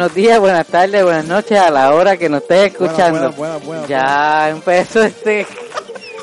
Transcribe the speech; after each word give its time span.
Buenos 0.00 0.14
días, 0.16 0.40
buenas 0.40 0.66
tardes, 0.66 1.04
buenas 1.04 1.26
noches 1.26 1.58
a 1.60 1.70
la 1.70 1.92
hora 1.94 2.16
que 2.16 2.30
nos 2.30 2.40
estés 2.40 2.72
escuchando. 2.72 3.18
Buenas, 3.32 3.36
buenas, 3.36 3.66
buenas, 3.66 3.86
ya 3.86 4.48
empezó 4.48 5.02
este. 5.04 5.46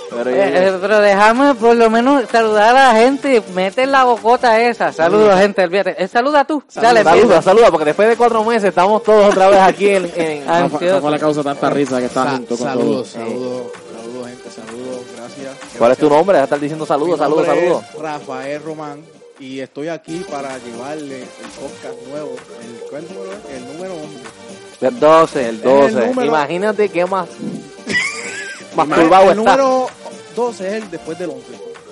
Pero, 0.10 0.30
Eh, 0.32 0.68
eh, 0.70 0.78
pero 0.82 1.00
déjame 1.00 1.54
por 1.54 1.76
lo 1.76 1.88
menos 1.92 2.24
saludar 2.28 2.76
a 2.76 2.92
la 2.92 3.00
gente. 3.00 3.40
Mete 3.54 3.86
la 3.86 4.04
bocota 4.06 4.60
esa. 4.60 4.92
Saludos, 4.92 5.36
gente. 5.40 5.64
olvídate. 5.64 6.04
Eh, 6.04 6.08
saluda 6.08 6.44
tú. 6.44 6.64
Dale, 6.74 7.04
saluda, 7.04 7.40
saluda, 7.44 7.70
porque 7.70 7.86
después 7.86 8.10
de 8.10 8.16
cuatro 8.18 8.44
meses 8.44 8.64
estamos 8.64 9.04
todos 9.04 9.30
otra 9.30 9.48
vez 9.50 9.60
aquí 9.60 9.90
en... 9.90 10.12
en- 10.16 10.50
Ah, 10.50 10.62
No 10.62 10.70
fue, 10.72 10.88
no 10.90 11.00
fue 11.00 11.12
la 11.12 11.20
causa 11.20 11.44
tanta 11.44 11.70
risa 11.70 12.00
que 12.00 12.06
está 12.08 12.24
Sa- 12.24 12.32
junto 12.32 12.58
con 12.58 12.68
saludos, 12.68 13.08
saludos, 13.10 13.68
saludos, 13.96 14.28
gente, 14.28 14.50
saludos, 14.50 15.02
gracias. 15.16 15.56
¿Cuál 15.78 15.92
es 15.92 15.98
tu 16.00 16.10
nombre? 16.10 16.42
Estar 16.42 16.60
diciendo 16.60 16.84
saludos, 16.84 17.20
saludos, 17.20 17.46
saludos. 17.46 17.84
Rafael 18.02 18.64
Román 18.64 19.02
y 19.40 19.60
estoy 19.60 19.88
aquí 19.90 20.26
para 20.30 20.58
llevarle 20.60 21.22
el 21.22 21.28
podcast 21.60 22.02
nuevo, 22.08 22.36
el, 22.62 22.90
¿cuál 22.90 23.04
número 23.08 23.34
es? 23.34 23.56
El 23.56 23.74
número 23.74 23.94
11. 23.96 24.88
El 24.88 25.00
12, 25.00 25.50
el 25.50 25.62
12. 25.62 25.86
el 25.88 26.08
número- 26.10 26.28
Imagínate 26.28 26.90
qué 26.90 27.06
más... 27.06 27.28
masturbado 28.76 29.32
el 29.32 29.40
está. 29.40 29.56
número 29.58 29.88
12 30.36 30.68
es 30.68 30.84
el 30.84 30.92
después 30.92 31.18
del 31.20 31.30
11. 31.32 31.46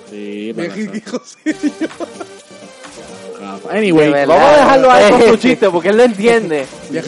Sí, 0.09 0.53
Bien 0.53 0.71
pero-. 1.03 1.21
Anyway, 3.69 4.11
De. 4.13 4.25
Vamos 4.25 4.43
a 4.45 4.57
dejarlo 4.57 4.91
a 4.91 5.01
él 5.01 5.11
con 5.11 5.21
su 5.23 5.37
chiste 5.37 5.69
porque 5.69 5.89
él 5.89 5.97
lo 5.97 6.03
entiende. 6.03 6.65
Ya, 6.91 7.01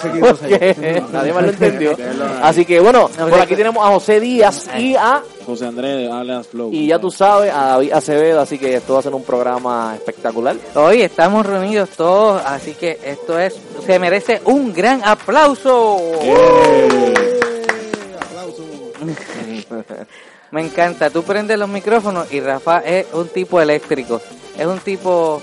porque 0.00 0.76
nadie 1.12 1.32
más 1.32 1.42
lo 1.42 1.48
entendió. 1.52 1.90
Ahí. 1.92 2.40
Así 2.42 2.64
que 2.64 2.78
bueno, 2.80 3.08
por 3.08 3.40
aquí 3.40 3.56
tenemos 3.56 3.84
a 3.84 3.88
José 3.90 4.20
Díaz 4.20 4.68
y 4.78 4.94
a 4.94 5.22
José 5.46 5.66
Andrés, 5.66 6.10
alias 6.10 6.46
Flow. 6.48 6.70
y 6.72 6.86
ya 6.86 6.98
tú 6.98 7.10
sabes 7.10 7.50
a 7.52 7.68
David 7.68 7.92
Acevedo, 7.92 8.40
así 8.40 8.58
que 8.58 8.76
esto 8.76 8.92
va 8.92 8.98
a 9.00 9.02
ser 9.02 9.14
un 9.14 9.24
programa 9.24 9.94
espectacular. 9.96 10.56
Hoy 10.74 11.02
estamos 11.02 11.44
reunidos 11.46 11.88
todos, 11.90 12.42
así 12.44 12.74
que 12.74 12.98
esto 13.04 13.38
es. 13.38 13.56
Se 13.86 13.98
merece 13.98 14.40
un 14.44 14.72
gran 14.72 15.00
aplauso. 15.02 15.98
Eh, 16.20 17.40
aplauso. 18.20 18.64
Me 20.50 20.60
encanta. 20.60 21.10
Tú 21.10 21.22
prendes 21.22 21.58
los 21.58 21.68
micrófonos 21.68 22.32
y 22.32 22.40
Rafa 22.40 22.78
es 22.80 23.06
un 23.14 23.28
tipo 23.28 23.60
eléctrico. 23.60 24.20
Es 24.56 24.66
un 24.66 24.78
tipo 24.80 25.40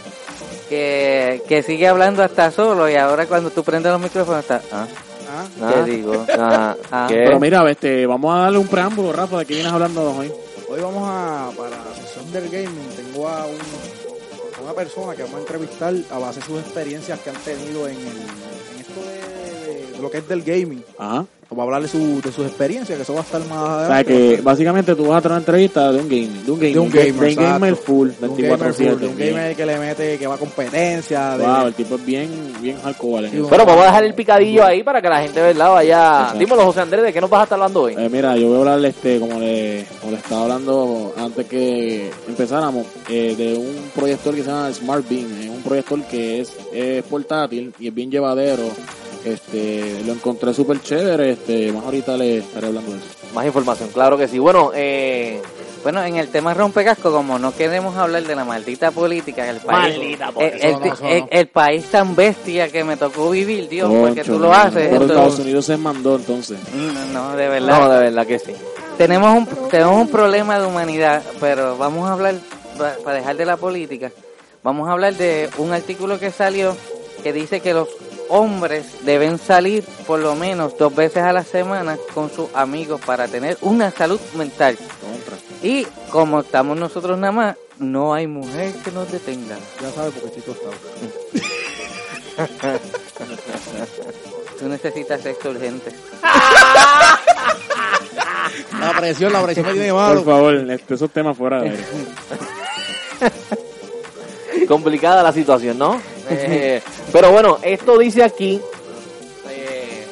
que, 0.70 1.42
que 1.48 1.64
sigue 1.64 1.88
hablando 1.88 2.24
hasta 2.24 2.52
solo 2.52 2.90
y 2.90 2.96
ahora 2.96 3.26
cuando 3.26 3.50
tú 3.50 3.64
prendes 3.64 3.92
los 3.92 4.00
micrófonos 4.02 4.42
está... 4.42 4.62
Ah, 4.72 4.88
Ah, 5.32 5.46
Ah, 5.62 5.74
¿Qué 5.86 5.92
digo? 5.92 6.26
Ah. 6.38 6.76
¿qué? 7.08 7.14
Pero 7.26 7.40
mira, 7.40 7.70
este, 7.70 8.06
vamos 8.08 8.34
a 8.36 8.40
darle 8.44 8.58
un 8.58 8.68
preámbulo, 8.68 9.14
Rafa, 9.14 9.38
de 9.40 9.46
qué 9.46 9.54
vienes 9.56 9.72
hablando 9.72 10.12
hoy. 10.16 10.32
Hoy 10.70 10.82
vamos 10.82 11.04
a, 11.08 11.52
para 11.56 11.70
la 11.70 11.96
sesión 11.96 12.32
del 12.32 12.50
gaming, 12.50 12.90
tengo 12.96 13.28
a, 13.30 13.46
un- 13.46 14.58
a 14.58 14.62
una 14.64 14.74
persona 14.74 15.16
que 15.16 15.22
vamos 15.24 15.38
a 15.38 15.42
entrevistar 15.42 15.94
a 16.12 16.18
base 16.18 16.40
de 16.40 16.46
sus 16.48 16.60
experiencias 16.60 17.20
que 17.20 17.30
han 17.30 17.36
tenido 17.38 17.88
en, 17.88 17.96
el, 17.98 18.08
en 18.08 18.80
esto 18.82 19.02
de 19.02 19.39
lo 20.02 20.10
que 20.12 20.18
es 20.20 20.28
del 20.28 20.42
gaming. 20.44 20.84
Ajá. 20.98 21.26
Vamos 21.52 21.64
a 21.64 21.66
hablar 21.66 21.82
de, 21.82 21.88
su, 21.88 22.22
de 22.22 22.32
sus 22.32 22.46
experiencias, 22.46 22.96
que 22.96 23.02
eso 23.02 23.14
va 23.16 23.22
a 23.22 23.24
estar 23.24 23.42
más 23.48 23.58
O 23.58 23.66
sea 23.66 23.86
adelante. 23.98 24.36
que 24.36 24.42
básicamente 24.44 24.94
tú 24.94 25.08
vas 25.08 25.18
a 25.18 25.22
tener 25.24 25.32
una 25.32 25.40
entrevista 25.40 25.92
de 25.92 25.98
un 25.98 26.08
gaming, 26.08 26.46
de 26.46 26.52
un 26.52 26.60
gamer, 26.60 26.74
De 26.74 26.80
un 26.80 26.90
gamer, 26.92 27.12
de, 27.12 27.12
un 27.30 27.36
gamer 27.36 27.70
exacto. 27.72 27.86
full, 27.92 28.10
De 28.10 28.28
un 28.28 28.38
gamer 28.38 28.60
full, 28.60 28.86
24/7. 28.86 28.96
de 29.00 29.08
un 29.08 29.18
gamer 29.18 29.56
que 29.56 29.66
le 29.66 29.80
mete, 29.80 30.18
que 30.20 30.28
va 30.28 30.36
a 30.36 30.38
competencia. 30.38 31.38
De, 31.38 31.44
Wow, 31.48 31.66
el 31.68 31.74
tipo 31.74 31.96
es 31.96 32.06
bien, 32.06 32.30
bien 32.62 32.78
hardcore 32.84 33.32
Sí. 33.32 33.38
Bueno, 33.40 33.66
vamos 33.66 33.82
a 33.82 33.86
dejar 33.88 34.04
el 34.04 34.14
picadillo 34.14 34.64
ahí 34.64 34.84
para 34.84 35.02
que 35.02 35.10
la 35.10 35.24
gente 35.24 35.42
verdad 35.42 35.72
vaya. 35.72 36.18
Exacto. 36.20 36.38
Dímelo, 36.38 36.66
José 36.66 36.82
Andrés, 36.82 37.04
¿de 37.04 37.14
qué 37.14 37.20
nos 37.22 37.30
vas 37.32 37.40
a 37.40 37.44
estar 37.46 37.56
hablando 37.56 37.82
hoy? 37.82 37.96
Eh, 37.98 38.10
mira, 38.12 38.38
yo 38.38 38.48
voy 38.50 38.56
a 38.56 38.60
hablarle, 38.60 38.88
este, 38.90 39.20
como 39.20 39.40
le, 39.40 39.88
como 40.02 40.12
le 40.12 40.18
estaba 40.20 40.44
hablando 40.44 41.14
antes 41.18 41.48
que 41.48 42.12
empezáramos, 42.28 42.86
eh, 43.10 43.34
de 43.36 43.56
un 43.58 43.90
proyector 43.96 44.36
que 44.36 44.44
se 44.44 44.50
llama 44.52 44.72
Smart 44.72 45.04
Beam. 45.10 45.26
Es 45.42 45.50
un 45.50 45.64
proyector 45.64 46.00
que 46.04 46.42
es, 46.42 46.54
es 46.72 47.04
portátil 47.06 47.74
y 47.80 47.88
es 47.88 47.94
bien 47.96 48.12
llevadero. 48.12 48.66
Este, 49.26 50.02
lo 50.06 50.14
encontré 50.14 50.54
súper 50.54 50.82
chévere. 50.82 51.32
Este, 51.32 51.72
más 51.72 51.84
ahorita 51.86 52.16
le 52.18 52.38
estaré 52.40 52.68
hablando 52.68 52.92
de 52.92 52.98
eso. 52.98 53.08
Más 53.34 53.46
información, 53.46 53.90
claro 53.94 54.18
que 54.18 54.28
sí. 54.28 54.40
Bueno, 54.40 54.72
eh, 54.74 55.42
Bueno, 55.84 56.04
en 56.04 56.18
el 56.18 56.28
tema 56.30 56.54
rompecasco, 56.54 57.12
como 57.12 57.40
no 57.40 57.54
queremos 57.56 57.96
hablar 57.96 58.24
de 58.24 58.36
la 58.36 58.44
maldita 58.44 58.92
política, 58.92 59.50
el 59.50 59.58
país, 59.62 59.98
Maldita 59.98 60.32
el, 60.40 61.46
no, 61.46 61.52
país 61.52 61.86
tan 61.90 62.16
bestia 62.16 62.70
que 62.70 62.84
me 62.84 62.98
tocó 62.98 63.30
vivir, 63.30 63.70
Dios, 63.70 63.90
porque 64.00 64.24
tú 64.24 64.40
lo 64.40 64.52
haces. 64.54 64.90
Pero 64.90 65.06
Estados 65.06 65.40
Unidos 65.40 65.66
se 65.66 65.78
mandó 65.78 66.16
entonces. 66.18 66.58
no, 66.74 67.06
no, 67.30 67.36
de 67.38 67.48
verdad. 67.48 67.80
no, 67.80 67.90
de 67.94 68.00
verdad 68.00 68.28
que 68.28 68.40
sí. 68.40 68.52
tenemos 68.98 69.34
un 69.38 69.70
tenemos 69.70 70.02
un 70.02 70.10
problema 70.10 70.60
de 70.60 70.66
humanidad, 70.68 71.22
pero 71.40 71.78
vamos 71.78 72.10
a 72.10 72.14
hablar 72.14 72.36
pa- 72.78 72.96
para 73.04 73.18
dejar 73.18 73.38
de 73.38 73.46
la 73.46 73.56
política. 73.56 74.12
Vamos 74.64 74.90
a 74.90 74.92
hablar 74.92 75.14
de 75.16 75.50
un 75.60 75.72
artículo 75.72 76.20
que 76.20 76.32
salió 76.32 76.76
que 77.24 77.32
dice 77.32 77.62
que 77.62 77.74
los 77.74 77.88
hombres 78.30 79.04
deben 79.06 79.38
salir 79.38 79.84
por 80.08 80.20
lo 80.20 80.36
menos 80.36 80.78
dos 80.78 80.94
veces 80.96 81.24
a 81.24 81.34
la 81.34 81.44
semana 81.44 81.98
con 82.14 82.32
sus 82.32 82.54
amigos 82.56 83.02
para 83.06 83.28
tener 83.28 83.58
una 83.62 83.92
salud 83.92 84.20
mental. 84.36 84.78
Y 85.62 85.86
como 86.12 86.40
estamos 86.42 86.78
nosotros 86.78 87.18
nada 87.18 87.32
más, 87.34 87.56
no 87.80 88.14
hay 88.14 88.28
mujer 88.28 88.74
que 88.84 88.92
nos 88.92 89.12
detenga. 89.12 89.58
Ya 89.82 89.92
sabes 89.92 90.14
porque 90.14 90.40
estoy 90.40 90.54
tostado. 90.54 90.74
Tú 94.60 94.68
necesitas 94.68 95.22
sexo 95.22 95.50
urgente. 95.50 95.92
La 98.80 98.92
presión, 98.98 99.34
la 99.34 99.44
presión 99.44 99.66
me 99.66 99.74
tiene 99.74 99.92
Por 99.92 100.00
malo. 100.02 100.24
favor, 100.24 100.56
este, 100.72 100.94
esos 100.94 101.10
temas 101.12 101.38
fuera 101.38 101.62
de. 101.62 101.78
Complicada 104.68 105.24
la 105.24 105.34
situación, 105.34 105.78
¿no? 105.78 106.00
Eh, 106.30 106.82
pero 107.12 107.32
bueno, 107.32 107.58
esto 107.64 107.98
dice 107.98 108.24
aquí, 108.24 108.62
eh, 109.50 110.06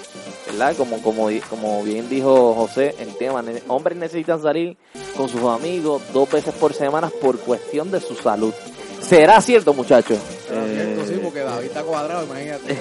¿verdad? 0.52 0.76
Como, 0.76 1.02
como, 1.02 1.30
di- 1.30 1.40
como 1.42 1.84
bien 1.84 2.10
dijo 2.10 2.54
José, 2.56 2.96
el 3.00 3.16
tema, 3.18 3.44
hombres 3.68 3.98
necesitan 3.98 4.42
salir 4.42 4.78
con 5.16 5.30
sus 5.30 5.42
amigos 5.44 6.02
dos 6.14 6.30
veces 6.32 6.54
por 6.56 6.74
semana 6.74 7.10
por 7.22 7.38
cuestión 7.40 7.92
de 7.92 8.00
su 8.02 8.16
salud. 8.16 8.54
¿Será 9.02 9.40
cierto, 9.42 9.74
muchachos? 9.74 10.18
Cierto, 10.48 11.06
sí, 11.06 11.14
Eh, 11.14 11.20
porque 11.24 11.40
David 11.42 11.68
está 11.68 11.84
cuadrado, 11.84 12.26
imagínate. 12.26 12.76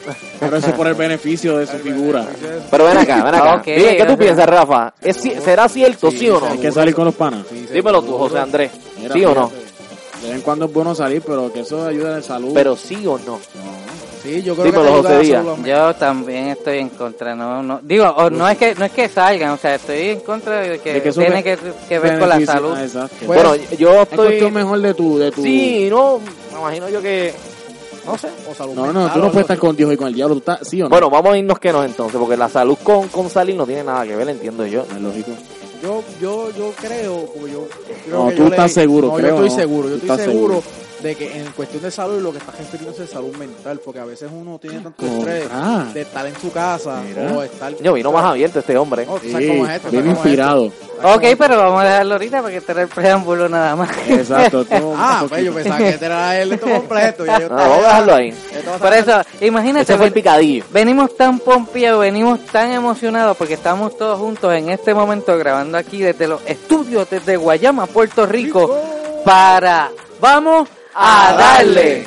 Pero 0.40 0.56
eso 0.56 0.66
es 0.68 0.72
por 0.74 0.86
el 0.86 0.94
beneficio 0.94 1.56
de 1.56 1.66
su 1.66 1.78
figura. 1.78 2.26
Pero 2.70 2.84
ven 2.84 2.98
acá, 2.98 3.24
ven 3.24 3.34
acá. 3.34 3.54
Ok, 3.56 3.64
Dime, 3.64 3.96
¿qué 3.96 4.04
tú 4.04 4.18
piensas, 4.18 4.46
Rafa? 4.46 4.92
¿Es, 5.00 5.24
ci- 5.24 5.40
¿Será 5.40 5.68
cierto, 5.70 6.10
sí, 6.10 6.28
o 6.28 6.38
no? 6.40 6.46
Hay 6.48 6.58
que 6.58 6.70
salir 6.70 6.94
con 6.94 7.06
los 7.06 7.14
panas. 7.14 7.46
Sí, 7.48 7.66
Dímelo 7.72 8.02
tú, 8.02 8.18
José 8.18 8.38
Andrés. 8.38 8.70
¿Sí 9.12 9.24
o 9.24 9.34
no? 9.34 9.50
De 10.22 10.28
vez 10.28 10.36
en 10.36 10.42
cuando 10.42 10.66
es 10.66 10.72
bueno 10.72 10.94
salir, 10.94 11.20
pero 11.26 11.52
que 11.52 11.60
eso 11.60 11.84
ayuda 11.84 12.16
en 12.16 12.22
salud. 12.22 12.52
Pero 12.54 12.76
sí 12.76 13.06
o 13.06 13.18
no. 13.18 13.32
No. 13.32 13.40
Sí, 14.22 14.40
yo 14.42 14.54
creo 14.54 14.72
que 14.72 14.78
ayuda 14.78 15.18
a 15.18 15.24
salud. 15.24 15.66
Yo 15.66 15.94
también 15.96 16.48
estoy 16.48 16.78
en 16.78 16.90
contra, 16.90 17.34
no, 17.34 17.60
no 17.60 17.80
digo, 17.82 18.04
o 18.04 18.30
no 18.30 18.48
es 18.48 18.56
que 18.56 18.74
no 18.76 18.84
es 18.84 18.92
que 18.92 19.08
salgan, 19.08 19.50
o 19.50 19.56
sea, 19.56 19.74
estoy 19.74 20.10
en 20.10 20.20
contra 20.20 20.60
de 20.60 20.78
que, 20.78 20.92
De 20.94 21.02
que 21.02 21.08
eso 21.08 21.20
tiene 21.20 21.42
que, 21.42 21.58
que 21.88 21.98
ver 21.98 22.20
con 22.20 22.28
la 22.28 22.40
salud. 22.46 22.72
Ah, 22.76 22.84
exacto. 22.84 23.16
Pues, 23.26 23.42
bueno, 23.42 23.56
yo 23.76 24.02
es 24.02 24.08
estoy... 24.08 24.50
mejor 24.52 24.80
de 24.80 24.94
tu, 24.94 25.18
de 25.18 25.32
tu... 25.32 25.42
Sí, 25.42 25.88
no, 25.90 26.20
me 26.52 26.60
imagino 26.60 26.88
yo 26.88 27.02
que... 27.02 27.34
No 28.06 28.18
sé. 28.18 28.28
O 28.50 28.54
salud 28.54 28.74
No, 28.74 28.92
no, 28.92 29.12
tú 29.12 29.18
no 29.18 29.26
puedes 29.26 29.42
estar 29.42 29.58
con 29.58 29.74
Dios 29.74 29.92
y 29.92 29.96
con 29.96 30.08
el 30.08 30.14
diablo, 30.14 30.36
¿tú 30.36 30.38
estás, 30.38 30.68
¿sí 30.68 30.80
o 30.80 30.84
no? 30.84 30.90
Bueno, 30.90 31.10
vamos 31.10 31.34
a 31.34 31.38
irnos 31.38 31.58
que 31.58 31.72
nos 31.72 31.84
entonces, 31.84 32.18
porque 32.18 32.36
la 32.36 32.48
salud 32.48 32.78
con, 32.82 33.08
con 33.08 33.28
salir 33.28 33.56
no 33.56 33.66
tiene 33.66 33.82
nada 33.82 34.04
que 34.04 34.14
ver, 34.14 34.28
entiendo 34.28 34.66
yo. 34.66 34.84
No 34.88 34.96
es 34.96 35.02
lógico. 35.02 35.32
Yo, 35.82 36.04
yo, 36.20 36.50
yo 36.56 36.72
creo, 36.80 37.26
porque 37.34 37.50
yo 37.52 37.66
creo 38.04 38.16
No, 38.16 38.28
que 38.28 38.36
tú 38.36 38.42
yo 38.42 38.48
estás 38.48 38.72
seguro, 38.72 39.08
No, 39.08 39.14
creo, 39.14 39.28
yo 39.28 39.34
estoy 39.44 39.48
no. 39.48 39.54
seguro, 39.56 39.88
yo 39.88 39.94
estoy 39.96 40.08
seguro, 40.18 40.32
seguro. 40.32 40.62
De 41.02 41.14
que 41.16 41.36
en 41.40 41.50
cuestión 41.52 41.82
de 41.82 41.90
salud 41.90 42.20
lo 42.22 42.30
que 42.32 42.38
está 42.38 42.52
refiriéndose 42.52 43.04
es 43.04 43.10
salud 43.10 43.34
mental, 43.36 43.80
porque 43.84 44.00
a 44.00 44.04
veces 44.04 44.30
uno 44.32 44.58
tiene 44.58 44.80
tanto 44.80 45.04
Contra. 45.04 45.36
estrés 45.38 45.94
de 45.94 46.00
estar 46.02 46.26
en 46.26 46.36
su 46.40 46.52
casa 46.52 47.02
Mira. 47.06 47.32
o 47.36 47.42
estar... 47.42 47.74
Yo 47.82 47.92
vino 47.94 48.12
más 48.12 48.24
abierto 48.24 48.60
este 48.60 48.76
hombre. 48.78 49.04
No, 49.06 49.14
tú 49.14 49.26
Sí, 49.26 49.32
sabes 49.32 49.48
cómo 49.50 49.66
es 49.66 49.76
esto, 49.76 49.90
bien 49.90 50.02
sabes 50.04 50.16
cómo 50.16 50.22
es 50.22 50.26
inspirado. 50.26 50.66
esto. 50.66 50.76
¿Sabes 51.02 51.16
Ok, 51.16 51.22
es 51.24 51.36
pero 51.36 51.56
vamos 51.58 51.80
a 51.80 51.84
dejarlo 51.84 52.12
ahorita 52.14 52.42
porque 52.42 52.56
este 52.58 52.72
era 52.72 52.82
el 52.82 52.88
preámbulo 52.88 53.48
nada 53.48 53.74
más. 53.74 53.90
Exacto. 54.08 54.64
tú 54.64 54.74
un 54.76 54.94
Ah, 54.96 55.24
pues 55.28 55.44
yo 55.44 55.52
pensaba 55.52 55.78
que 55.78 55.88
este 55.88 56.06
era 56.06 56.40
el 56.40 56.52
esto 56.52 56.66
completo. 56.70 57.26
Ya 57.26 57.40
yo 57.40 57.48
No, 57.48 57.56
vamos 57.56 57.78
a 57.78 57.82
dejarlo 57.88 58.14
ahí. 58.14 58.34
Por 58.80 58.92
eso, 58.92 59.22
imagínate, 59.40 59.82
Ese 59.82 59.96
fue 59.96 60.06
el 60.06 60.12
picadillo. 60.12 60.64
venimos 60.70 61.16
tan 61.16 61.40
pompeados, 61.40 62.00
venimos 62.00 62.38
tan 62.46 62.70
emocionados 62.70 63.36
porque 63.36 63.54
estamos 63.54 63.96
todos 63.98 64.18
juntos 64.20 64.52
en 64.54 64.70
este 64.70 64.94
momento 64.94 65.36
grabando 65.36 65.76
aquí 65.76 65.98
desde 66.02 66.28
los 66.28 66.40
estudios 66.46 67.10
desde 67.10 67.36
Guayama, 67.36 67.86
Puerto 67.86 68.24
Rico, 68.24 68.72
para 69.24 69.90
vamos 70.20 70.68
a 70.94 71.32
darle. 71.36 72.06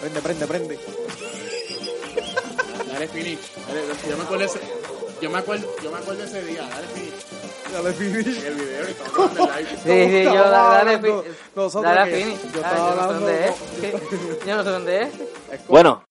Prende, 0.00 0.20
prende, 0.20 0.46
prende. 0.46 0.78
Dale 2.92 3.08
finish. 3.08 3.38
Dale, 3.66 3.80
yo 4.08 4.16
me 4.16 4.22
acuerdo 4.24 4.44
ese, 4.44 4.60
yo 5.20 5.30
me 5.30 5.38
acuerdo, 5.38 5.66
yo 5.82 5.90
me 5.90 5.98
acuerdo 5.98 6.22
ese 6.24 6.42
día. 6.44 6.62
Dale 6.68 6.86
finish. 6.88 7.12
Dale, 7.72 7.92
finish. 7.92 8.44
El 8.44 8.54
video 8.54 8.86
grabando 9.12 9.50
el 9.56 9.64
live. 9.64 9.76
Sí, 9.82 10.06
sí, 10.18 10.24
yo 10.24 10.34
dale, 10.50 10.90
hablando 10.90 11.22
fi- 11.22 11.28
nosotros 11.54 11.94
dale 11.94 12.16
finish. 12.16 12.38
Yo 12.54 12.60
Ah, 12.64 12.70
estaba 12.70 12.78
yo 12.78 12.82
no 12.82 12.94
sé 12.94 13.00
hablando... 13.02 13.26
dónde 13.26 13.48
es. 13.48 13.54
Yo 14.46 14.52
no 14.56 14.62
sé 14.64 14.70
dónde 14.70 15.02
es. 15.02 15.08
Bueno, 15.68 16.02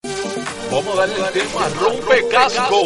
Vamos 0.71 0.93
a 0.97 0.99
darle 1.07 1.15
el 1.15 1.21
tema 1.33 1.69
rompe 1.79 2.27
casco. 2.29 2.81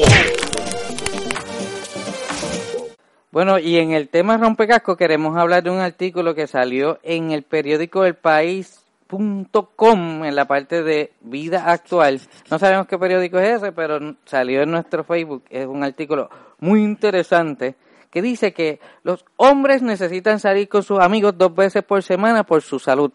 Bueno, 3.31 3.58
y 3.60 3.78
en 3.78 3.94
el 3.94 4.10
tema 4.10 4.36
rompecasco 4.38 4.98
queremos 4.98 5.38
hablar 5.38 5.63
de 5.63 5.69
un 5.69 5.80
artículo 5.80 6.36
que 6.36 6.48
salió 6.48 7.00
en 7.02 7.31
el 7.31 7.44
periódico 7.44 8.04
El 8.04 8.16
País 8.16 8.81
periódico.com 9.12 10.25
en 10.25 10.36
la 10.36 10.46
parte 10.46 10.84
de 10.84 11.12
vida 11.22 11.72
actual. 11.72 12.22
No 12.50 12.60
sabemos 12.60 12.88
qué 12.88 12.98
periódico 12.98 13.40
es 13.40 13.58
ese, 13.58 13.72
pero 13.72 14.16
salió 14.25 14.62
en 14.62 14.72
nuestro 14.72 15.04
Facebook. 15.04 15.44
Es 15.50 15.66
un 15.68 15.84
artículo 15.84 16.30
muy 16.60 16.81
interesante 16.84 17.75
que 18.10 18.22
dice 18.22 18.54
que 18.54 18.80
los 19.04 19.25
hombres 19.38 19.81
necesitan 19.81 20.40
salir 20.40 20.68
con 20.68 20.84
sus 20.84 21.00
amigos 21.00 21.38
dos 21.38 21.56
veces 21.56 21.84
por 21.84 22.04
semana 22.04 22.44
por 22.44 22.62
su 22.62 22.80
salud. 22.80 23.12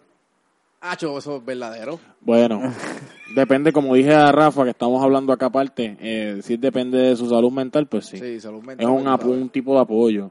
Hacho, 0.81 1.19
eso 1.19 1.37
es 1.37 1.45
verdadero. 1.45 1.99
Bueno, 2.21 2.73
depende, 3.35 3.73
como 3.73 3.95
dije 3.95 4.15
a 4.15 4.31
Rafa, 4.31 4.65
que 4.65 4.71
estamos 4.71 5.03
hablando 5.03 5.33
acá 5.33 5.47
aparte, 5.47 5.97
eh, 6.01 6.41
si 6.43 6.57
depende 6.57 6.99
de 6.99 7.17
su 7.17 7.29
salud 7.29 7.51
mental, 7.51 7.87
pues 7.87 8.07
sí. 8.07 8.19
Sí, 8.19 8.41
salud 8.41 8.63
mental. 8.63 8.87
es 8.87 9.25
un 9.25 9.49
tipo 9.49 9.75
de 9.75 9.81
apoyo. 9.81 10.31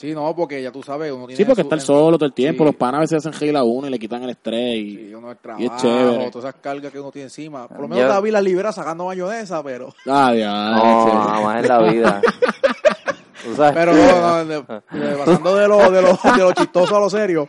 Sí, 0.00 0.14
no, 0.14 0.34
porque 0.34 0.62
ya 0.62 0.72
tú 0.72 0.82
sabes, 0.82 1.12
uno 1.12 1.26
tiene 1.26 1.36
Sí, 1.36 1.44
porque 1.44 1.60
su- 1.60 1.66
estar 1.66 1.78
solo 1.82 2.16
todo 2.16 2.24
el 2.26 2.32
tiempo, 2.32 2.62
Sí. 2.64 2.68
los 2.68 2.74
panas 2.74 2.98
a 2.98 3.00
veces 3.02 3.18
hacen 3.18 3.34
gila 3.34 3.58
a 3.60 3.64
uno 3.64 3.86
y 3.86 3.90
le 3.90 3.98
quitan 3.98 4.22
el 4.22 4.30
estrés 4.30 4.76
y... 4.76 4.96
Sí, 4.96 5.14
uno 5.14 5.30
el 5.30 5.34
Y 5.34 5.36
es 5.36 5.42
trabajo, 5.42 5.76
chévere. 5.82 6.30
todas 6.30 6.48
esas 6.48 6.60
cargas 6.62 6.90
que 6.90 7.00
uno 7.00 7.10
tiene 7.10 7.24
encima. 7.24 7.68
Por 7.68 7.80
lo 7.80 7.88
menos 7.88 8.04
Yo- 8.04 8.08
David 8.08 8.32
la 8.32 8.40
libera 8.40 8.72
sacando 8.72 9.04
mayonesa, 9.04 9.62
pero... 9.62 9.92
Ah, 10.06 10.32
ya. 10.34 10.70
No, 10.70 11.10
jamás 11.28 11.62
en 11.62 11.68
la 11.68 11.78
vida. 11.82 12.20
Tú 13.44 13.54
sabes. 13.56 13.72
Pero 13.74 13.92
no, 13.94 14.20
no, 14.20 14.44
de- 14.44 14.54
de- 15.00 15.16
pasando 15.16 15.54
de 15.56 15.68
lo, 15.68 15.78
de, 15.90 16.02
lo, 16.02 16.08
de 16.32 16.38
lo 16.38 16.52
chistoso 16.52 16.96
a 16.96 17.00
lo 17.00 17.08
serio, 17.10 17.48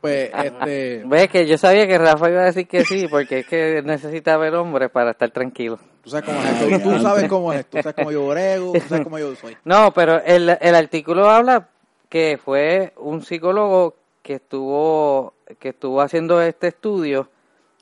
pues, 0.00 0.30
este... 0.44 1.02
Ves 1.06 1.28
que 1.28 1.46
yo 1.46 1.58
sabía 1.58 1.86
que 1.86 1.98
Rafa 1.98 2.30
iba 2.30 2.42
a 2.42 2.44
decir 2.46 2.66
que 2.68 2.84
sí, 2.84 3.06
porque 3.08 3.40
es 3.40 3.46
que 3.46 3.82
necesita 3.84 4.36
ver 4.36 4.54
hombres 4.54 4.90
para 4.90 5.12
estar 5.12 5.30
tranquilo. 5.30 5.78
Tú 6.02 6.10
sabes 6.10 6.24
cómo 6.26 6.40
es 6.42 6.50
esto, 6.50 6.90
tú 6.90 6.98
sabes 7.00 7.28
cómo 7.28 7.52
es 7.52 7.58
esto, 7.60 7.76
tú 7.78 7.82
sabes 7.82 7.94
cómo 7.96 8.10
yo 8.12 8.26
brego, 8.28 8.72
tú 8.72 8.80
sabes 8.88 9.04
cómo 9.04 9.18
yo 9.20 9.34
soy. 9.36 9.56
No, 9.64 9.92
pero 9.94 10.20
el, 10.24 10.56
el 10.60 10.74
artículo 10.74 11.30
habla 11.30 11.68
que 12.12 12.36
fue 12.36 12.92
un 12.98 13.22
psicólogo 13.22 13.94
que 14.22 14.34
estuvo 14.34 15.32
que 15.58 15.70
estuvo 15.70 16.02
haciendo 16.02 16.42
este 16.42 16.66
estudio 16.66 17.30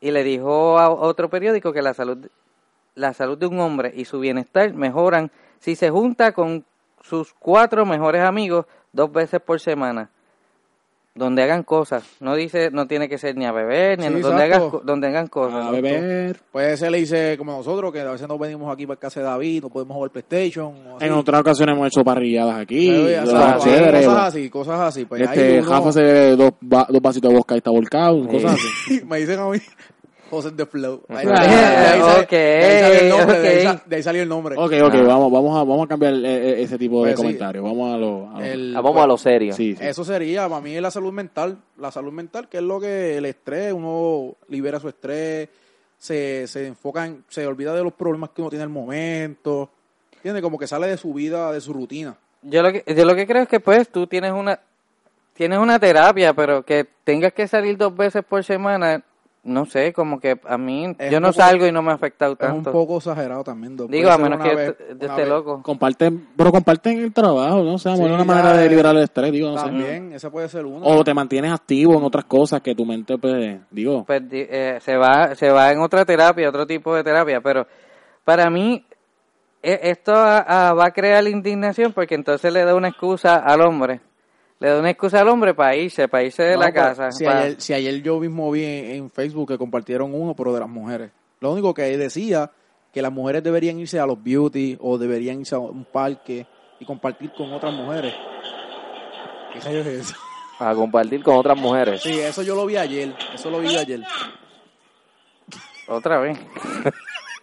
y 0.00 0.12
le 0.12 0.22
dijo 0.22 0.78
a 0.78 0.88
otro 0.88 1.28
periódico 1.28 1.72
que 1.72 1.82
la 1.82 1.94
salud 1.94 2.28
la 2.94 3.12
salud 3.12 3.36
de 3.36 3.46
un 3.46 3.58
hombre 3.58 3.92
y 3.92 4.04
su 4.04 4.20
bienestar 4.20 4.72
mejoran 4.72 5.32
si 5.58 5.74
se 5.74 5.90
junta 5.90 6.30
con 6.30 6.64
sus 7.00 7.34
cuatro 7.34 7.84
mejores 7.84 8.22
amigos 8.22 8.66
dos 8.92 9.10
veces 9.10 9.40
por 9.40 9.58
semana 9.58 10.10
donde 11.14 11.42
hagan 11.42 11.64
cosas 11.64 12.04
no 12.20 12.36
dice 12.36 12.70
no 12.70 12.86
tiene 12.86 13.08
que 13.08 13.18
ser 13.18 13.36
ni 13.36 13.44
a 13.44 13.50
beber 13.52 13.98
ni 13.98 14.06
a- 14.06 14.10
donde 14.10 14.42
hagan 14.44 14.62
donde 14.84 15.08
hagan 15.08 15.26
cosas 15.26 15.66
A 15.66 15.70
beber. 15.72 16.40
Pues 16.52 16.78
se 16.78 16.88
le 16.90 16.98
dice 16.98 17.36
como 17.36 17.52
nosotros, 17.56 17.92
que 17.92 18.00
a 18.00 18.12
veces 18.12 18.28
nos 18.28 18.38
venimos 18.38 18.72
aquí 18.72 18.86
para 18.86 18.98
casa 19.00 19.20
de 19.20 19.26
David, 19.26 19.62
no 19.62 19.68
podemos 19.70 19.94
jugar 19.96 20.10
PlayStation. 20.12 20.66
O 20.86 20.96
así. 20.96 21.06
En 21.06 21.12
otras 21.12 21.40
ocasiones 21.40 21.74
hemos 21.74 21.88
hecho 21.88 22.04
parrilladas 22.04 22.56
aquí. 22.60 22.90
Cosas 23.24 24.24
así, 24.24 24.50
cosas 24.50 24.80
así. 24.80 25.04
Pues 25.04 25.22
Este, 25.22 25.40
ahí 25.54 25.58
uno- 25.58 25.68
Jafa 25.70 25.92
se 25.92 26.02
bebe 26.02 26.36
dos, 26.36 26.52
va- 26.62 26.86
dos 26.88 27.02
vasitos 27.02 27.30
de 27.30 27.36
vodka 27.36 27.54
y 27.54 27.58
está 27.58 27.70
volcado, 27.70 28.26
cosas 28.28 28.52
así. 28.54 29.02
me 29.08 29.18
dicen 29.18 29.40
a 29.40 29.48
mí, 29.48 29.58
José 30.30 30.50
de 30.52 30.64
Flow. 30.66 31.02
Ahí, 31.08 31.26
Ah, 31.28 31.42
de 31.42 31.48
ahí 31.48 32.00
sale- 32.00 32.22
ok, 32.22 32.30
de 32.30 32.64
ahí 32.64 32.80
salió 32.80 33.00
el 33.02 33.08
nombre, 33.18 33.38
de 33.40 33.56
ok. 33.56 33.62
sa- 33.64 33.82
de 33.86 33.96
ahí 33.96 34.02
salió 34.02 34.22
el 34.22 34.28
nombre. 34.28 34.54
Ok, 34.56 34.72
ok, 34.84 34.94
vamos, 35.06 35.32
vamos, 35.32 35.56
a, 35.58 35.64
vamos 35.64 35.84
a 35.84 35.88
cambiar 35.88 36.14
eh, 36.14 36.18
eh, 36.24 36.62
ese 36.62 36.78
tipo 36.78 36.98
de 37.04 37.10
Pues 37.10 37.16
sí. 37.18 37.22
comentarios. 37.22 37.64
Vamos 37.64 37.94
a 37.94 37.98
lo... 37.98 38.30
a 38.30 38.38
lo- 38.40 38.44
El- 38.44 38.76
Ah, 38.76 38.80
Vamos 38.80 39.02
a 39.02 39.06
lo 39.06 39.18
serio. 39.18 39.52
sí, 39.52 39.74
sí. 39.76 39.84
Eso 39.84 40.04
sería, 40.04 40.48
para 40.48 40.60
mí, 40.60 40.80
la 40.80 40.90
salud 40.90 41.12
mental. 41.12 41.58
La 41.78 41.90
salud 41.90 42.12
mental, 42.12 42.48
que 42.48 42.58
es 42.58 42.62
lo 42.62 42.78
que 42.80 43.16
el 43.18 43.26
estrés, 43.26 43.72
uno 43.72 44.34
libera 44.48 44.78
su 44.80 44.88
estrés, 44.88 45.48
se, 45.98 46.46
se 46.46 46.66
enfoca 46.66 47.04
en, 47.06 47.24
se 47.28 47.46
olvida 47.46 47.74
de 47.74 47.82
los 47.82 47.92
problemas 47.92 48.30
que 48.30 48.40
uno 48.40 48.50
tiene 48.50 48.62
en 48.64 48.70
el 48.70 48.74
momento. 48.74 49.70
¿Entiendes? 50.16 50.42
Como 50.42 50.58
que 50.58 50.66
sale 50.66 50.86
de 50.86 50.96
su 50.96 51.12
vida, 51.14 51.50
de 51.52 51.60
su 51.60 51.72
rutina. 51.72 52.16
Yo 52.42 52.62
lo 52.62 52.72
que, 52.72 52.84
yo 52.86 53.04
lo 53.04 53.14
que 53.14 53.26
creo 53.26 53.42
es 53.42 53.48
que 53.48 53.60
pues 53.60 53.88
tú 53.88 54.06
tienes 54.06 54.32
una 54.32 54.60
tienes 55.34 55.58
una 55.58 55.78
terapia, 55.78 56.34
pero 56.34 56.62
que 56.64 56.86
tengas 57.04 57.32
que 57.32 57.48
salir 57.48 57.76
dos 57.78 57.96
veces 57.96 58.22
por 58.22 58.44
semana, 58.44 59.02
no 59.42 59.64
sé, 59.64 59.92
como 59.94 60.20
que 60.20 60.38
a 60.46 60.58
mí 60.58 60.94
Es 60.98 61.10
yo 61.10 61.18
no 61.18 61.28
poco- 61.28 61.40
salgo 61.40 61.66
y 61.66 61.72
no 61.72 61.80
me 61.80 61.92
ha 61.92 61.94
afectado 61.94 62.32
Es 62.38 62.40
un 62.48 62.56
tanto. 62.56 62.72
poco 62.72 62.98
exagerado 62.98 63.42
también. 63.42 63.74
dos- 63.76 63.88
Digo, 63.90 64.10
a 64.10 64.18
menos 64.18 64.38
una 64.38 64.48
que 64.50 64.54
vez- 64.54 64.66
yo 64.78 64.84
est- 64.84 65.00
yo 65.00 65.06
una 65.06 65.16
esté 65.16 65.26
loco. 65.26 65.62
Comparten, 65.62 66.28
pero 66.36 66.52
comparten 66.52 66.98
el 66.98 67.12
trabajo, 67.12 67.62
¿no? 67.62 67.74
O 67.74 67.78
sea, 67.78 67.96
Sí, 67.96 68.02
una 68.02 68.22
manera 68.24 68.52
de 68.52 68.68
liberar 68.68 68.94
el 68.96 69.02
estrés, 69.02 69.32
digo, 69.32 69.50
no 69.50 69.56
sé. 69.58 69.64
También, 69.64 70.12
ese 70.12 70.30
puede 70.30 70.48
ser 70.48 70.66
uno. 70.66 70.84
O 70.84 71.02
te 71.02 71.14
mantienes 71.14 71.52
activo 71.52 71.96
en 71.96 72.04
otras 72.04 72.24
cosas 72.26 72.60
que 72.60 72.74
tu 72.74 72.84
mente, 72.84 73.16
pues, 73.16 73.58
digo, 73.70 74.04
Pues, 74.04 74.22
eh, 74.30 74.78
se 74.80 74.96
va 74.96 75.34
se 75.34 75.50
va 75.50 75.72
en 75.72 75.80
otra 75.80 76.04
terapia, 76.04 76.48
otro 76.48 76.66
tipo 76.66 76.94
de 76.94 77.02
terapia, 77.02 77.40
pero 77.40 77.66
para 78.24 78.50
mí 78.50 78.84
e- 79.62 79.80
esto 79.90 80.12
a- 80.14 80.68
a- 80.68 80.74
va 80.74 80.86
a 80.86 80.90
crear 80.90 81.26
indignación 81.26 81.92
porque 81.92 82.14
entonces 82.14 82.52
le 82.52 82.64
da 82.64 82.74
una 82.74 82.88
excusa 82.88 83.36
al 83.36 83.60
hombre. 83.62 84.00
Le 84.60 84.68
da 84.68 84.78
una 84.78 84.90
excusa 84.90 85.20
al 85.20 85.28
hombre 85.28 85.54
para 85.54 85.74
irse, 85.74 86.06
para 86.06 86.22
irse 86.22 86.42
de 86.42 86.54
No, 86.54 86.60
la 86.60 86.66
pero 86.66 86.84
casa. 86.84 87.10
Si, 87.12 87.26
ayer, 87.26 87.60
si 87.60 87.72
ayer 87.72 88.02
yo 88.02 88.20
mismo 88.20 88.50
vi 88.50 88.64
en, 88.64 88.90
en 88.90 89.10
Facebook 89.10 89.48
que 89.48 89.58
compartieron 89.58 90.14
uno, 90.14 90.34
pero 90.34 90.52
de 90.52 90.60
las 90.60 90.68
mujeres. 90.68 91.10
Lo 91.40 91.52
único 91.52 91.72
que 91.72 91.96
decía 91.96 92.50
que 92.92 93.00
las 93.00 93.10
mujeres 93.10 93.42
deberían 93.42 93.78
irse 93.78 93.98
a 93.98 94.06
los 94.06 94.22
beauty 94.22 94.76
o 94.80 94.98
deberían 94.98 95.40
irse 95.40 95.54
a 95.54 95.58
un 95.58 95.86
parque 95.86 96.46
y 96.78 96.84
compartir 96.84 97.32
con 97.32 97.52
otras 97.52 97.72
mujeres. 97.72 98.14
¿Qué 99.52 99.60
rayos 99.60 99.86
es 99.86 100.10
eso? 100.10 100.16
A 100.58 100.74
compartir 100.74 101.22
con 101.22 101.36
otras 101.36 101.56
mujeres. 101.56 102.02
Sí, 102.02 102.20
eso 102.20 102.42
yo 102.42 102.54
lo 102.54 102.66
vi 102.66 102.76
ayer. 102.76 103.14
Eso 103.34 103.50
lo 103.50 103.60
vi 103.60 103.74
ayer. 103.74 104.02
Otra 105.88 106.18
vez. 106.18 106.38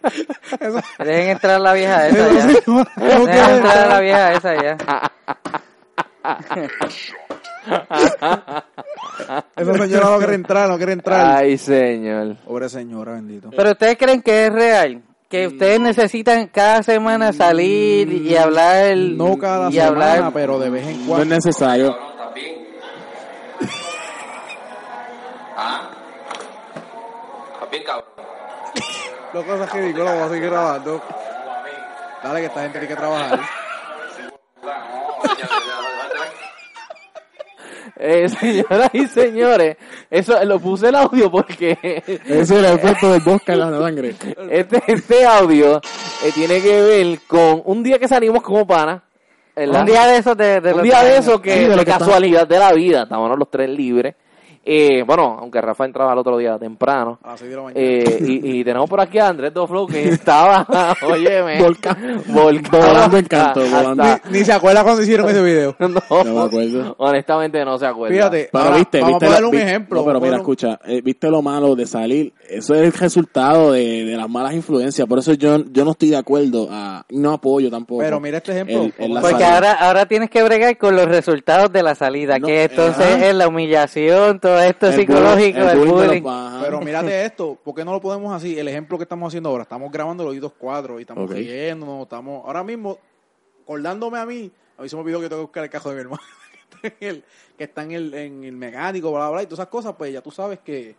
Dejen 0.98 1.30
entrar 1.30 1.56
a 1.56 1.58
la 1.58 1.72
vieja 1.72 2.06
esa 2.06 2.32
ya. 2.32 2.46
Dejen 2.46 3.56
entrar 3.56 3.78
a 3.78 3.86
la 3.86 4.00
vieja 4.00 4.32
esa 4.34 4.62
ya. 4.62 4.76
Esa 9.56 9.74
señora 9.74 10.10
no 10.10 10.18
quiere 10.18 10.34
entrar, 10.34 10.68
no 10.68 10.76
quiere 10.76 10.92
entrar. 10.92 11.36
Ay, 11.38 11.58
señor. 11.58 12.36
Pobre 12.46 12.68
señora, 12.68 13.12
bendito. 13.12 13.50
Pero 13.54 13.72
ustedes 13.72 13.96
creen 13.98 14.22
que 14.22 14.46
es 14.46 14.52
real, 14.52 15.02
que 15.28 15.46
ustedes 15.48 15.80
necesitan 15.80 16.46
cada 16.48 16.82
semana 16.82 17.32
salir 17.32 18.10
y 18.12 18.36
hablar 18.36 18.96
No 18.96 19.36
cada 19.38 19.68
y 19.68 19.72
semana, 19.74 19.88
hablar 20.16 20.32
pero 20.32 20.58
de 20.58 20.70
vez 20.70 20.86
en 20.86 20.96
no 20.96 21.02
es 21.02 21.08
cuando. 21.08 21.34
necesario. 21.34 21.92
¿Ah? 25.56 25.90
Estás 27.54 27.70
bien, 27.70 27.82
cabrón. 27.84 28.04
Lo 29.34 29.44
cosas 29.44 29.72
ridículas, 29.72 30.14
vamos 30.14 30.30
a 30.30 30.34
seguir 30.34 30.50
grabando. 30.50 31.02
Dale, 32.22 32.40
que 32.40 32.46
esta 32.46 32.62
gente 32.62 32.78
tiene 32.78 32.94
que 32.94 33.00
trabajar. 33.00 33.40
Eh, 38.00 38.28
señoras 38.40 38.90
y 38.92 39.06
señores, 39.06 39.76
eso 40.10 40.42
lo 40.44 40.60
puse 40.60 40.88
el 40.88 40.94
audio 40.94 41.30
porque 41.30 41.76
Ese 42.06 42.42
es 42.42 42.50
el 42.50 42.64
efecto 42.64 43.12
del 43.12 43.22
en 43.52 43.60
la 43.60 43.78
sangre. 43.78 44.14
este, 44.50 44.82
este 44.86 45.24
audio 45.26 45.78
eh, 46.24 46.30
tiene 46.34 46.60
que 46.62 46.80
ver 46.80 47.18
con 47.26 47.62
un 47.64 47.82
día 47.82 47.98
que 47.98 48.06
salimos 48.08 48.42
como 48.42 48.66
pana. 48.66 49.02
¿verdad? 49.56 49.80
un 49.80 49.86
día 49.86 50.06
de 50.06 50.16
esos 50.18 50.36
de, 50.36 50.60
de 50.60 50.70
un 50.70 50.76
los 50.76 50.82
día 50.84 51.02
de 51.02 51.10
años. 51.14 51.26
eso 51.26 51.42
que 51.42 51.52
Sí, 51.54 51.60
de 51.60 51.66
lo 51.68 51.76
de 51.78 51.84
que 51.84 51.90
está- 51.90 52.04
casualidad 52.04 52.46
de 52.46 52.58
la 52.60 52.72
vida, 52.72 53.02
estábamos 53.02 53.36
los 53.36 53.50
tres 53.50 53.68
libres. 53.68 54.14
Eh, 54.64 55.02
bueno, 55.06 55.36
aunque 55.40 55.60
Rafa 55.60 55.84
entraba 55.86 56.12
el 56.12 56.18
otro 56.18 56.36
día 56.36 56.58
temprano. 56.58 57.18
A 57.22 57.30
las 57.30 57.40
6 57.40 57.50
de 57.50 57.56
la 57.56 57.62
mañana. 57.62 57.80
Eh, 57.80 58.18
y, 58.26 58.60
y 58.60 58.64
tenemos 58.64 58.88
por 58.88 59.00
aquí 59.00 59.18
a 59.18 59.28
Andrés 59.28 59.52
Doflow 59.54 59.86
que 59.86 60.08
estaba, 60.08 60.66
óyeme, 61.06 61.58
Volca- 61.62 61.96
volando 62.28 63.16
en 63.16 63.24
hasta- 63.24 63.28
canto, 63.54 63.60
volando. 63.60 64.02
hasta- 64.02 64.28
Ni 64.30 64.44
se 64.44 64.52
acuerda 64.52 64.82
cuando 64.82 65.02
hicieron 65.02 65.28
ese 65.28 65.42
video. 65.42 65.74
no, 65.78 65.88
No 65.88 66.24
me 66.34 66.40
acuerdo. 66.42 66.94
honestamente 66.98 67.64
no 67.64 67.78
se 67.78 67.86
acuerda. 67.86 68.14
Fíjate, 68.14 68.48
Pero 68.52 68.64
ahora, 68.64 68.76
viste, 68.76 69.00
vamos 69.00 69.20
viste 69.20 69.26
a 69.26 69.28
lo- 69.28 69.34
poner 69.36 69.44
un 69.46 69.50
vi- 69.50 69.58
ejemplo. 69.70 69.98
No, 70.00 70.06
pero 70.06 70.20
mira, 70.20 70.34
un- 70.34 70.40
escucha, 70.40 70.78
eh, 70.86 71.00
viste 71.02 71.30
lo 71.30 71.40
malo 71.42 71.74
de 71.74 71.86
salir. 71.86 72.32
Eso 72.48 72.74
es 72.74 72.82
el 72.82 72.92
resultado 72.92 73.72
de, 73.72 74.04
de 74.04 74.16
las 74.16 74.28
malas 74.28 74.54
influencias. 74.54 75.06
Por 75.08 75.18
eso 75.18 75.32
yo, 75.34 75.64
yo 75.70 75.84
no 75.84 75.92
estoy 75.92 76.10
de 76.10 76.16
acuerdo 76.16 76.68
a, 76.70 77.04
no 77.10 77.32
apoyo 77.32 77.70
tampoco. 77.70 78.00
Pero 78.02 78.20
mira 78.20 78.38
este 78.38 78.52
ejemplo. 78.52 78.82
El- 78.82 78.94
el 78.98 79.12
Porque 79.14 79.30
salida. 79.30 79.54
ahora, 79.54 79.72
ahora 79.72 80.06
tienes 80.06 80.30
que 80.30 80.42
bregar 80.42 80.76
con 80.78 80.94
los 80.96 81.06
resultados 81.06 81.72
de 81.72 81.82
la 81.82 81.94
salida, 81.94 82.38
No, 82.38 82.46
que 82.46 82.64
entonces 82.64 83.06
ajá. 83.16 83.26
es 83.28 83.34
la 83.34 83.48
humillación, 83.48 84.40
esto 84.58 84.86
El 84.86 84.94
psicológico, 84.94 85.58
el 85.58 85.78
bullying. 85.78 86.22
Pero 86.62 86.80
mírate 86.80 87.24
esto, 87.24 87.58
¿por 87.62 87.74
qué 87.74 87.84
no 87.84 87.92
lo 87.92 88.00
podemos 88.00 88.32
así? 88.32 88.58
El 88.58 88.68
ejemplo 88.68 88.96
que 88.98 89.04
estamos 89.04 89.28
haciendo 89.28 89.48
ahora, 89.48 89.62
estamos 89.62 89.90
grabando 89.90 90.24
los 90.24 90.30
oídos 90.32 90.52
cuatro 90.56 90.98
y 90.98 91.02
estamos 91.02 91.24
Ok. 91.24 91.36
riéndonos, 91.36 92.02
estamos 92.02 92.44
ahora 92.46 92.62
mismo 92.62 92.98
acordándome 93.64 94.18
a 94.18 94.24
mí, 94.26 94.50
a 94.78 94.82
mí 94.82 94.88
se 94.88 94.96
me 94.96 95.02
olvidó 95.02 95.20
que 95.20 95.28
tengo 95.28 95.42
que 95.42 95.46
buscar 95.46 95.64
el 95.64 95.70
cajo 95.70 95.90
de 95.90 95.94
mi 95.96 96.00
hermano, 96.02 96.22
que 96.70 96.86
está 96.88 96.96
en 97.00 97.08
el, 97.08 97.24
que 97.58 97.64
está 97.64 97.82
en 97.82 97.92
el, 97.92 98.14
en 98.14 98.44
el 98.44 98.52
mecánico, 98.56 99.10
bla, 99.10 99.20
bla, 99.20 99.30
bla, 99.30 99.42
y 99.42 99.46
todas 99.46 99.58
esas 99.60 99.68
cosas, 99.70 99.94
pues 99.98 100.12
ya 100.12 100.22
tú 100.22 100.30
sabes 100.30 100.58
que, 100.60 100.94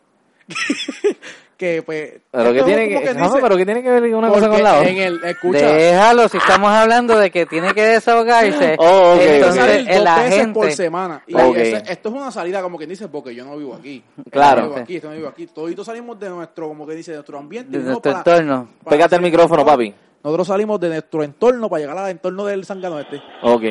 que 1.58 1.84
pues... 1.84 2.14
Pero 2.32 2.50
esto 2.50 2.54
que 2.54 2.64
tiene 2.64 2.88
que, 2.88 3.14
dice, 3.14 3.40
pero 3.42 3.58
que 3.58 3.66
tiene 3.66 3.84
que 3.84 3.90
ver 3.92 4.16
una 4.16 4.30
cosa 4.30 4.50
con 4.50 4.64
la 4.64 4.78
otra. 4.78 4.90
En 4.90 4.98
el, 4.98 5.24
escucha, 5.26 5.74
Déjalo, 5.74 6.30
si 6.30 6.38
estamos 6.38 6.70
hablando 6.72 7.18
de 7.18 7.30
que 7.32 7.46
tiene 7.46 7.74
que 7.74 7.84
desahogarse, 7.84 8.76
Oh, 8.80 9.14
ok, 9.14 9.20
Hay 9.20 9.28
que 9.28 9.36
entonces 9.38 9.88
el 9.90 10.04
dos 10.06 10.16
veces 10.20 10.48
por 10.54 10.72
semana. 10.72 11.24
Y 11.28 11.36
ese- 11.36 11.84
esto 11.92 12.10
es 12.10 12.16
una 12.16 12.32
salida, 12.32 12.62
como 12.62 12.78
quien 12.78 12.90
dice, 12.90 13.08
porque 13.10 13.36
yo 13.36 13.44
no 13.46 13.58
vivo 13.58 13.76
aquí. 13.76 14.04
Claro. 14.32 14.62
Yo 14.62 14.68
no 14.68 14.70
vivo 14.74 14.84
aquí, 14.84 15.00
yo 15.02 15.10
no 15.10 15.16
vivo 15.16 15.28
aquí. 15.28 15.48
Toditos 15.48 15.86
salimos 15.86 16.18
de 16.20 16.30
nuestro, 16.30 16.68
como 16.70 16.88
que 16.88 16.96
dice, 16.96 17.12
de 17.12 17.18
nuestro 17.18 17.38
ambiente. 17.38 17.78
de 17.78 17.84
no 17.84 17.90
nuestro 17.92 18.12
para- 18.14 18.20
entorno. 18.38 18.70
para 18.84 18.96
Pégate 18.98 19.16
el 19.18 19.22
micrófono, 19.22 19.66
papi. 19.66 19.94
Nosotros 20.24 20.48
salimos 20.48 20.80
de 20.80 20.90
nuestro 20.90 21.24
entorno 21.24 21.70
para 21.70 21.82
llegar 21.82 21.98
al 21.98 22.10
entorno 22.12 22.46
del 22.46 22.64
Sangano 22.66 23.00
este. 23.00 23.22
Ok. 23.42 23.64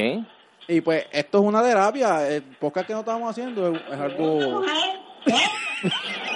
Y 0.70 0.82
pues 0.82 1.06
esto 1.12 1.38
es 1.38 1.44
una 1.44 1.62
terapia. 1.62 2.28
El 2.28 2.42
podcast 2.42 2.86
que 2.86 2.92
no 2.92 3.00
estamos 3.00 3.30
haciendo 3.30 3.68
es, 3.74 3.80
es 3.90 3.98
algo... 3.98 4.62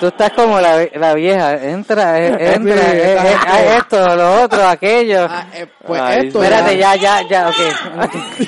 Tú 0.00 0.06
estás 0.08 0.30
como 0.32 0.60
la, 0.60 0.86
la 0.94 1.14
vieja, 1.14 1.54
entra, 1.54 2.20
eh, 2.20 2.26
entra, 2.54 2.76
Sí, 2.76 2.82
eh, 2.92 3.16
eh, 3.16 3.76
esto, 3.78 4.16
lo 4.16 4.42
otro, 4.42 4.66
aquello. 4.66 5.26
Ah, 5.28 5.46
eh, 5.54 5.66
pues 5.86 6.00
Ay, 6.00 6.26
esto 6.26 6.42
Espérate, 6.42 6.76
ya, 6.76 6.96
ya, 6.96 7.22
ya, 7.28 7.48
ok. 7.48 7.56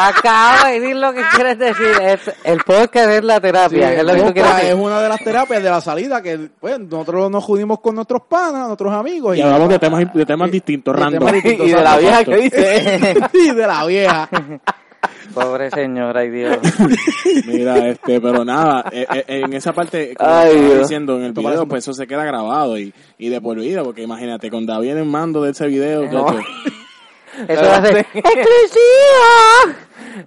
Acaba 0.00 0.68
de 0.70 0.78
decir 0.80 0.94
lo 0.96 1.12
que 1.12 1.22
quieres 1.34 1.58
decir. 1.58 1.88
Es- 2.00 2.32
el 2.44 2.58
podcast 2.60 3.10
es 3.10 3.24
la 3.24 3.34
Sí, 3.36 3.40
terapia, 3.42 3.92
es 3.94 4.04
lo 4.04 4.14
que 4.14 4.22
tú 4.22 4.32
quieres 4.32 4.64
es 4.64 4.74
una 4.74 5.00
de 5.00 5.08
las 5.08 5.18
terapias 5.24 5.60
de 5.60 5.70
la 5.70 5.80
salida 5.80 6.22
que 6.22 6.38
pues, 6.60 6.78
nosotros 6.78 7.28
nos 7.32 7.42
judimos 7.42 7.80
con 7.80 7.96
nuestros 7.96 8.22
panas, 8.28 8.66
nuestros 8.68 8.92
amigos. 8.94 9.36
Y 9.36 9.40
hablamos 9.42 9.68
de 9.68 9.78
temas, 9.80 10.14
de 10.14 10.24
temas 10.24 10.50
distintos, 10.52 10.94
random. 10.94 11.18
temas 11.18 11.32
distintos, 11.42 11.66
Y 11.66 11.72
de 11.72 11.82
la 11.82 11.96
vieja 11.96 12.24
que 12.24 12.36
dice. 12.36 13.16
y 13.32 13.50
de 13.50 13.66
la 13.66 13.84
vieja. 13.86 14.28
Pobre 15.34 15.70
señora, 15.70 16.20
ay 16.20 16.30
Dios. 16.30 16.56
Mira, 17.46 17.88
este, 17.88 18.20
pero 18.20 18.44
nada, 18.44 18.84
eh, 18.90 19.06
eh, 19.14 19.24
en 19.44 19.52
esa 19.52 19.72
parte, 19.72 20.14
como 20.16 20.28
Ay, 20.30 20.56
estaba 20.56 20.78
diciendo 20.80 21.16
en 21.18 21.24
el 21.24 21.32
video, 21.32 21.44
parece- 21.50 21.66
pues 21.66 21.84
eso 21.84 21.92
se 21.92 22.06
queda 22.06 22.24
grabado 22.24 22.78
y, 22.78 22.92
y 23.18 23.28
de 23.28 23.40
por 23.40 23.58
vida, 23.58 23.82
porque 23.84 24.02
imagínate, 24.02 24.50
con 24.50 24.64
David 24.66 24.90
en 24.92 24.98
el 24.98 25.04
mando 25.04 25.42
de 25.42 25.50
ese 25.52 25.66
video, 25.66 26.04
No. 26.10 26.26
Eso 27.46 27.62
va 27.62 27.76
a 27.76 27.84
ser 27.86 28.04
Sí. 28.12 28.18
exclusivo. 28.18 29.76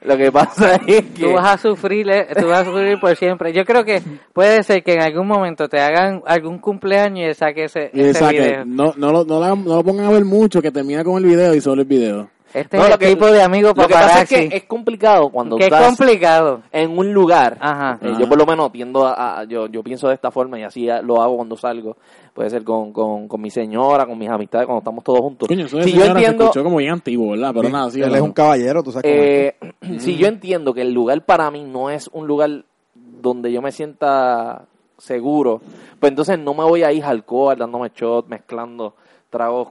Lo 0.03 0.17
que 0.17 0.31
pasa 0.31 0.75
es 0.75 0.81
que. 0.85 1.01
Tú 1.25 1.33
vas 1.33 1.55
a 1.55 1.57
sufrir, 1.57 2.09
eh, 2.09 2.27
tú 2.39 2.47
vas 2.47 2.61
a 2.61 2.65
sufrir 2.71 2.97
por 3.01 3.13
siempre. 3.17 3.51
Yo 3.51 3.65
creo 3.65 3.83
que 3.83 4.01
puede 4.31 4.63
ser 4.63 4.81
que 4.81 4.93
en 4.93 5.01
algún 5.01 5.27
momento 5.27 5.67
te 5.67 5.79
hagan 5.81 6.21
algún 6.25 6.59
cumpleaños 6.59 7.31
y 7.31 7.33
saque 7.33 7.65
ese, 7.65 7.89
y 7.93 8.01
ese 8.01 8.13
saque, 8.19 8.39
video. 8.39 8.65
no, 8.65 8.93
no, 8.95 9.11
lo, 9.11 9.25
no, 9.25 9.39
la- 9.41 9.55
no 9.55 9.75
lo 9.75 9.83
pongan 9.83 10.05
a 10.05 10.11
ver 10.11 10.23
mucho, 10.23 10.61
que 10.61 10.71
termina 10.71 11.03
con 11.03 11.17
el 11.17 11.25
video 11.29 11.53
y 11.53 11.59
solo 11.59 11.81
el 11.81 11.87
video. 11.87 12.29
Este 12.53 12.77
No, 12.77 12.83
es 12.83 12.89
lo 12.89 12.95
el 12.95 12.99
que- 12.99 13.07
tipo 13.07 13.25
de 13.27 13.41
amigo 13.41 13.69
Lo 13.69 13.73
que 13.75 13.81
pasa 13.81 13.99
es 13.99 14.07
paparazzi. 14.29 14.49
que 14.49 14.57
es 14.57 14.63
complicado 14.65 15.29
cuando 15.29 15.57
Qué 15.57 15.65
estás 15.65 15.85
complicado. 15.87 16.61
en 16.71 16.97
un 16.97 17.13
lugar. 17.13 17.57
Ajá. 17.61 17.97
Eh, 18.01 18.09
Ajá. 18.09 18.19
yo 18.19 18.27
por 18.27 18.37
lo 18.37 18.45
menos 18.45 18.71
tiendo 18.71 19.05
a, 19.07 19.39
a- 19.39 19.43
yo, 19.45 19.67
yo 19.67 19.81
pienso 19.83 20.07
de 20.09 20.15
esta 20.15 20.31
forma 20.31 20.59
y 20.59 20.63
así 20.63 20.87
lo 21.03 21.21
hago 21.21 21.37
cuando 21.37 21.55
salgo. 21.55 21.95
Puede 22.33 22.49
ser 22.49 22.63
con, 22.63 22.91
con, 22.93 23.27
con 23.27 23.41
mi 23.41 23.49
señora, 23.49 24.05
con 24.05 24.17
mis 24.17 24.29
amistades, 24.29 24.65
cuando 24.65 24.79
estamos 24.79 25.03
todos 25.03 25.19
juntos. 25.19 25.47
Coño, 25.47 25.65
eso 25.65 25.77
de 25.77 25.83
si 25.83 25.91
yo 25.93 26.01
se 26.03 26.07
entiendo, 26.11 26.43
escuchó 26.45 26.63
como 26.63 26.77
bien 26.77 26.91
antiguo, 26.91 27.31
¿verdad? 27.31 27.51
Pero 27.55 27.69
nada, 27.69 27.89
sí. 27.91 28.01
Él 28.01 28.13
es 28.15 28.21
un 28.21 28.31
caballero, 28.31 28.83
tú 28.83 28.91
sabes 28.91 29.03
cómo 29.11 29.23
es. 29.23 29.95
eh, 29.95 29.99
si 29.99 30.15
yo 30.17 30.27
entiendo 30.27 30.73
que 30.73 30.81
el 30.81 30.93
lugar 30.93 31.23
para 31.25 31.49
mí 31.51 31.63
no 31.63 31.89
es 31.89 32.09
un 32.13 32.27
lugar 32.27 32.63
donde 32.95 33.51
yo 33.51 33.61
me 33.61 33.71
sienta 33.71 34.63
seguro, 34.97 35.61
pues 35.99 36.11
entonces 36.11 36.37
no 36.39 36.53
me 36.53 36.63
voy 36.63 36.83
a 36.83 36.91
ir 36.91 37.03
alcohol 37.03 37.57
dándome 37.57 37.91
shot, 37.95 38.27
mezclando 38.27 38.95
tragos 39.29 39.69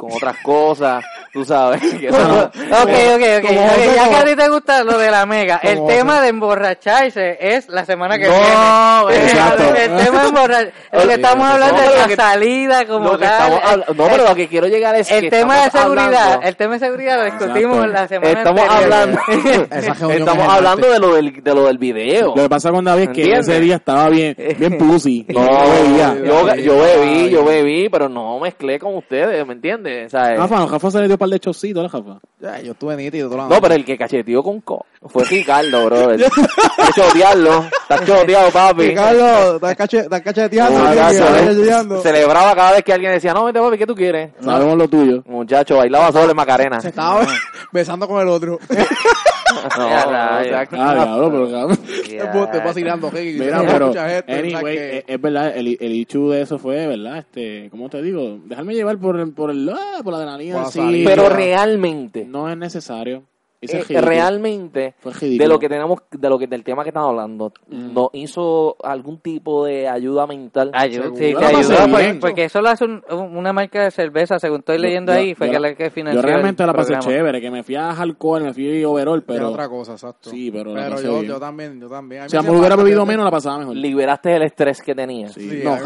con 0.00 0.10
otras 0.12 0.36
cosas, 0.42 1.04
tú 1.32 1.44
sabes. 1.44 1.80
que 2.00 2.08
eso 2.08 2.18
no- 2.26 2.44
Ok, 2.44 2.90
ok, 3.14 3.22
ok. 3.38 3.46
como 3.46 3.60
ok, 3.60 3.68
José, 3.68 3.92
ya 3.94 4.08
que 4.08 4.16
a 4.16 4.24
ti 4.24 4.34
te 4.36 4.48
gusta 4.48 4.82
lo 4.82 4.96
de 4.98 5.10
la 5.10 5.26
mega, 5.26 5.60
el 5.62 5.84
tema 5.86 6.20
de 6.22 6.28
emborracharse 6.28 7.36
es 7.38 7.68
la 7.68 7.84
semana 7.84 8.16
que 8.18 8.26
No, 8.28 9.06
viene. 9.06 9.24
exacto. 9.26 9.62
El 9.74 10.04
tema 10.04 10.22
de 10.22 10.28
emborracharse. 10.28 10.72
Lo 10.92 11.02
que 11.06 11.14
estamos 11.14 11.46
No, 11.46 11.52
hablando 11.54 11.76
pero 11.78 11.90
es 11.94 12.00
la 12.00 12.06
que- 12.08 12.16
salida 12.16 12.86
como 12.86 13.10
lo 13.12 13.18
que 13.18 13.26
tal. 13.26 13.84
no, 13.96 14.04
pero 14.08 14.24
lo 14.28 14.34
que 14.34 14.48
quiero 14.48 14.66
llegar 14.66 14.94
es 14.96 15.08
que 15.08 15.18
El 15.18 15.30
tema 15.30 15.64
de 15.64 15.70
seguridad, 15.70 16.14
hablando- 16.14 16.46
el 16.48 16.56
tema 16.56 16.72
de 16.74 16.78
seguridad 16.80 17.16
lo 17.18 17.24
discutimos 17.24 17.76
Exacto. 17.86 17.92
la 17.92 18.08
semana 18.08 18.30
Estamos 18.38 18.60
anterior. 18.62 18.82
hablando, 18.82 19.20
estamos 19.70 20.46
es 20.46 20.48
hablando 20.54 20.90
de 20.90 20.98
lo 20.98 21.14
del, 21.14 21.42
de 21.44 21.54
lo 21.54 21.64
del 21.66 21.78
video. 21.78 22.26
Lo 22.34 22.42
que 22.42 22.48
pasa 22.48 22.70
con 22.70 22.84
David 22.84 23.02
es 23.02 23.08
que 23.10 23.20
¿Entiendes? 23.22 23.48
ese 23.48 23.60
día 23.60 23.76
estaba 23.76 24.08
bien, 24.08 24.34
bien 24.58 24.78
pussy. 24.78 25.26
No, 25.28 25.40
bebía. 25.42 26.14
yo, 26.24 26.54
yo 26.56 26.76
bebí, 26.78 27.30
yo 27.30 27.44
bebí, 27.44 27.88
pero 27.88 28.08
no 28.08 28.38
mezclé 28.40 28.78
con 28.78 28.96
ustedes, 28.96 29.46
¿me 29.46 29.52
entiendes? 29.54 29.89
O 30.06 30.08
sea, 30.10 30.34
eh, 30.34 30.36
Rafa, 30.36 30.66
Rafa 30.66 30.90
se 30.90 30.98
le 31.00 31.06
dio 31.06 31.14
un 31.14 31.18
par 31.18 31.28
de 31.28 31.40
chocitos, 31.40 31.82
¿la 31.82 31.88
Rafa? 31.88 32.18
Ya, 32.40 32.60
yo 32.60 32.72
estuve 32.72 32.96
nítido 32.96 33.28
toda 33.28 33.38
la 33.38 33.42
no, 33.44 33.48
noche. 33.50 33.60
pero 33.62 33.74
el 33.74 33.84
que 33.84 33.98
cacheteó 33.98 34.42
con 34.42 34.60
co 34.60 34.84
fue 35.06 35.24
Ricardo, 35.30 35.86
bro. 35.86 36.08
Que 36.16 36.92
chotearlo. 36.94 37.64
Estás 37.82 38.00
choteado, 38.06 38.50
papi. 38.50 38.88
Ricardo, 38.88 39.56
estás 39.56 39.76
cache- 39.76 39.98
estás 40.00 40.20
cacheteando. 40.22 40.80
Tío, 40.80 40.90
gracias, 40.92 41.12
estás 41.28 41.42
eh. 41.42 41.46
cacheteando. 41.46 42.00
Celebraba 42.02 42.54
cada 42.54 42.72
vez 42.72 42.82
que 42.84 42.92
alguien 42.92 43.12
decía, 43.12 43.32
no, 43.34 43.44
vente, 43.44 43.60
papi, 43.60 43.78
¿qué 43.78 43.86
tú 43.86 43.94
quieres? 43.94 44.30
Sabemos 44.40 44.76
lo 44.78 44.88
tuyo. 44.88 45.22
Muchacho, 45.26 45.76
bailaba 45.78 46.12
solo 46.12 46.30
en 46.30 46.36
Macarena. 46.36 46.80
Se 46.80 46.88
estaba 46.88 47.26
besando 47.72 48.06
con 48.08 48.20
el 48.22 48.28
otro. 48.28 48.58
Ah, 49.72 50.42
diablo, 50.94 51.30
pero 51.30 51.50
cabrón. 51.50 51.78
Te 52.50 52.58
vacilando, 52.58 53.10
Ricky. 53.10 53.38
Mira, 53.38 53.62
pero, 53.66 53.88
mucha 53.88 54.08
gente, 54.08 54.32
¿verdad? 54.32 54.56
anyway, 54.58 54.76
que- 54.76 54.98
es, 54.98 55.04
es 55.06 55.20
verdad, 55.20 55.56
el, 55.56 55.76
el 55.80 55.92
issue 55.92 56.30
de 56.32 56.42
eso 56.42 56.58
fue, 56.58 56.86
¿verdad? 56.86 57.18
Este, 57.18 57.68
¿cómo 57.70 57.88
te 57.88 58.02
digo? 58.02 58.38
Dejarme 58.44 58.74
llevar 58.74 58.98
por 58.98 59.18
el, 59.18 59.32
por 59.32 59.50
el, 59.50 59.68
ah, 59.68 60.00
por 60.02 60.12
la 60.12 60.18
adrenalina, 60.18 60.64
sí. 60.66 61.02
Pero 61.06 61.28
realmente, 61.28 62.24
No 62.24 62.48
es 62.50 62.56
necesario. 62.56 63.24
Eh, 63.62 64.00
realmente, 64.00 64.94
de 65.20 65.46
lo 65.46 65.58
que 65.58 65.68
tenemos, 65.68 65.98
de 66.10 66.28
lo 66.30 66.38
que 66.38 66.46
del 66.46 66.64
tema 66.64 66.82
que 66.82 66.88
estamos 66.88 67.10
hablando, 67.10 67.52
¿nos 67.68 68.08
hizo 68.14 68.74
algún 68.82 69.18
tipo 69.18 69.66
de 69.66 69.86
ayuda 69.86 70.26
mental? 70.26 70.70
Ayuda, 70.72 71.10
sí, 71.14 71.32
la 71.34 71.40
pasé 71.40 71.74
ayudó, 71.76 72.20
porque, 72.20 72.44
eso 72.44 72.62
lo 72.62 72.70
hace 72.70 72.84
un- 72.86 73.02
un- 73.10 73.36
una 73.36 73.52
marca 73.52 73.84
de 73.84 73.90
cerveza, 73.90 74.38
según 74.38 74.60
estoy 74.60 74.78
leyendo 74.78 75.12
Yo- 75.12 75.18
ahí, 75.18 75.34
fue 75.34 75.48
yo 75.48 75.52
que 75.52 75.60
la- 75.60 75.74
que 75.74 75.90
financió 75.90 76.22
Yo 76.22 76.26
realmente 76.26 76.64
la 76.64 76.72
pasé 76.72 76.98
chévere, 77.00 77.38
que 77.38 77.50
me 77.50 77.62
fui 77.62 77.76
a 77.76 77.90
alcohol, 77.90 78.44
me 78.44 78.54
fui 78.54 78.82
overall, 78.82 79.22
Pero 79.24 79.50
otra 79.50 79.68
cosa, 79.68 79.92
exacto. 79.92 80.30
Sí, 80.30 80.50
pero 80.50 80.74
yo, 80.98 81.18
bien. 81.20 81.24
yo 81.26 81.38
también, 81.38 81.78
yo 81.78 81.88
también. 81.88 82.22
A 82.22 82.24
mí 82.24 82.30
Si 82.30 82.36
a 82.38 82.42
me 82.42 82.50
hubiera 82.58 82.76
bebido 82.76 83.04
menos, 83.04 83.26
la 83.26 83.30
pasaba 83.30 83.58
mejor. 83.58 83.76
Liberaste 83.76 84.36
el 84.36 84.42
estrés 84.42 84.80
que 84.80 84.94
tenías. 84.94 85.34
Sí. 85.34 85.50
Sí, 85.50 85.60
No, 85.62 85.72
a, 85.72 85.76
mí 85.76 85.82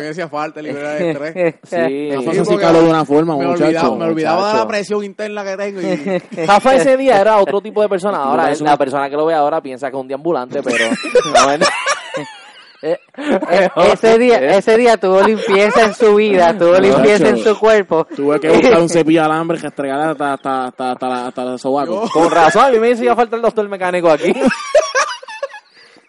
me 0.00 0.08
hacía, 0.08 0.24
a 0.24 0.28
falta 0.28 0.62
liberar 0.62 1.02
el 1.02 1.08
estrés. 1.10 1.54
Sí. 1.64 1.68
Se 1.70 2.56
de 2.70 2.80
una 2.88 3.04
forma, 3.04 3.36
me, 3.36 3.46
olvidaba, 3.46 3.96
me 3.96 4.04
olvidaba 4.06 4.52
de 4.52 4.58
la 4.58 4.66
presión 4.68 5.04
interna 5.04 5.44
que 5.44 5.56
tengo. 5.56 5.80
Y, 5.82 6.44
Rafa 6.46 6.76
ese 6.76 6.96
día 6.96 7.09
era 7.18 7.38
otro 7.38 7.60
tipo 7.60 7.82
de 7.82 7.88
persona. 7.88 8.18
Ahora, 8.24 8.52
una- 8.60 8.70
la 8.70 8.76
persona 8.76 9.08
que 9.10 9.16
lo 9.16 9.26
ve 9.26 9.34
ahora 9.34 9.60
piensa 9.60 9.90
que 9.90 9.96
es 9.96 10.00
un 10.00 10.08
deambulante, 10.08 10.62
pero... 10.62 10.84
no, 11.34 11.50
es- 11.52 11.60
Eh, 12.82 12.98
eh, 13.50 13.68
ese 13.92 14.18
día, 14.18 14.38
ese 14.56 14.74
día 14.78 14.96
tuvo 14.96 15.20
limpieza 15.20 15.82
en 15.82 15.94
su 15.94 16.14
vida, 16.14 16.56
tuvo 16.56 16.78
limpieza 16.78 17.28
en 17.28 17.36
su 17.36 17.58
cuerpo. 17.58 18.06
Tuve 18.16 18.40
que 18.40 18.48
buscar 18.48 18.80
un 18.80 18.88
cepillo 18.88 19.20
de 19.20 19.26
alambre 19.26 19.58
que 19.60 19.66
estregar 19.66 20.00
hasta, 20.00 20.32
hasta, 20.32 20.64
hasta, 20.68 20.92
hasta, 20.92 21.08
la- 21.10 21.26
hasta 21.26 21.42
el 21.42 21.58
sobaco. 21.58 22.08
Con 22.10 22.30
razón, 22.30 22.64
a 22.64 22.70
mí 22.70 22.78
me 22.78 22.88
decía 22.88 23.14
falta 23.14 23.36
el 23.36 23.42
doctor 23.42 23.68
mecánico 23.68 24.08
aquí. 24.10 24.32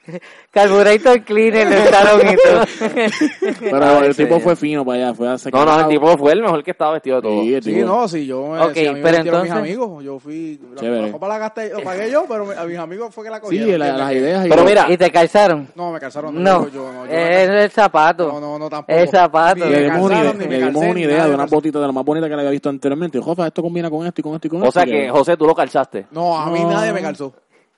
Carburetor 0.52 1.22
cleaner 1.24 1.68
le 1.68 1.88
echaron 1.88 2.22
y 2.22 2.36
todo. 2.36 3.56
Pero 3.60 4.04
el 4.04 4.16
tipo 4.16 4.40
fue 4.40 4.56
fino 4.56 4.84
para 4.84 5.08
allá, 5.10 5.14
fue 5.14 5.28
a 5.30 5.38
No, 5.52 5.66
no, 5.66 5.80
el 5.82 5.88
tipo 5.88 6.18
fue 6.18 6.32
el 6.34 6.42
mejor 6.42 6.64
que 6.64 6.72
estaba 6.72 6.94
vestido 6.94 7.18
de 7.18 7.22
todo. 7.22 7.42
Sí, 7.44 7.54
el 7.54 7.64
sí, 7.64 7.74
tipo- 7.76 7.86
no, 7.88 8.08
si 8.08 8.26
yo 8.26 8.48
me, 8.48 8.62
Ok, 8.62 8.74
si 8.74 8.88
a 8.88 8.94
mí 8.94 9.00
me 9.00 9.04
pero 9.04 9.18
metieron 9.18 9.42
mis 9.44 9.52
entonces- 9.52 9.76
amigos, 9.78 10.04
yo 10.04 10.20
fui, 10.20 10.60
la, 10.74 10.82
Chévere. 10.82 11.02
la 11.08 11.12
copa 11.12 11.28
la 11.28 11.38
gasté, 11.38 11.70
lo 11.70 11.82
pagué 11.84 12.12
yo, 12.12 12.26
pero 12.28 12.48
a 12.60 12.66
mis 12.66 12.78
amigos 12.78 13.14
fue 13.14 13.24
que 13.24 13.30
la 13.30 13.38
Sí, 13.38 13.42
cogieron. 13.44 13.80
la- 13.80 13.98
las 13.98 14.12
ideas. 14.14 14.48
Pero 14.50 14.64
mira, 14.64 14.86
¿Y 14.92 14.98
te 14.98 15.12
calzaron? 15.12 15.68
No, 15.76 15.92
me 15.92 16.00
calzaron. 16.00 16.44
No, 16.44 16.64
yo, 16.66 16.70
yo, 16.74 16.92
no, 16.94 17.06
yo 17.06 17.12
es 17.14 17.50
el 17.50 17.72
zapato. 17.72 18.28
No, 18.28 18.40
no, 18.40 18.58
no, 18.60 18.70
tampoco. 18.70 18.98
El 18.98 19.08
zapato. 19.10 19.66
Ni 19.66 19.72
le 19.72 19.78
me 19.78 19.84
dimos 19.84 20.02
una 20.02 20.16
calzaron, 20.16 20.42
idea, 20.42 20.50
le 20.60 20.66
dimos 20.66 20.84
una 20.84 21.00
idea 21.00 21.16
de 21.24 21.28
me 21.30 21.36
una 21.36 21.38
calzó. 21.44 21.56
botita 21.56 21.80
de 21.80 21.86
la 21.88 21.92
más 21.94 22.04
bonita 22.06 22.28
que 22.28 22.34
le 22.36 22.42
había 22.42 22.52
visto 22.52 22.70
anteriormente. 22.70 23.20
Jofa, 23.20 23.48
esto 23.48 23.62
combina 23.62 23.90
con 23.90 24.06
esto 24.06 24.22
y 24.22 24.24
con 24.24 24.34
esto 24.36 24.48
y 24.48 24.50
con 24.50 24.62
o 24.62 24.66
esto. 24.66 24.80
sea 24.80 24.88
Y 24.88 24.92
que, 24.92 25.10
José, 25.10 25.38
tú 25.38 25.46
lo 25.46 25.54
calzaste. 25.56 26.08
No, 26.12 26.38
a 26.40 26.50
mí 26.50 26.60
No. 26.62 26.72
nadie 26.72 26.92
me 26.92 27.02
calzó. 27.02 27.34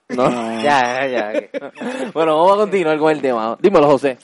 ¿No? 0.10 0.30
Ya, 0.62 1.08
ya, 1.08 1.34
ya. 1.34 1.50
bueno, 2.14 2.38
vamos 2.38 2.54
a 2.54 2.58
continuar 2.58 2.98
con 2.98 3.12
el 3.12 3.22
tema. 3.22 3.58
Dímelo, 3.62 3.88
José. 3.88 4.18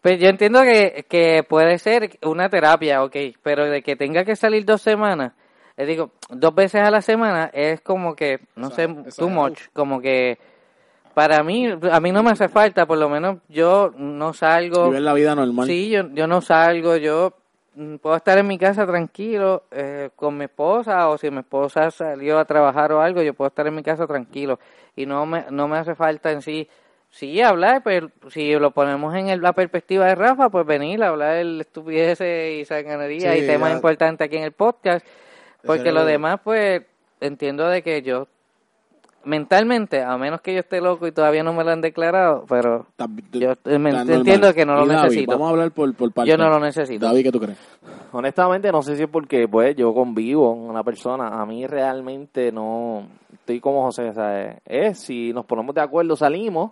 Pues 0.00 0.20
yo 0.20 0.28
entiendo 0.28 0.62
que, 0.62 1.04
que 1.08 1.42
puede 1.42 1.78
ser 1.78 2.18
una 2.22 2.48
terapia, 2.48 3.02
ok, 3.02 3.16
pero 3.42 3.64
de 3.64 3.82
que 3.82 3.96
tenga 3.96 4.24
que 4.24 4.36
salir 4.36 4.64
dos 4.64 4.80
semanas, 4.80 5.32
les 5.76 5.88
digo, 5.88 6.12
dos 6.30 6.54
veces 6.54 6.82
a 6.82 6.90
la 6.90 7.02
semana 7.02 7.50
es 7.52 7.80
como 7.80 8.14
que, 8.14 8.38
no 8.54 8.70
sé, 8.70 8.86
too 9.16 9.28
much, 9.28 9.58
como 9.72 10.00
que 10.00 10.38
para 11.12 11.42
mí, 11.42 11.66
a 11.90 11.98
mí 11.98 12.12
no 12.12 12.22
me 12.22 12.30
hace 12.30 12.48
falta, 12.48 12.86
por 12.86 12.98
lo 12.98 13.08
menos 13.08 13.38
yo 13.48 13.90
no 13.96 14.32
salgo, 14.32 14.90
Vivir 14.90 15.02
la 15.02 15.14
vida 15.14 15.34
normal. 15.34 15.66
sí, 15.66 15.88
yo, 15.88 16.08
yo 16.12 16.26
no 16.26 16.40
salgo, 16.40 16.96
yo 16.96 17.32
puedo 18.00 18.16
estar 18.16 18.38
en 18.38 18.46
mi 18.46 18.58
casa 18.58 18.86
tranquilo 18.86 19.64
eh, 19.70 20.10
con 20.14 20.36
mi 20.36 20.44
esposa 20.44 21.08
o 21.08 21.18
si 21.18 21.30
mi 21.30 21.40
esposa 21.40 21.90
salió 21.90 22.38
a 22.38 22.44
trabajar 22.44 22.92
o 22.92 23.00
algo, 23.00 23.22
yo 23.22 23.34
puedo 23.34 23.48
estar 23.48 23.66
en 23.66 23.74
mi 23.74 23.82
casa 23.82 24.06
tranquilo 24.06 24.58
y 24.96 25.06
no 25.06 25.26
me, 25.26 25.44
no 25.50 25.68
me 25.68 25.76
hace 25.78 25.94
falta 25.94 26.32
en 26.32 26.42
sí 26.42 26.68
Sí, 27.08 27.40
hablar, 27.40 27.82
pero 27.82 28.10
si 28.30 28.52
lo 28.56 28.72
ponemos 28.72 29.14
en 29.14 29.28
el- 29.28 29.40
la 29.40 29.52
perspectiva 29.54 30.04
de 30.06 30.16
Rafa, 30.16 30.50
pues 30.50 30.66
venir 30.66 31.02
a 31.02 31.08
hablar 31.08 31.36
de 31.36 31.60
estupideces 31.60 32.60
y 32.60 32.64
sanganería 32.66 33.32
Sí, 33.32 33.44
y 33.44 33.46
temas 33.46 33.70
ya. 33.70 33.76
importantes 33.76 34.26
aquí 34.26 34.36
en 34.36 34.42
el 34.42 34.52
podcast. 34.52 35.06
Porque 35.64 35.92
lo 35.92 36.04
demás, 36.04 36.40
pues, 36.44 36.82
entiendo 37.20 37.68
de 37.68 37.82
que 37.82 38.02
yo, 38.02 38.26
mentalmente, 39.26 40.02
a 40.02 40.16
menos 40.16 40.40
que 40.40 40.54
yo 40.54 40.60
esté 40.60 40.80
loco 40.80 41.06
y 41.06 41.12
todavía 41.12 41.42
no 41.42 41.52
me 41.52 41.64
lo 41.64 41.70
han 41.70 41.80
declarado, 41.80 42.44
pero 42.48 42.86
yo 43.32 43.52
entiendo 43.66 44.54
que 44.54 44.64
no 44.64 44.74
lo 44.74 44.86
David, 44.86 45.02
necesito. 45.02 45.32
Vamos 45.32 45.48
a 45.48 45.50
hablar 45.50 45.70
por, 45.72 45.94
por 45.94 46.12
partes. 46.12 46.32
Yo 46.32 46.38
no 46.38 46.48
lo 46.48 46.60
necesito. 46.60 47.04
David, 47.04 47.24
¿qué 47.24 47.32
tú 47.32 47.40
crees? 47.40 47.58
Honestamente, 48.12 48.70
no 48.70 48.82
sé 48.82 48.96
si 48.96 49.02
es 49.02 49.08
porque, 49.08 49.48
pues, 49.48 49.76
yo 49.76 49.92
convivo 49.92 50.50
con 50.52 50.70
una 50.70 50.82
persona. 50.84 51.40
A 51.40 51.44
mí 51.44 51.66
realmente 51.66 52.52
no... 52.52 53.06
Estoy 53.32 53.60
como 53.60 53.82
José, 53.84 54.12
¿sabes? 54.14 54.56
Es, 54.64 55.00
si 55.00 55.32
nos 55.32 55.44
ponemos 55.44 55.74
de 55.74 55.80
acuerdo, 55.80 56.16
salimos. 56.16 56.70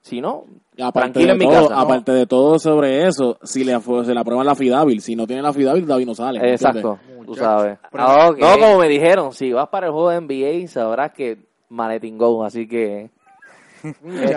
Si 0.00 0.20
no, 0.20 0.44
aparte 0.78 1.00
tranquilo 1.00 1.26
de 1.26 1.32
en 1.32 1.38
mi 1.38 1.44
todo, 1.46 1.68
casa. 1.68 1.74
¿no? 1.74 1.80
aparte 1.80 2.12
de 2.12 2.26
todo 2.26 2.58
sobre 2.60 3.08
eso, 3.08 3.38
si 3.42 3.64
le, 3.64 3.76
se 3.80 4.14
le 4.14 4.20
aprueban 4.20 4.46
la 4.46 4.54
FIDAVIL, 4.54 5.00
si 5.00 5.16
no 5.16 5.26
tiene 5.26 5.42
la 5.42 5.52
FIDAVIL, 5.52 5.84
David 5.84 6.06
no 6.06 6.14
sale. 6.14 6.38
¿me 6.38 6.52
Exacto, 6.52 7.00
tú 7.24 7.34
sabes. 7.34 7.76
Ah. 7.92 8.30
No, 8.38 8.58
como 8.60 8.78
me 8.78 8.88
dijeron, 8.88 9.32
si 9.32 9.52
vas 9.52 9.68
para 9.68 9.88
el 9.88 9.92
juego 9.92 10.10
de 10.10 10.20
NBA, 10.20 10.68
sabrás 10.68 11.10
que 11.10 11.45
maletín 11.68 12.18
go, 12.18 12.44
así 12.44 12.66
que... 12.66 13.10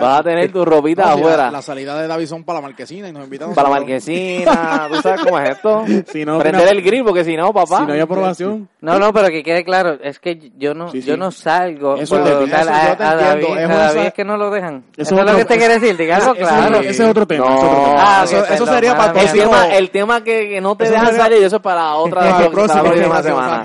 Vas 0.00 0.20
a 0.20 0.22
tener 0.22 0.50
tu 0.52 0.64
ropita 0.64 1.02
No, 1.06 1.14
si 1.14 1.20
afuera. 1.20 1.44
La, 1.46 1.50
la 1.50 1.62
salida 1.62 2.00
de 2.00 2.06
Davison 2.06 2.44
para 2.44 2.58
la 2.60 2.68
marquesina 2.68 3.08
y 3.08 3.12
nos 3.12 3.24
invitan 3.24 3.54
Para 3.54 3.68
la 3.68 3.76
marquesina, 3.76 4.88
¿tú 4.92 5.00
sabes 5.02 5.20
cómo 5.22 5.38
es 5.38 5.50
esto? 5.50 5.84
Si 6.12 6.24
no 6.24 6.38
Prender 6.38 6.68
el 6.68 6.82
grill, 6.82 7.04
porque 7.04 7.24
si 7.24 7.36
no, 7.36 7.52
papá. 7.52 7.80
Si 7.80 7.86
no 7.86 7.92
hay 7.92 8.00
aprobación, 8.00 8.68
No, 8.80 8.98
no, 8.98 9.12
pero 9.12 9.28
que 9.28 9.42
quede 9.42 9.64
claro, 9.64 9.98
es 10.02 10.18
que 10.18 10.50
yo 10.58 10.74
no, 10.74 10.90
Sí, 10.90 11.02
sí. 11.02 11.08
yo 11.08 11.16
no 11.16 11.30
salgo. 11.30 11.96
Eso 11.96 12.16
por 12.16 12.24
te- 12.24 12.30
lo 12.30 12.40
eso 12.42 12.50
tal, 12.50 12.66
yo 12.66 12.72
a, 12.72 12.96
te 12.96 13.02
a 13.04 13.12
entiendo, 13.12 13.24
David, 13.24 13.44
es 13.58 13.64
a 13.64 13.66
una 13.66 13.76
David 13.76 14.00
sa- 14.00 14.06
es 14.06 14.14
que 14.14 14.24
no 14.24 14.36
lo 14.36 14.50
dejan. 14.50 14.84
Eso 14.96 15.02
Eso, 15.02 15.14
es 15.14 15.20
otro- 15.20 15.32
lo 15.32 15.38
que 15.38 15.44
te 15.44 15.58
quiere 15.58 15.78
decir, 15.78 15.96
dígalo 15.96 16.32
ese, 16.32 16.40
claro. 16.42 16.76
ese 16.80 16.90
es 17.04 17.08
otro 17.10 17.26
tema. 17.26 17.46
No. 17.46 17.56
ese 17.56 17.66
es 17.66 17.72
otro 17.72 17.84
tema. 17.84 17.96
Ah, 17.98 18.24
Eso- 18.24 18.44
eso 18.46 18.66
sería 18.66 18.96
para 18.96 19.20
El 19.20 19.30
tema, 19.32 19.66
el 19.76 19.90
tema 19.90 20.24
que, 20.24 20.48
que 20.48 20.60
no 20.60 20.76
te 20.76 20.84
Eso 20.84 20.92
dejan 20.92 21.06
sería- 21.08 21.22
salir, 21.22 21.42
eso 21.44 21.56
es 21.56 21.62
para 21.62 21.94
otra, 21.96 22.40
la 22.40 22.50
próxima 22.50 23.22
semana. 23.22 23.64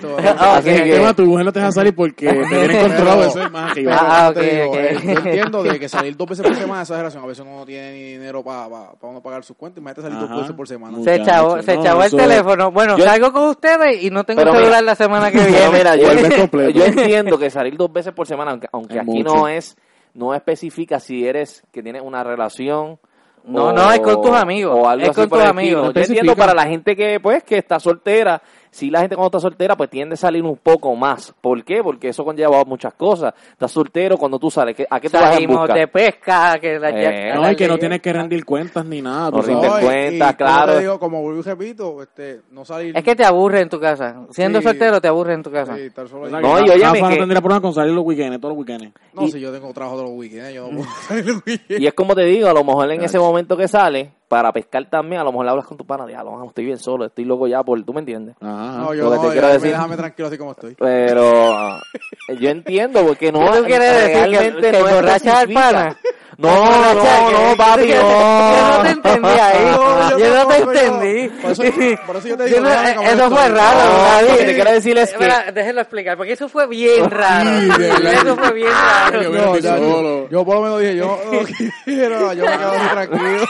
El 0.65 0.91
tema, 0.91 1.13
tu 1.13 1.25
mujer 1.25 1.45
no 1.45 1.51
te 1.53 1.59
deja 1.59 1.71
salir 1.71 1.95
porque 1.95 2.27
te 2.27 2.45
tienen 2.45 2.81
controlado. 2.87 3.23
Eso 3.25 3.41
es 3.41 3.51
más 3.51 3.73
que 3.73 3.83
yo. 3.83 3.89
Ah, 3.91 4.27
ok, 4.31 4.37
ok. 4.37 4.75
eh, 4.75 4.97
yo 5.03 5.11
entiendo 5.11 5.63
de 5.63 5.74
que 5.79 5.89
salir 5.89 6.15
dos 6.17 6.27
veces 6.27 6.45
por 6.45 6.55
semana 6.55 6.81
es 6.81 6.89
exageración. 6.89 7.23
A 7.23 7.27
veces 7.27 7.45
uno 7.45 7.57
no 7.59 7.65
tiene 7.65 7.91
ni 7.93 8.03
dinero 8.13 8.43
para 8.43 8.67
uno 9.01 9.21
pagar 9.21 9.43
sus 9.43 9.55
cuentas. 9.57 9.81
Imagínate 9.81 10.01
salir 10.03 10.19
dos 10.19 10.29
Ajá. 10.29 10.39
veces 10.41 10.55
por 10.55 10.67
semana. 10.67 10.97
Se 11.03 11.15
echó, 11.15 11.61
se 11.61 11.75
No, 11.75 11.81
echó 11.83 11.99
el 12.01 12.07
eso- 12.07 12.17
teléfono. 12.17 12.71
Bueno, 12.71 12.97
Yo- 12.97 13.05
salgo 13.05 13.31
con 13.31 13.43
ustedes 13.49 14.03
y 14.03 14.09
no 14.09 14.23
tengo 14.23 14.39
Pero 14.41 14.51
celular 14.53 14.81
mira- 14.81 14.81
la 14.81 14.95
semana 14.95 15.31
que 15.31 15.37
viene. 15.45 15.69
mira, 15.71 15.95
yo, 16.71 16.85
entiendo 16.85 17.37
que 17.37 17.49
salir 17.49 17.77
dos 17.77 17.91
veces 17.91 18.13
por 18.13 18.27
semana, 18.27 18.51
aunque, 18.51 18.67
aunque 18.71 18.99
aquí 18.99 19.09
mucho. 19.23 19.35
no 19.35 19.47
es, 19.47 19.75
no 20.13 20.33
especifica 20.33 20.99
si 20.99 21.27
eres 21.27 21.63
que 21.71 21.81
tienes 21.83 22.01
una 22.01 22.23
relación. 22.23 22.99
No, 23.47 23.71
no, 23.71 23.91
es 23.91 23.99
con 23.99 24.23
tus 24.23 24.31
amigos, 24.31 24.75
O 24.75 24.89
algo 24.89 25.03
es 25.03 25.09
así 25.11 25.21
con 25.21 25.29
tus 25.29 25.47
amigos. 25.47 25.85
No 25.85 25.91
Yo 25.93 26.01
entiendo 26.01 26.35
para 26.35 26.55
la 26.55 26.63
gente 26.65 26.95
que, 26.95 27.19
pues, 27.19 27.43
que 27.43 27.59
está 27.59 27.79
soltera. 27.79 28.41
Si 28.75 28.89
la 28.89 28.99
gente 28.99 29.15
cuando 29.15 29.27
está 29.37 29.39
soltera, 29.39 29.77
pues 29.77 29.89
tiende 29.89 30.15
a 30.15 30.17
salir 30.17 30.43
un 30.43 30.57
poco 30.57 30.93
más. 30.97 31.33
¿Por 31.39 31.63
qué? 31.63 31.81
Porque 31.81 32.09
eso 32.09 32.25
conlleva 32.25 32.61
muchas 32.65 32.93
cosas. 32.95 33.33
Estás 33.53 33.71
soltero 33.71 34.17
cuando 34.17 34.37
tú 34.37 34.51
sales. 34.51 34.75
¿qué- 34.75 34.85
¿A 34.89 34.99
qué 34.99 35.09
tú 35.09 35.15
vas 35.15 35.27
en 35.27 35.33
Salimos 35.35 35.59
busca? 35.59 35.73
de 35.75 35.87
pesca, 35.87 36.57
que 36.59 36.77
la 36.77 36.89
Eh, 36.89 37.29
ya- 37.29 37.35
No, 37.35 37.49
y 37.49 37.55
que 37.55 37.69
no 37.69 37.77
tienes 37.77 38.01
que 38.01 38.11
rendir 38.11 38.43
cuentas 38.43 38.85
ni 38.85 39.01
nada. 39.01 39.31
No 39.31 39.41
sabes. 39.41 39.47
rindes 39.47 39.71
y- 39.81 39.85
cuenta, 39.85 40.15
y 40.15 40.19
como 40.19 40.35
claro. 40.35 40.73
te 40.73 40.79
digo, 40.81 40.99
como 40.99 41.21
vuelvo 41.21 41.39
y 41.39 41.43
repito, 41.43 42.01
este, 42.01 42.41
no 42.51 42.65
salir. 42.65 42.97
Es 42.97 43.01
que 43.05 43.15
te 43.15 43.23
aburre 43.23 43.61
en 43.61 43.69
tu 43.69 43.79
casa. 43.79 44.25
Siendo 44.31 44.59
Sí. 44.59 44.65
soltero 44.65 44.99
te 44.99 45.07
aburre 45.07 45.35
en 45.35 45.43
tu 45.43 45.51
casa. 45.51 45.73
Sí, 45.77 45.83
estar 45.83 46.09
solo 46.09 46.25
ahí. 46.25 46.31
No, 46.33 46.41
que 46.65 46.75
y 46.75 46.81
Rafa 46.81 46.99
no 46.99 47.09
que- 47.09 47.15
tendría 47.15 47.39
problema 47.41 47.61
con 47.61 47.73
salir 47.73 47.93
los 47.93 48.03
weekends, 48.03 48.41
todos 48.41 48.57
los 48.57 48.59
weekends. 48.67 48.93
No, 49.13 49.23
y- 49.23 49.31
si 49.31 49.39
yo 49.39 49.53
tengo 49.53 49.71
trabajo 49.73 49.95
todos 49.95 50.09
los 50.09 50.19
weekends, 50.19 50.53
yo 50.53 50.67
no 50.67 50.77
puedo 50.79 50.89
salir 51.07 51.25
los 51.27 51.41
weekends. 51.47 51.79
Y 51.81 51.87
es 51.87 51.93
como 51.93 52.13
te 52.13 52.23
digo, 52.25 52.49
a 52.49 52.53
lo 52.53 52.65
mejor 52.65 52.91
en 52.91 53.03
ese 53.05 53.19
momento 53.19 53.55
que 53.55 53.69
sale, 53.69 54.11
para 54.35 54.51
pescar 54.51 54.83
también, 54.89 55.21
a 55.21 55.23
lo 55.23 55.31
mejor 55.31 55.45
le 55.45 55.51
hablas 55.51 55.65
con 55.65 55.77
tu 55.77 55.85
pana, 55.85 56.05
diablo, 56.05 56.31
mano, 56.33 56.43
estoy 56.47 56.65
bien 56.65 56.77
solo, 56.77 57.05
estoy 57.05 57.23
loco 57.23 57.47
ya 57.47 57.63
por, 57.63 57.81
¿tú 57.83 57.93
me 57.93 58.01
entiendes? 58.01 58.35
Ajá. 58.41 58.79
No, 58.79 58.93
yo 58.93 59.05
lo 59.05 59.11
que 59.11 59.15
no, 59.15 59.21
te 59.21 59.27
yo- 59.27 59.31
quiero 59.31 59.47
decir- 59.47 59.71
déjame 59.71 59.95
tranquilo 59.95 60.27
así 60.27 60.37
como 60.37 60.51
estoy. 60.51 60.75
Pero 60.77 61.77
yo 62.41 62.49
entiendo, 62.49 63.05
porque 63.07 63.31
no 63.31 63.39
¿Qué 63.39 63.57
tú 63.59 63.63
quieres 63.63 63.93
decir? 63.93 64.07
¿Que- 64.13 64.19
realmente 64.27 64.71
que 64.71 64.79
no 64.79 64.87
emborrachas 64.89 65.35
al 65.35 65.49
pana? 65.53 65.97
No, 66.37 66.49
no, 66.93 67.01
que- 67.01 67.33
no, 67.49 67.55
papi, 67.57 67.87
Yo 67.87 68.01
no 68.01 68.81
te 68.83 68.83
no. 68.83 68.89
entendí 68.91 69.29
ahí. 69.29 69.65
No, 69.75 70.17
yo, 70.19 70.35
no 70.35 70.47
te 70.47 70.59
yo- 70.59 70.71
entendí. 70.71 71.29
Por 71.41 71.51
eso, 71.51 71.63
por 72.05 72.15
eso 72.17 72.27
yo 72.27 72.37
te 72.37 72.49
Yo 72.49 72.55
digo, 72.57 72.69
no- 72.69 72.95
como 72.95 73.07
eso 73.09 73.17
yo 73.17 73.29
fue 73.29 73.49
raro, 73.49 73.79
No, 73.79 74.03
David. 74.03 74.29
lo 74.29 74.37
que 74.37 74.43
te 74.45 74.53
quiero 74.55 74.71
decir 74.71 74.97
es 74.97 75.09
que- 75.09 75.15
Espera, 75.15 75.51
déjelo 75.51 75.81
explicar, 75.81 76.17
porque 76.17 76.33
eso 76.33 76.49
fue 76.49 76.67
bien 76.67 77.09
raro. 77.09 77.49
eso 78.11 78.35
fue 78.37 78.53
bien 78.53 78.71
raro. 78.71 79.21
Yo- 79.23 79.29
No, 79.31 79.57
ya, 79.57 79.77
yo, 79.77 80.29
yo 80.29 80.45
por 80.45 80.55
lo 80.55 80.61
menos 80.61 80.79
dije, 80.81 80.95
yo 80.97 81.19
no 81.31 81.39
quiero, 81.85 82.33
yo 82.33 82.45
me 82.45 82.57
quedo 82.57 82.71
así 82.71 82.87
tranquilo. 82.89 83.45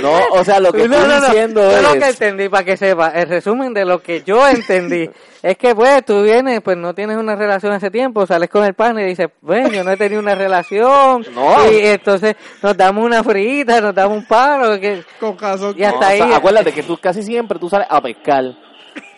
No, 0.00 0.18
o 0.32 0.42
sea, 0.44 0.58
lo 0.58 0.72
que 0.72 0.88
No, 0.88 0.96
estoy 0.96 1.08
no, 1.10 1.20
no. 1.20 1.26
diciendo 1.26 1.70
Yo 1.70 1.82
lo 1.82 1.92
que 1.92 1.98
es... 1.98 2.08
entendí, 2.20 2.48
para 2.48 2.64
que 2.64 2.76
sepa, 2.78 3.08
el 3.10 3.28
resumen 3.28 3.74
de 3.74 3.84
lo 3.84 4.02
que 4.02 4.22
yo 4.22 4.48
entendí, 4.48 5.10
es 5.42 5.56
que 5.58 5.74
pues 5.74 6.02
tú 6.04 6.22
vienes, 6.22 6.62
pues 6.62 6.78
no 6.78 6.94
tienes 6.94 7.18
una 7.18 7.36
relación 7.36 7.72
hace 7.72 7.90
tiempo, 7.90 8.26
sales 8.26 8.48
con 8.48 8.64
el 8.64 8.72
pan 8.74 8.98
y 8.98 9.04
dices, 9.04 9.28
bueno, 9.42 9.68
yo 9.70 9.84
no 9.84 9.90
he 9.92 9.96
tenido 9.98 10.20
una 10.20 10.34
relación, 10.34 11.09
No. 11.18 11.70
y 11.70 11.78
entonces 11.86 12.36
nos 12.62 12.76
damos 12.76 13.04
una 13.04 13.22
frita, 13.24 13.80
nos 13.80 13.94
damos 13.94 14.18
un 14.18 14.26
paro, 14.26 14.78
que 14.80 15.02
Con 15.18 15.36
caso 15.36 15.74
Y 15.76 15.82
hasta 15.82 15.98
No, 16.00 16.06
o 16.06 16.16
sea, 16.16 16.26
ahí- 16.26 16.32
acuérdate 16.32 16.72
que 16.72 16.82
tú 16.82 16.96
casi 16.98 17.22
siempre 17.22 17.58
tú 17.58 17.68
sales 17.68 17.86
a 17.90 18.00
pescar 18.00 18.44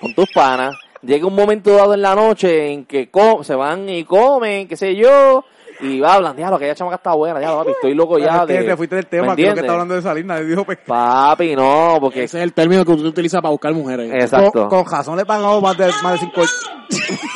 con 0.00 0.14
tus 0.14 0.28
panas. 0.32 0.74
Llega 1.02 1.26
un 1.26 1.34
momento 1.34 1.70
dado 1.74 1.94
en 1.94 2.02
la 2.02 2.14
noche 2.14 2.72
en 2.72 2.84
que 2.84 3.10
se 3.42 3.54
van 3.54 3.88
y 3.88 4.04
comen, 4.04 4.68
qué 4.68 4.76
sé 4.76 4.94
yo, 4.94 5.44
y 5.80 6.00
hablan, 6.04 6.36
diablo, 6.36 6.56
aquella 6.56 6.76
chamaca 6.76 6.94
está 6.96 7.12
buena, 7.14 7.40
ya, 7.40 7.56
papi, 7.56 7.72
estoy 7.72 7.92
loco 7.94 8.18
ya. 8.20 8.42
es 8.42 8.46
que 8.46 8.52
de- 8.52 8.64
te 8.64 8.76
fuiste 8.76 8.94
del 8.96 9.04
¿me 9.06 9.10
tema, 9.10 9.34
creo 9.34 9.54
que 9.54 9.60
está 9.60 9.72
hablando 9.72 9.94
de 9.94 10.02
salir, 10.02 10.24
nadie 10.24 10.44
dijo 10.44 10.64
pescar. 10.64 10.86
Papi, 10.86 11.56
no, 11.56 11.96
porque... 12.00 12.22
Ese 12.22 12.38
es 12.38 12.44
el 12.44 12.52
término 12.52 12.84
que 12.84 12.94
tú 12.94 13.04
utilizas 13.04 13.40
para 13.40 13.50
buscar 13.50 13.72
mujeres. 13.72 14.12
Exacto. 14.14 14.68
Con, 14.68 14.84
con 14.84 14.92
razón 14.92 15.16
le 15.16 15.24
pagamos 15.26 15.60
más 15.60 15.76
de, 15.76 15.90
más 16.04 16.12
de 16.12 16.18
cinco... 16.20 16.42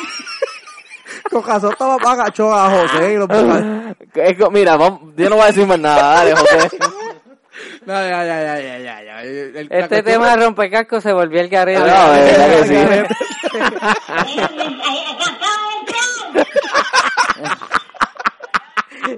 con 1.41 1.53
razón 1.53 1.71
estaba 1.71 1.97
pagachón 1.97 2.51
a 2.53 2.69
José 2.69 3.13
y 3.13 3.15
los 3.17 3.29
Es 4.13 4.37
que, 4.37 4.49
mira, 4.51 4.75
vamos- 4.77 5.01
yo 5.15 5.29
no 5.29 5.35
voy 5.35 5.43
a 5.45 5.47
decir 5.47 5.65
más 5.67 5.79
nada, 5.79 6.13
dale, 6.15 6.35
José. 6.35 6.69
No, 7.87 7.93
ya, 7.93 8.23
ya, 8.25 8.43
ya, 8.43 8.59
ya, 8.59 8.79
ya, 8.79 9.01
ya. 9.03 9.21
El- 9.23 9.67
la 9.69 9.77
este 9.79 10.03
tema 10.03 10.31
de 10.35 10.43
rompecascos 10.45 11.01
se 11.01 11.13
volvió 11.13 11.39
el 11.39 11.47
garete. 11.47 11.79
No, 11.79 12.11
de 12.11 12.21
verdad 12.21 12.49
que 12.49 12.63
sí. 12.67 12.75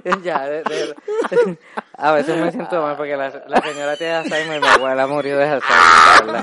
ya, 0.22 0.46
de- 0.46 0.62
de- 0.62 1.58
a 1.96 2.12
veces 2.12 2.36
me 2.36 2.50
siento 2.50 2.80
mal 2.82 2.96
porque 2.96 3.16
la, 3.16 3.30
la 3.46 3.60
señora 3.60 3.96
tiene 3.96 4.14
Alzheimer 4.14 4.58
y 4.58 4.60
mi 4.60 4.66
abuela 4.68 5.06
murió 5.06 5.36
de 5.38 5.44
Alzheimer, 5.48 6.42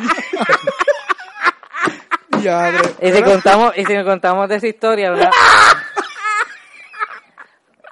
verdad. 2.41 2.91
Y 3.02 3.12
si 3.12 3.23
contamos, 3.23 3.78
y 3.78 3.86
si 3.86 4.04
contamos 4.04 4.50
de 4.50 4.56
esa 4.56 4.67
historia, 4.67 5.12
una, 5.12 5.30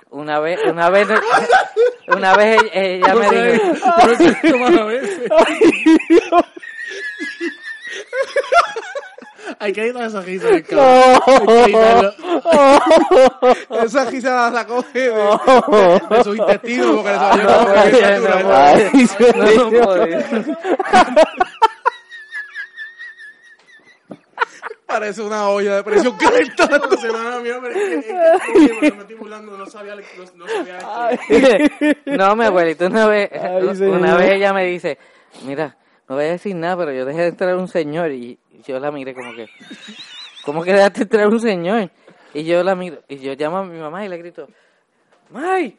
una 0.10 0.40
vez, 0.40 0.60
una 0.66 0.90
vez, 0.90 1.08
una 2.08 2.36
vez 2.36 2.62
ella, 2.74 3.14
ella 3.14 3.16
me 3.16 3.52
dijo, 3.52 3.76
Hay 9.60 9.74
que 9.74 9.82
editar 9.84 10.04
esa 10.04 10.22
risa. 10.22 10.48
Esa 13.84 14.06
risa 14.06 14.52
la 14.52 14.60
sacó 14.60 14.84
de, 14.94 15.02
de, 15.02 16.02
de 16.10 16.24
sus 16.24 16.38
intestinos 16.38 16.96
porque 16.96 17.12
le 17.12 17.18
salió 17.20 17.50
no, 19.36 19.72
no. 19.72 19.96
Parece 24.88 25.22
una 25.24 25.50
olla 25.50 25.78
de 25.78 25.84
presión 25.84 26.16
mía, 27.44 27.58
pero 27.62 27.74
es 27.76 28.06
que- 28.06 28.10
es 28.10 28.80
que 28.80 28.92
me 28.92 29.02
estoy 29.02 29.16
burlando, 29.16 29.58
no 29.58 29.66
sabía, 29.66 29.96
no, 30.36 30.48
sabía 30.48 30.78
esto. 30.78 32.02
No, 32.06 32.36
mi 32.36 32.46
abuelita 32.46 32.86
una 32.88 33.08
vez, 33.08 33.30
una 33.90 34.16
vez 34.18 34.32
ella 34.32 34.54
me 34.54 34.66
dice, 34.66 34.98
mira, 35.46 35.76
no 36.08 36.16
voy 36.16 36.26
a 36.26 36.30
decir 36.30 36.56
nada, 36.56 36.78
pero 36.78 36.92
yo 36.94 37.06
dejé 37.06 37.22
de 37.22 37.28
entrar 37.30 37.56
un 37.56 37.68
señor 37.68 38.12
y 38.12 38.40
yo 38.66 38.80
la 38.80 38.92
miré 38.92 39.14
como 39.16 39.34
que, 39.34 39.48
¿cómo 40.44 40.64
que 40.64 40.74
dejaste 40.74 41.04
entrar 41.04 41.28
un 41.28 41.40
señor? 41.40 41.90
Y 42.34 42.44
yo 42.44 42.64
la 42.64 42.76
miro, 42.76 43.02
y 43.08 43.18
yo 43.18 43.34
llamo 43.34 43.58
a 43.58 43.64
mi 43.66 43.80
mamá 43.80 44.06
y 44.06 44.10
le 44.10 44.18
grito, 44.18 44.48
¡May! 45.32 45.78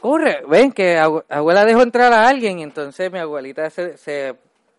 ¡Corre! 0.00 0.42
Ven, 0.48 0.72
que 0.72 0.98
abue- 0.98 1.24
abuela 1.28 1.64
dejó 1.64 1.82
entrar 1.82 2.12
a 2.12 2.26
alguien, 2.28 2.58
y 2.58 2.62
entonces 2.64 3.10
mi 3.12 3.18
abuelita 3.20 3.70
se, 3.70 3.96
se, 3.96 4.34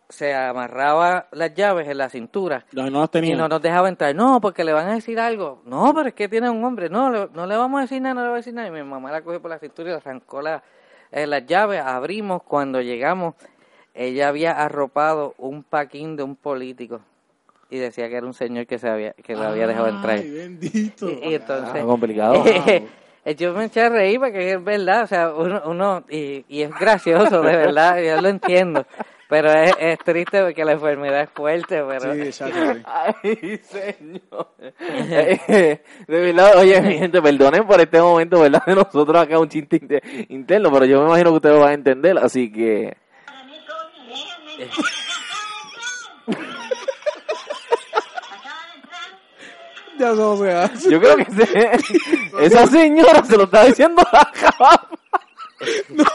se 0.09 0.33
amarraba 0.33 1.27
las 1.31 1.53
llaves 1.53 1.87
en 1.87 1.97
la 1.97 2.09
cintura. 2.09 2.65
No, 2.71 2.89
no 2.89 3.01
las 3.13 3.23
Y 3.23 3.33
no 3.33 3.47
nos 3.47 3.61
dejaba 3.61 3.89
entrar. 3.89 4.13
No, 4.15 4.39
porque 4.41 4.63
le 4.63 4.73
van 4.73 4.87
a 4.89 4.93
decir 4.95 5.19
algo. 5.19 5.61
No, 5.65 5.93
pero 5.93 6.09
es 6.09 6.13
que 6.13 6.27
tiene 6.29 6.49
un 6.49 6.63
hombre. 6.63 6.89
No, 6.89 7.09
le- 7.09 7.29
no 7.33 7.47
le 7.47 7.57
vamos 7.57 7.79
a 7.79 7.81
decir 7.81 8.01
nada, 8.01 8.15
no 8.15 8.21
le 8.21 8.27
vamos 8.27 8.35
a 8.35 8.39
decir 8.39 8.53
nada. 8.53 8.67
Y 8.67 8.71
mi 8.71 8.83
mamá 8.83 9.11
la 9.11 9.21
cogió 9.21 9.41
por 9.41 9.49
la 9.51 9.59
cintura 9.59 9.89
y 9.89 9.91
le 9.93 9.97
arrancó 9.97 10.41
la, 10.41 10.61
eh, 11.11 11.25
las 11.27 11.45
llaves. 11.45 11.81
Abrimos. 11.81 12.43
Cuando 12.43 12.81
llegamos, 12.81 13.35
ella 13.93 14.27
había 14.27 14.51
arropado 14.51 15.33
un 15.37 15.63
paquín 15.63 16.15
de 16.15 16.23
un 16.23 16.35
político. 16.35 17.01
Y 17.69 17.77
decía 17.79 18.07
que 18.07 18.17
era 18.17 18.25
un 18.27 18.35
señor 18.35 18.67
que 18.67 18.77
se 18.77 18.87
había, 18.87 19.13
que 19.13 19.35
lo 19.35 19.43
había 19.43 19.65
dejado 19.65 19.87
entrar. 19.87 20.17
Ay, 20.19 20.29
bendito. 20.29 21.09
Y, 21.09 21.29
y 21.29 21.33
entonces... 21.35 21.81
Ah, 21.81 21.85
complicado. 21.85 22.43
Yo 23.37 23.53
me 23.53 23.63
eché 23.65 23.81
a 23.83 23.89
reír 23.89 24.19
porque 24.19 24.51
es 24.51 24.63
verdad, 24.63 25.03
o 25.03 25.07
sea, 25.07 25.33
uno, 25.33 25.61
uno 25.65 26.03
y, 26.09 26.43
y 26.49 26.61
es 26.61 26.77
gracioso, 26.77 27.41
de 27.41 27.55
verdad, 27.55 27.97
yo 28.01 28.21
lo 28.21 28.27
entiendo, 28.27 28.85
pero 29.33 29.51
es, 29.51 29.73
es 29.79 29.97
triste 29.97 30.43
porque 30.43 30.63
la 30.63 30.73
enfermedad 30.73 31.21
es 31.21 31.29
fuerte, 31.31 31.83
pero... 31.87 32.13
Sí, 32.13 32.21
exacto, 32.21 32.73
sí. 32.75 32.81
Ay, 33.23 33.59
señor. 33.63 34.47
De 35.47 35.81
verdad, 36.07 36.57
oye, 36.59 36.79
mi 36.81 36.99
gente, 36.99 37.19
perdonen 37.19 37.65
por 37.65 37.81
este 37.81 37.99
momento, 37.99 38.41
¿verdad? 38.41 38.63
De 38.63 38.75
nosotros 38.75 39.17
acá 39.19 39.39
un 39.39 39.49
chiste 39.49 39.77
inte- 39.77 40.25
interno, 40.29 40.71
pero 40.71 40.85
yo 40.85 40.99
me 41.01 41.07
imagino 41.07 41.31
que 41.31 41.35
ustedes 41.37 41.55
lo 41.55 41.61
van 41.61 41.71
a 41.71 41.73
entender, 41.73 42.15
así 42.19 42.51
que... 42.51 42.95
Ya 49.99 50.11
eso 50.11 50.37
se 50.37 50.51
hace. 50.51 50.91
Yo 50.91 50.99
creo 50.99 51.15
que 51.17 51.25
se- 51.25 51.71
esa 52.45 52.65
señora 52.67 53.23
se 53.23 53.37
lo 53.37 53.43
está 53.43 53.65
diciendo 53.65 54.01
a 54.11 54.17
la 54.17 54.31
cama. 54.31 54.87
No, 55.89 56.05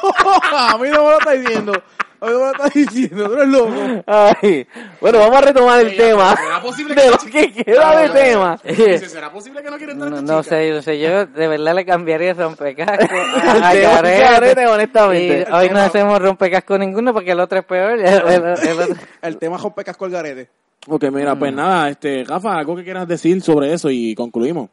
a 0.52 0.76
mí 0.78 0.88
no 0.90 1.04
me 1.04 1.10
lo 1.10 1.18
está 1.18 1.32
diciendo. 1.32 1.72
Oye, 2.20 2.32
¿qué 2.32 2.38
me 2.38 2.50
estás 2.50 2.72
diciendo? 2.74 3.26
Tú 3.28 3.32
eres 3.34 3.48
loco. 3.48 3.72
Ay, 4.06 4.66
bueno, 5.00 5.18
vamos 5.20 5.36
a 5.36 5.40
retomar 5.42 5.80
el 5.80 5.96
tema. 5.96 6.36
¿Será 6.36 6.60
posible 6.60 6.94
De 6.94 7.10
lo 7.10 7.18
que 7.18 7.52
queda 7.52 8.00
de 8.00 8.08
tema. 8.08 8.58
Dice, 8.64 9.08
¿Será 9.08 9.30
posible 9.32 9.62
que 9.62 9.70
no 9.70 9.76
quieren 9.78 9.98
dar 9.98 10.10
No, 10.10 10.16
tu 10.18 10.22
no 10.24 10.42
sé, 10.42 10.70
no 10.72 10.82
sé, 10.82 10.98
yo 10.98 11.26
de 11.26 11.48
verdad 11.48 11.74
le 11.74 11.84
cambiaría 11.86 12.30
el 12.32 12.36
rompecasco 12.36 13.04
a, 13.14 13.70
tema 13.72 14.72
honestamente. 14.72 15.46
Y 15.48 15.52
hoy 15.52 15.70
no 15.70 15.78
hacemos 15.78 16.18
rompecasco 16.20 16.76
ninguno 16.78 17.12
porque 17.12 17.30
el 17.32 17.40
otro 17.40 17.58
es 17.58 17.64
peor. 17.64 17.92
el- 17.98 18.06
el- 18.06 18.44
el 18.68 18.80
otro- 18.80 18.96
El 19.22 19.36
tema 19.38 19.58
Jospe 19.58 19.84
Casco 19.84 20.04
al 20.06 20.10
garete. 20.10 20.48
Ok, 20.88 21.04
mira, 21.12 21.34
Mm. 21.34 21.38
pues 21.38 21.52
nada, 21.52 21.88
este, 21.90 22.24
Rafa, 22.26 22.54
algo 22.58 22.74
que 22.76 22.84
quieras 22.84 23.06
decir 23.06 23.40
sobre 23.42 23.72
eso 23.72 23.90
y 23.90 24.14
concluimos. 24.14 24.70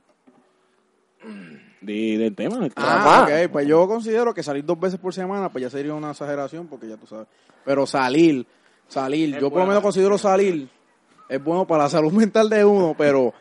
De, 1.86 2.18
del 2.18 2.36
tema. 2.36 2.68
Ah, 2.76 3.28
ok. 3.28 3.52
Pues 3.52 3.68
yo 3.68 3.88
considero 3.88 4.34
que 4.34 4.44
salir 4.44 4.66
dos 4.66 4.80
veces 4.80 5.00
por 5.00 5.14
semana, 5.14 5.50
pues 5.50 5.64
ya 5.64 5.70
sería 5.70 5.94
una 5.94 6.12
exageración, 6.12 6.68
porque 6.68 6.88
ya 6.88 6.98
tú 6.98 7.06
sabes. 7.06 7.28
Pero 7.64 7.86
salir, 7.86 8.46
salir, 8.88 9.36
Es 9.36 9.42
yo 9.42 9.50
por 9.50 9.60
lo 9.60 9.68
menos 9.68 9.84
considero 9.84 10.18
salir, 10.18 10.68
es 11.30 11.44
bueno 11.44 11.66
para 11.66 11.84
la 11.84 11.90
salud 11.92 12.12
mental 12.12 12.50
de 12.50 12.66
uno, 12.66 12.96
pero 12.98 13.34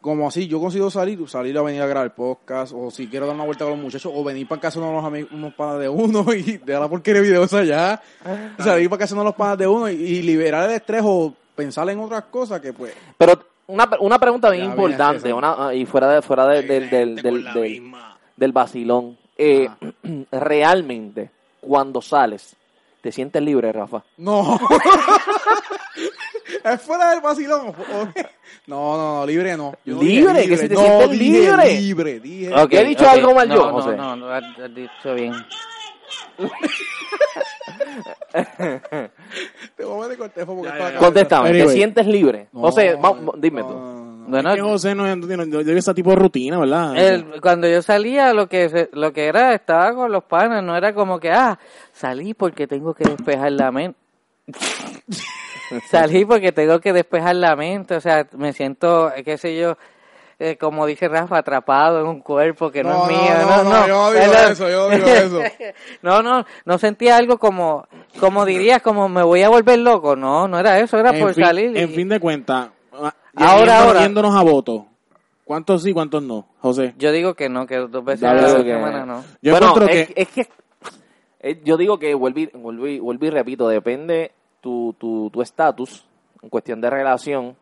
como 0.00 0.26
así, 0.26 0.48
yo 0.48 0.60
considero 0.60 0.90
salir, 0.90 1.28
salir 1.28 1.56
a 1.56 1.62
venir 1.62 1.80
a 1.80 1.86
grabar 1.86 2.14
podcast, 2.14 2.72
o 2.74 2.90
si 2.90 3.06
quiero 3.06 3.26
dar 3.26 3.36
una 3.36 3.44
vuelta 3.44 3.64
con 3.64 3.74
los 3.74 3.82
muchachos, 3.82 4.12
o 4.12 4.24
venir 4.24 4.48
para 4.48 4.60
casa 4.60 4.80
de 4.80 4.86
unos 4.86 5.04
amigos, 5.04 5.30
unos 5.32 5.54
panas 5.54 5.78
de 5.78 5.88
uno, 5.88 6.24
y 6.34 6.58
dejar 6.58 6.82
la 6.82 6.88
porquería 6.88 7.22
de 7.22 7.28
videos 7.28 7.52
allá, 7.54 8.02
salir 8.58 8.90
para 8.90 9.00
casa 9.00 9.14
de 9.14 9.24
los 9.24 9.34
panas 9.34 9.58
de 9.58 9.66
uno, 9.66 9.88
y, 9.88 9.94
y 9.94 10.22
liberar 10.22 10.68
el 10.68 10.76
estrés, 10.76 11.02
o 11.04 11.32
pensar 11.54 11.88
en 11.90 12.00
otras 12.00 12.24
cosas 12.24 12.60
que 12.60 12.72
pues... 12.72 12.92
Pero 13.16 13.51
una, 13.72 13.88
una 14.00 14.18
pregunta 14.18 14.50
bien 14.50 14.64
importante, 14.66 15.24
bien, 15.24 15.36
una, 15.36 15.68
ah, 15.68 15.74
y 15.74 15.86
fuera 15.86 16.08
de, 16.10 16.22
fuera 16.22 16.46
de- 16.46 16.62
del, 16.62 16.90
del, 16.90 17.16
del, 17.16 17.44
del, 17.52 17.92
del 18.36 18.52
vacilón. 18.52 19.16
Eh, 19.36 19.68
realmente, 20.32 21.30
cuando 21.60 22.00
sales, 22.02 22.54
¿te 23.00 23.10
sientes 23.12 23.42
libre, 23.42 23.72
Rafa? 23.72 24.02
No. 24.18 24.58
es 26.64 26.82
fuera 26.82 27.10
del 27.10 27.20
vacilón. 27.20 27.68
¿o- 27.68 27.70
o- 27.70 28.08
No, 28.66 28.96
no, 28.96 29.16
no, 29.20 29.26
libre 29.26 29.56
no. 29.56 29.74
Yo 29.84 29.96
no 29.96 30.02
¿Libre? 30.02 30.42
dije 30.42 30.48
¿Que 30.48 30.56
si 30.58 30.68
te 30.68 30.74
no, 30.74 30.80
sientes 30.80 31.10
dije 31.10 31.40
libre? 31.40 31.80
Libre, 31.80 32.20
dije. 32.20 32.50
¿He 32.70 32.84
dicho 32.84 33.08
algo 33.08 33.34
mal 33.34 33.48
yo, 33.48 33.54
no, 33.56 33.72
José? 33.72 33.96
No, 33.96 34.16
no, 34.16 34.26
lo 34.26 34.32
has 34.34 34.74
dicho 34.74 35.14
bien. 35.14 35.34
Te 39.76 39.84
voy 39.84 39.98
a 39.98 40.02
meter 40.08 40.18
con 40.18 40.26
el 40.26 40.32
teléfono 40.32 40.58
porque 40.58 40.68
Ya, 40.68 40.72
está 40.72 40.78
ya, 40.78 40.84
la 40.84 40.92
ya. 40.92 40.98
Contéstame, 40.98 41.50
¿te 41.50 41.56
Anyway. 41.60 41.76
sientes 41.76 42.06
libre? 42.06 42.48
No, 42.52 42.60
José, 42.62 42.94
va- 42.96 43.16
dime 43.36 43.60
no, 43.62 43.66
tú. 43.68 43.74
no, 43.74 43.80
no, 43.80 44.02
no. 44.02 44.28
Bueno, 44.28 44.50
Es 44.50 44.56
que 44.56 44.62
José 44.62 44.94
no, 44.94 45.16
no, 45.16 45.26
no 45.26 45.60
lleva 45.62 45.78
ese 45.78 45.94
tipo 45.94 46.10
de 46.10 46.16
rutina, 46.16 46.58
¿verdad? 46.58 46.96
el- 46.96 47.40
cuando 47.40 47.68
yo 47.68 47.82
salía, 47.82 48.32
lo 48.32 48.48
que 48.48 48.68
se- 48.68 48.88
lo 48.92 49.12
que 49.12 49.26
era, 49.26 49.52
estaba 49.54 49.94
con 49.94 50.10
los 50.12 50.24
panas, 50.24 50.62
no 50.62 50.76
era 50.76 50.94
como 50.94 51.18
que, 51.20 51.30
ah, 51.30 51.58
salí 51.92 52.32
porque 52.34 52.66
tengo 52.66 52.94
que 52.94 53.04
despejar 53.04 53.52
la 53.52 53.70
mente. 53.72 53.98
salí 55.90 56.24
porque 56.24 56.52
tengo 56.52 56.80
que 56.80 56.92
despejar 56.92 57.36
la 57.36 57.56
mente, 57.56 57.94
o 57.96 58.00
sea, 58.00 58.26
me 58.36 58.52
siento, 58.52 59.12
qué 59.24 59.36
sé 59.38 59.56
yo, 59.56 59.76
eh, 60.44 60.56
como 60.56 60.86
dice 60.86 61.08
Rafa, 61.08 61.38
atrapado 61.38 62.00
en 62.00 62.06
un 62.06 62.20
cuerpo 62.20 62.70
que 62.70 62.82
no, 62.82 62.90
No, 62.90 63.10
es 63.10 63.16
no, 63.16 63.22
mío. 63.22 63.32
no, 63.46 63.64
no, 63.64 63.86
yo 63.86 63.94
no 63.94 64.10
digo 64.12 64.24
Pero- 64.32 64.52
eso, 64.52 64.68
yo 64.68 64.88
no 64.90 64.94
digo 64.96 65.06
eso. 65.08 65.40
no, 66.02 66.22
no, 66.22 66.44
no 66.64 66.78
sentía 66.78 67.16
algo 67.16 67.38
como, 67.38 67.86
como 68.18 68.44
dirías, 68.44 68.82
como 68.82 69.08
me 69.08 69.22
voy 69.22 69.42
a 69.42 69.48
volver 69.48 69.78
loco. 69.78 70.16
No, 70.16 70.48
no 70.48 70.58
era 70.58 70.80
eso, 70.80 70.98
era 70.98 71.10
en 71.10 71.20
por 71.20 71.34
fin, 71.34 71.44
salir. 71.44 71.76
y- 71.76 71.80
En 71.80 71.90
fin 71.90 72.08
de 72.08 72.18
cuentas, 72.18 72.70
ah, 72.92 73.14
Ahora, 73.36 73.84
ahora. 73.84 74.00
yéndonos 74.02 74.34
a 74.34 74.42
voto. 74.42 74.86
¿Cuántos 75.44 75.82
sí, 75.82 75.92
cuántos 75.92 76.22
no, 76.22 76.46
José? 76.60 76.94
Yo 76.98 77.12
digo 77.12 77.34
que 77.34 77.48
no, 77.48 77.66
que 77.66 77.76
dos 77.76 78.04
veces 78.04 78.22
Yo 78.22 78.28
a 78.30 78.34
la 78.34 78.48
semana 78.48 79.04
no. 79.06 79.22
Yo 79.42 79.52
bueno, 79.52 79.68
encuentro 79.68 79.94
es, 79.94 80.08
que- 80.08 80.22
es 80.22 80.28
que 80.28 80.48
eh, 81.40 81.60
yo 81.64 81.76
digo 81.76 81.98
que 81.98 82.14
vuelvo 82.14 82.40
y, 82.40 82.46
vuelvo 82.54 82.86
y, 82.86 82.98
vuelvo 83.00 83.26
y 83.26 83.30
repito, 83.30 83.68
depende 83.68 84.32
tu 84.60 84.94
tu 84.98 85.28
tu 85.30 85.42
estatus 85.42 86.04
en 86.42 86.48
cuestión 86.48 86.80
de 86.80 86.88
relación 86.90 87.56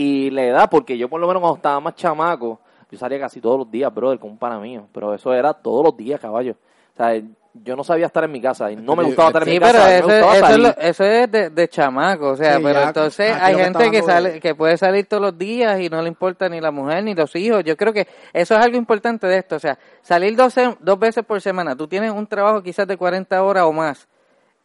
y 0.00 0.30
la 0.30 0.44
edad, 0.44 0.70
porque 0.70 0.96
yo 0.96 1.08
por 1.08 1.20
lo 1.20 1.26
menos 1.26 1.40
cuando 1.40 1.56
estaba 1.56 1.80
más 1.80 1.94
chamaco, 1.96 2.60
yo 2.90 2.98
salía 2.98 3.18
casi 3.18 3.40
todos 3.40 3.58
los 3.58 3.70
días, 3.70 3.92
brother, 3.92 4.18
con 4.18 4.30
un 4.30 4.38
pana 4.38 4.58
mío, 4.60 4.86
pero 4.92 5.12
eso 5.12 5.32
era 5.34 5.52
todos 5.52 5.84
los 5.84 5.96
días, 5.96 6.20
caballo. 6.20 6.52
O 6.94 6.96
sea, 6.96 7.20
yo 7.54 7.74
no 7.74 7.82
sabía 7.82 8.06
estar 8.06 8.22
en 8.22 8.30
mi 8.30 8.40
casa 8.40 8.70
y 8.70 8.76
no 8.76 8.94
me 8.94 9.02
gustaba 9.02 9.28
estar 9.30 9.42
en 9.42 9.48
Sí, 9.48 9.54
mi 9.54 9.58
pero 9.60 9.72
casa, 9.72 9.96
eso, 9.96 10.06
me 10.08 10.14
gustaba 10.20 10.32
eso, 10.36 10.44
es 10.44 10.50
salir. 10.52 10.66
lo- 10.66 10.78
eso 10.78 11.04
es 11.04 11.30
de, 11.32 11.50
de 11.50 11.68
chamaco, 11.68 12.28
o 12.28 12.36
sea, 12.36 12.56
Sí, 12.56 12.62
pero 12.62 12.80
ya, 12.80 12.86
entonces 12.88 13.36
hay 13.40 13.54
gente 13.56 13.90
que 13.90 14.02
sale, 14.02 14.40
que 14.40 14.54
puede 14.54 14.76
salir 14.76 15.06
todos 15.06 15.20
los 15.22 15.36
días 15.38 15.80
y 15.80 15.88
no 15.88 16.00
le 16.00 16.08
importa 16.08 16.48
ni 16.48 16.60
la 16.60 16.70
mujer 16.70 17.02
ni 17.02 17.14
los 17.14 17.34
hijos. 17.34 17.64
Yo 17.64 17.76
creo 17.76 17.92
que 17.92 18.06
eso 18.32 18.54
es 18.54 18.60
algo 18.64 18.76
importante 18.76 19.26
de 19.26 19.38
esto, 19.38 19.56
o 19.56 19.58
sea, 19.58 19.76
salir 20.02 20.36
dos, 20.36 20.54
dos 20.80 20.98
veces 20.98 21.24
por 21.24 21.40
semana, 21.40 21.74
tú 21.74 21.88
tienes 21.88 22.12
un 22.12 22.26
trabajo 22.26 22.62
quizás 22.62 22.86
de 22.86 22.96
40 22.96 23.42
horas 23.42 23.64
o 23.64 23.72
más, 23.72 24.06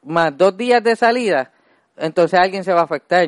más 0.04 0.38
dos 0.38 0.56
días 0.56 0.84
de 0.84 0.96
salida, 0.96 1.52
entonces 1.98 2.40
alguien 2.40 2.64
se 2.64 2.72
va 2.74 2.82
a 2.82 2.84
afectar, 2.84 3.28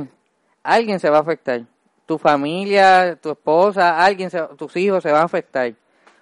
alguien 0.63 0.99
se 0.99 1.09
va 1.09 1.17
a 1.17 1.21
afectar. 1.21 1.61
Tu 2.05 2.17
familia, 2.17 3.15
tu 3.21 3.31
esposa, 3.31 4.03
alguien, 4.03 4.29
se- 4.29 4.41
tus 4.57 4.75
hijos 4.77 5.01
se 5.03 5.11
van 5.11 5.21
a 5.21 5.25
afectar. 5.25 5.73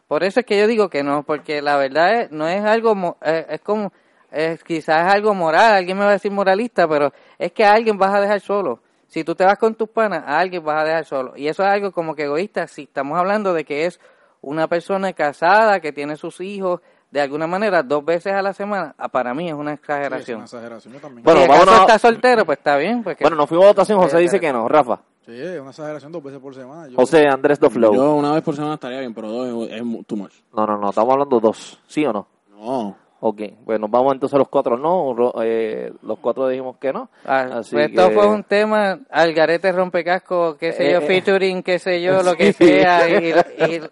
Por 0.08 0.24
eso 0.24 0.40
es 0.40 0.46
que 0.46 0.58
yo 0.60 0.68
digo 0.68 0.90
que 0.90 1.04
no, 1.04 1.24
porque 1.24 1.62
la 1.62 1.76
verdad 1.78 2.22
es, 2.22 2.32
no 2.32 2.48
es 2.48 2.64
algo, 2.64 2.96
mo- 2.96 3.18
eh, 3.22 3.46
es 3.50 3.62
como, 3.62 3.92
es, 4.32 4.64
quizás 4.64 5.08
es 5.08 5.14
algo 5.14 5.34
moral, 5.34 5.74
alguien 5.74 5.98
me 5.98 6.04
va 6.04 6.12
a 6.12 6.14
decir 6.14 6.32
moralista, 6.32 6.88
pero 6.88 7.12
es 7.38 7.52
que 7.52 7.66
a 7.66 7.74
alguien 7.74 7.98
vas 7.98 8.14
a 8.14 8.22
dejar 8.22 8.40
solo. 8.40 8.80
Si 9.08 9.24
tú 9.24 9.36
te 9.36 9.44
vas 9.46 9.58
con 9.58 9.76
tus 9.76 9.90
panas, 9.90 10.24
a 10.26 10.40
alguien 10.40 10.64
vas 10.64 10.82
a 10.82 10.86
dejar 10.86 11.06
solo. 11.06 11.34
Y 11.36 11.48
eso 11.48 11.64
es 11.64 11.70
algo 11.70 11.92
como 11.92 12.16
que 12.16 12.24
egoísta, 12.24 12.68
si 12.68 12.84
estamos 12.84 13.18
hablando 13.18 13.54
de 13.54 13.64
que 13.66 13.86
es 13.86 14.00
una 14.42 14.68
persona 14.68 15.14
casada, 15.14 15.80
que 15.80 15.92
tiene 15.92 16.16
sus 16.16 16.40
hijos, 16.42 16.82
de 17.12 17.22
alguna 17.22 17.46
manera, 17.46 17.84
dos 17.84 18.04
veces 18.04 18.34
a 18.34 18.42
la 18.42 18.54
semana, 18.54 18.96
ah, 18.98 19.08
para 19.10 19.34
mí 19.36 19.48
es 19.48 19.54
una 19.54 19.72
Sí, 19.72 19.76
es 19.76 19.80
exageración. 19.82 20.38
una 20.38 20.46
exageración, 20.46 20.94
yo 20.96 21.00
también. 21.00 21.24
Bueno, 21.24 21.42
si 21.42 21.46
acaso 21.46 21.76
está 21.82 22.00
soltero, 22.00 22.46
pues 22.46 22.58
está 22.58 22.76
bien. 22.78 23.04
Pues 23.04 23.16
que- 23.18 23.24
Bueno, 23.24 23.38
nos 23.38 23.48
fuimos 23.48 23.66
a 23.66 23.70
votación, 23.70 24.00
José 24.00 24.18
dice 24.18 24.40
que 24.40 24.52
no, 24.52 24.68
Rafa. 24.68 25.00
Sí, 25.26 25.32
es 25.40 25.60
una 25.60 25.70
exageración 25.70 26.12
dos 26.12 26.22
veces 26.24 26.40
por 26.40 26.54
semana. 26.54 26.88
Yo- 26.90 26.96
José 26.98 27.28
Andrés 27.28 27.60
Do 27.60 27.70
Flow. 27.70 27.94
Yo 27.96 28.14
una 28.16 28.34
vez 28.34 28.44
por 28.44 28.56
semana 28.56 28.74
estaría 28.76 29.00
bien, 29.00 29.14
pero 29.14 29.30
dos 29.30 29.70
es, 29.70 29.82
too 30.06 30.16
much. 30.18 30.34
No, 30.54 30.66
no, 30.68 30.78
no, 30.78 30.90
estamos 30.90 31.14
hablando 31.14 31.40
dos, 31.40 31.80
¿sí 31.88 32.06
o 32.06 32.12
no? 32.12 32.28
No. 32.50 32.98
Ok, 33.26 33.42
pues 33.64 33.80
nos 33.80 33.90
vamos 33.90 34.12
entonces 34.14 34.38
los 34.38 34.50
cuatro 34.50 34.76
no, 34.78 35.16
eh, 35.42 35.94
los 36.02 36.20
cuatro 36.20 36.50
dijimos 36.50 36.76
que 36.78 36.92
no. 36.92 37.10
Ah, 37.26 37.48
Así 37.60 37.72
pues 37.74 37.90
esto 37.90 38.10
que- 38.10 38.16
fue 38.16 38.28
un 38.28 38.44
tema, 38.44 39.00
Algarete 39.10 39.72
rompecasco, 39.72 40.58
qué 40.58 40.74
sé 40.74 40.92
yo, 40.92 41.00
Eh, 41.00 41.04
eh. 41.04 41.08
featuring, 41.08 41.64
qué 41.64 41.80
sé 41.80 42.02
yo, 42.02 42.22
lo 42.22 42.36
que 42.36 42.52
sea, 42.54 43.08
y, 43.08 43.34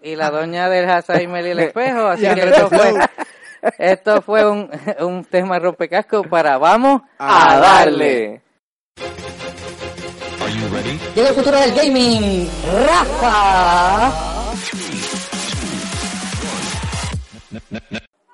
y, 0.03 0.11
y 0.11 0.15
la 0.17 0.31
doña 0.31 0.67
del 0.67 0.89
Alzheimer 0.89 1.45
y 1.45 1.49
el 1.51 1.59
espejo, 1.59 2.07
así 2.07 2.23
que 2.35 2.41
esto 2.41 2.67
fue, 2.67 2.93
esto 3.77 4.21
fue 4.21 4.49
un, 4.51 4.69
un 4.99 5.23
tema 5.23 5.59
rompecasco 5.59 6.23
para 6.23 6.57
vamos 6.57 7.01
A 7.17 7.57
darle. 7.57 8.40
Llega 11.15 11.29
el 11.29 11.35
futuro 11.35 11.57
del 11.57 11.75
gaming, 11.75 12.49
Rafa. 12.87 14.11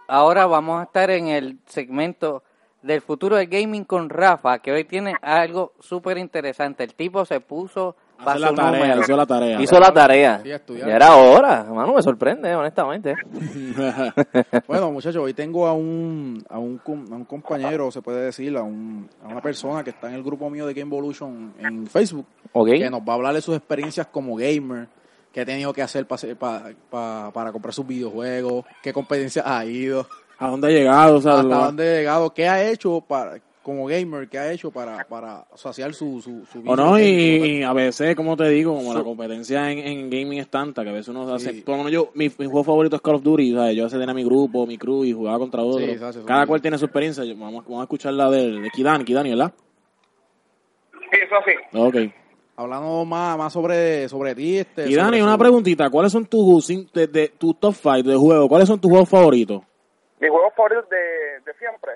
Ahora 0.07 0.45
vamos 0.45 0.79
a 0.79 0.83
estar 0.83 1.09
en 1.09 1.27
el 1.27 1.59
segmento 1.65 2.43
del 2.81 3.01
futuro 3.01 3.35
del 3.35 3.47
gaming 3.47 3.83
con 3.83 4.09
Rafa, 4.09 4.59
que 4.59 4.71
hoy 4.71 4.85
tiene 4.85 5.15
algo 5.21 5.73
súper 5.81 6.17
interesante. 6.17 6.85
El 6.85 6.93
tipo 6.93 7.25
se 7.25 7.41
puso 7.41 7.97
Para 8.23 8.39
la 8.39 8.53
tarea, 8.53 8.97
hizo 8.99 9.15
la 9.15 9.25
tarea. 9.25 9.61
Hizo 9.61 9.79
la 9.79 9.93
tarea. 9.93 10.39
Sí, 10.43 10.51
estudiar. 10.51 10.87
Ya 10.89 10.95
era 10.95 11.15
hora, 11.15 11.61
hermano, 11.67 11.93
me 11.93 12.01
sorprende, 12.01 12.53
honestamente. 12.55 13.15
Bueno, 14.67 14.91
muchachos, 14.91 15.23
hoy 15.23 15.33
tengo 15.33 15.67
a 15.67 15.73
un, 15.73 16.43
a 16.49 16.57
un, 16.59 16.79
a 17.11 17.15
un 17.15 17.25
compañero, 17.25 17.91
se 17.91 18.01
puede 18.01 18.25
decir, 18.25 18.55
a, 18.57 18.63
un, 18.63 19.09
a 19.23 19.27
una 19.27 19.41
persona 19.41 19.83
que 19.83 19.91
está 19.91 20.09
en 20.09 20.15
el 20.15 20.23
grupo 20.23 20.49
mío 20.49 20.65
de 20.65 20.73
Game 20.73 20.89
Evolution 20.93 21.53
en 21.59 21.87
Facebook, 21.87 22.25
Ok. 22.53 22.67
que 22.69 22.89
nos 22.89 23.01
va 23.01 23.13
a 23.13 23.15
hablar 23.15 23.33
de 23.33 23.41
sus 23.41 23.55
experiencias 23.55 24.07
como 24.07 24.35
gamer, 24.35 24.87
qué 25.31 25.41
ha 25.41 25.45
tenido 25.45 25.71
que 25.73 25.81
hacer 25.81 26.05
para, 26.07 26.71
para 26.89 27.51
comprar 27.51 27.73
sus 27.73 27.85
videojuegos, 27.87 28.65
qué 28.81 28.91
competencias 28.93 29.45
ha 29.47 29.63
ido, 29.65 30.07
¿A 30.39 30.49
dónde 30.49 30.67
ha 30.67 30.71
llegado? 30.71 31.15
O 31.17 31.21
sea, 31.21 31.31
hasta 31.33 31.43
lo- 31.43 31.55
dónde 31.65 31.83
ha 31.89 31.97
llegado, 31.97 32.33
qué 32.33 32.47
ha 32.47 32.63
hecho 32.69 33.01
para 33.01 33.39
como 33.67 33.85
gamer, 33.85 34.29
qué 34.29 34.39
ha 34.39 34.49
hecho 34.49 34.71
para, 34.71 35.03
para 35.09 35.43
saciar 35.55 35.93
su, 35.93 36.21
su, 36.21 36.45
su 36.45 36.63
O 36.65 36.73
no, 36.77 36.97
y, 36.97 37.03
y 37.03 37.63
a 37.63 37.73
veces, 37.73 38.15
como 38.15 38.37
te 38.37 38.47
digo, 38.47 38.73
como 38.73 38.93
la 38.93 39.03
competencia 39.03 39.69
en, 39.69 39.79
en 39.79 40.09
gaming 40.09 40.39
es 40.39 40.47
tanta 40.47 40.85
que 40.85 40.89
a 40.89 40.93
veces 40.93 41.09
uno 41.09 41.29
hace. 41.33 41.51
Sí. 41.51 41.61
Por 41.63 41.73
lo 41.73 41.79
menos 41.79 41.91
yo, 41.91 42.11
mi, 42.13 42.29
mi 42.39 42.45
juego 42.45 42.63
favorito 42.63 42.95
es 42.95 43.01
Call 43.01 43.15
of 43.15 43.23
Duty, 43.23 43.53
¿sabes? 43.53 43.75
Yo 43.75 43.83
veces 43.83 43.99
tenía 43.99 44.13
mi 44.13 44.23
grupo, 44.23 44.65
mi 44.65 44.77
crew 44.77 45.03
y 45.03 45.11
jugaba 45.11 45.37
contra 45.37 45.61
otro. 45.63 45.85
Sí, 45.85 45.91
eso 45.91 46.07
hace 46.07 46.23
Cada 46.23 46.47
cual 46.47 46.61
tiene 46.61 46.77
su 46.77 46.85
experiencia. 46.85 47.25
Yo- 47.25 47.35
Vamos, 47.35 47.65
vamos 47.65 47.81
a 47.81 47.83
escuchar 47.83 48.13
la 48.13 48.31
de, 48.31 48.61
de 48.61 48.69
Kidani, 48.69 49.03
Kidani, 49.03 49.31
¿verdad? 49.31 49.51
Sí, 50.93 51.19
eso 51.25 51.35
sí. 51.45 51.77
Ok. 51.77 52.13
Hablando 52.55 53.03
más, 53.03 53.37
más 53.37 53.51
sobre, 53.51 54.07
sobre 54.07 54.33
ti. 54.33 54.59
Este, 54.59 54.85
Kidani, 54.85 55.17
sobre 55.17 55.23
una 55.23 55.37
preguntita. 55.37 55.89
¿Cuáles 55.89 56.13
son 56.13 56.25
tus 56.25 56.67
de, 56.93 57.07
de, 57.07 57.27
tus 57.37 57.59
top 57.59 57.73
5 57.75 58.03
de 58.03 58.15
juego? 58.15 58.47
¿Cuáles 58.47 58.69
son 58.69 58.79
tus 58.79 58.89
juegos 58.89 59.09
favoritos? 59.09 59.61
Mis 60.21 60.29
juegos 60.29 60.53
favoritos 60.55 60.89
de, 60.89 60.97
de 61.51 61.57
siempre. 61.59 61.91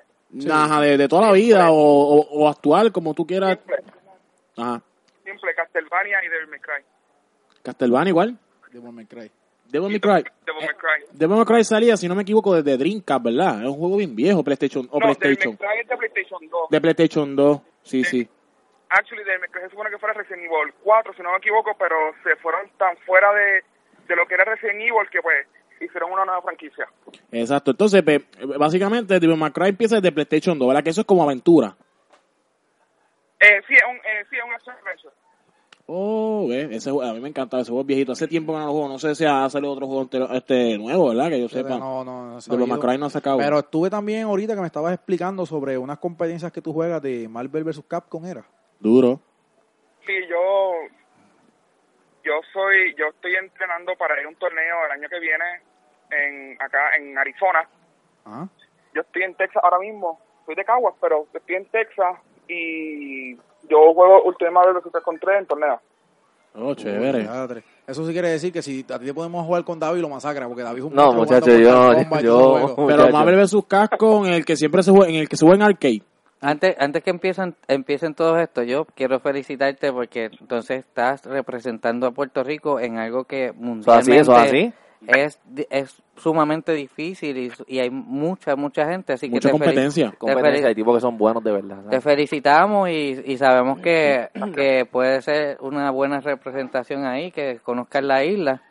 Ajá, 0.50 0.82
de, 0.82 0.98
de 0.98 1.08
toda 1.08 1.28
la 1.28 1.34
vida 1.34 1.72
o, 1.72 1.76
o, 1.76 2.44
o 2.44 2.50
actual, 2.50 2.92
como 2.92 3.14
tú 3.14 3.26
quieras. 3.26 3.58
Simple. 3.58 3.76
Ajá. 4.58 4.82
Simple, 5.24 5.54
Castlevania 5.56 6.24
y 6.24 6.30
Devil 6.30 6.48
May 6.48 6.60
Cry. 6.60 6.84
Castlevania 7.64 8.10
igual. 8.10 8.38
Devil 8.72 8.92
May 8.92 9.06
Cry. 9.06 9.32
Devil 9.70 9.90
May 9.90 10.00
Cry. 10.00 10.24
Devil 10.46 10.62
May 10.62 10.76
Cry. 10.76 11.06
Devil 11.12 11.38
May 11.38 11.46
Cry 11.46 11.64
salía, 11.64 11.98
si 11.98 12.08
no 12.08 12.16
me 12.16 12.24
equivoco, 12.24 12.56
desde 12.56 12.78
Dreamcast, 12.78 13.24
¿verdad? 13.24 13.62
Es 13.62 13.68
un 13.68 13.78
juego 13.78 13.98
bien 13.98 14.16
viejo, 14.16 14.44
PlayStation 14.44 14.88
o 14.92 15.00
no, 15.00 15.08
Devil 15.08 15.18
PlayStation. 15.18 15.58
May 15.60 15.70
Cry 15.70 15.82
es 15.82 15.88
de 15.88 15.98
PlayStation 15.98 16.50
2. 16.50 16.70
De 16.70 16.82
PlayStation 16.82 17.36
2, 17.36 17.62
sí, 17.84 18.04
sí. 18.04 18.30
Actually, 18.90 19.24
Devil 19.24 19.40
May 19.42 19.50
Cry 19.50 19.62
se 19.64 19.70
supone 19.70 19.90
que 19.90 19.98
fuera 19.98 20.14
Resident 20.14 20.44
Evil 20.44 20.74
4, 20.84 21.14
si 21.14 21.22
no 21.22 21.32
me 21.32 21.38
equivoco, 21.38 21.76
pero 21.78 21.96
se 22.24 22.36
fueron 22.38 22.70
tan 22.78 22.96
fuera 23.06 23.34
de, 23.34 23.64
de 24.08 24.16
lo 24.16 24.26
que 24.26 24.36
era 24.36 24.46
Resident 24.46 24.82
Evil 24.82 25.10
que 25.12 25.22
pues 25.22 25.48
hicieron 25.86 26.12
una 26.12 26.26
nueva 26.26 26.42
franquicia. 26.42 26.88
Exacto. 27.32 27.72
Entonces, 27.72 28.04
básicamente, 28.58 29.20
Devil 29.20 29.38
May 29.38 29.52
Cry 29.52 29.70
empieza 29.70 29.96
desde 29.96 30.12
PlayStation 30.12 30.58
2, 30.58 30.68
¿verdad? 30.68 30.84
Que 30.84 30.90
eso 30.92 31.02
es 31.02 31.08
como 31.08 31.24
aventura. 31.24 31.76
Eh, 33.40 33.62
sí, 33.68 33.74
es 33.74 33.84
un, 33.90 33.96
eh, 33.98 34.26
sí, 34.30 34.36
es 34.38 34.44
un 34.44 34.54
action 34.54 34.76
adventure. 34.76 35.14
Oh, 35.88 36.48
ve, 36.48 36.70
ese, 36.72 36.90
a 36.90 37.14
mí 37.14 37.20
me 37.20 37.30
encanta 37.30 37.60
ese 37.60 37.70
juego 37.70 37.84
viejito. 37.84 38.12
Hace 38.12 38.28
tiempo 38.28 38.54
que 38.54 38.60
no 38.60 38.68
lo 38.68 38.72
juego. 38.72 38.88
No 38.88 39.00
sé 39.00 39.16
si 39.16 39.26
ha 39.26 39.50
salido 39.50 39.74
otro 39.74 39.88
juego 39.88 40.08
este 40.34 40.78
nuevo, 40.78 41.10
¿verdad? 41.10 41.30
Que 41.30 41.42
yo 41.42 41.50
sepa. 41.50 41.78
No, 41.78 42.06
no, 42.06 42.36
no 42.36 42.40
Devil 42.40 42.68
May. 42.68 42.80
Cry 42.80 42.98
no 42.98 43.08
ha 43.08 43.10
sacado. 43.10 43.40
Pero 43.40 43.60
estuve 43.60 43.90
también 43.90 44.24
ahorita 44.24 44.56
que 44.56 44.62
me 44.62 44.68
estabas 44.68 44.94
explicando 44.94 45.46
sobre 45.46 45.78
unas 45.78 45.98
competencias 45.98 46.52
que 46.52 46.62
tú 46.62 46.72
juegas 46.72 47.02
de 47.02 47.28
Marvel 47.28 47.64
vs. 47.64 47.84
Capcom, 47.88 48.26
¿era? 48.26 48.46
Duro. 48.80 49.20
Sí, 50.06 50.14
yo 50.30 50.74
yo 52.24 52.34
soy 52.54 52.96
yo 52.96 53.08
estoy 53.08 53.36
entrenando 53.36 53.96
para 53.98 54.20
ir 54.20 54.28
a 54.28 54.30
un 54.30 54.36
torneo 54.36 54.86
el 54.86 54.92
año 54.92 55.10
que 55.10 55.20
viene 55.20 55.62
en 56.12 56.58
acá 56.62 56.96
en 56.98 57.18
Arizona. 57.18 57.68
Ajá. 58.26 58.48
Yo 58.94 59.02
estoy 59.02 59.24
en 59.24 59.36
Texas 59.36 59.64
ahora 59.64 59.80
mismo. 59.80 60.20
Soy 60.46 60.56
de 60.56 60.66
Caguas, 60.66 60.94
pero 61.00 61.28
estoy 61.34 61.56
en 61.56 61.66
Texas 61.66 62.18
y 62.48 63.36
yo 63.70 63.94
juego 63.94 64.24
Ultimate 64.24 64.54
Marvel 64.54 64.74
vs. 64.76 65.04
Contra 65.04 65.38
en 65.40 65.46
torneo. 65.46 65.80
Oh, 66.54 66.74
chévere. 66.76 67.26
Eso 67.88 68.06
sí 68.06 68.12
quiere 68.12 68.30
decir 68.30 68.52
que 68.52 68.62
si 68.62 68.86
a 68.92 69.00
ti 69.00 69.06
te 69.06 69.14
podemos 69.14 69.46
jugar 69.46 69.64
con 69.64 69.80
David, 69.80 70.02
lo 70.02 70.10
masacra, 70.10 70.48
porque 70.48 70.64
David 70.64 70.80
es 70.80 70.84
un 70.86 70.94
No, 70.96 71.14
monstruo 71.14 71.24
muchacho, 71.40 71.46
jugando 71.46 72.20
yo- 72.20 72.22
yo- 72.22 72.58
juego. 72.76 72.88
Pero. 72.88 73.10
Marvel 73.10 73.36
vs. 73.38 73.56
Capcom, 73.68 74.26
en 74.26 74.34
el 74.34 74.44
que 74.46 74.58
siempre 74.58 74.84
se 74.84 74.92
juega, 74.92 75.10
en 75.10 75.16
el 75.16 75.30
que 75.30 75.38
se 75.38 75.46
juega 75.46 75.64
en 75.64 75.72
arcade. 75.72 76.02
Antes, 76.42 76.76
antes 76.80 77.04
que 77.04 77.12
empiecen, 77.12 77.56
empiecen 77.68 78.16
todo 78.16 78.38
esto, 78.40 78.64
yo 78.64 78.86
quiero 78.96 79.20
felicitarte 79.20 79.94
porque 79.94 80.26
entonces 80.26 80.80
estás 80.80 81.24
representando 81.26 82.08
a 82.08 82.12
Puerto 82.12 82.44
Rico 82.44 82.80
en 82.80 82.98
algo 82.98 83.24
que 83.26 83.46
Eso 83.46 83.54
así, 83.54 83.64
mundialmente 83.64 84.18
eso 84.20 84.36
así. 84.36 84.74
Es, 85.08 85.40
di- 85.46 85.66
es 85.70 86.02
sumamente 86.16 86.74
difícil 86.74 87.38
y, 87.38 87.52
y 87.68 87.80
hay 87.80 87.90
mucha, 87.90 88.56
mucha 88.56 88.86
gente. 88.88 89.14
Así 89.14 89.30
Mucha 89.30 89.50
que 89.50 89.54
te 89.54 89.60
competencia. 89.60 90.12
te 90.12 90.18
Competencia 90.18 90.68
de 90.68 90.76
tipos 90.76 90.96
que 90.96 91.02
son 91.02 91.18
buenos 91.18 91.44
de 91.44 91.52
verdad. 91.52 91.78
Te 91.78 91.84
¿sabes? 91.86 92.04
felicitamos 92.04 92.90
y, 92.90 93.22
y 93.26 93.38
sabemos 93.38 93.80
que, 93.80 94.30
que 94.56 94.86
puede 94.86 95.22
ser 95.22 95.58
una 95.62 95.90
buena 95.92 96.20
representación 96.20 97.06
ahí, 97.06 97.32
que 97.32 97.60
conozcas 97.64 98.04
la 98.04 98.24
isla 98.24 98.62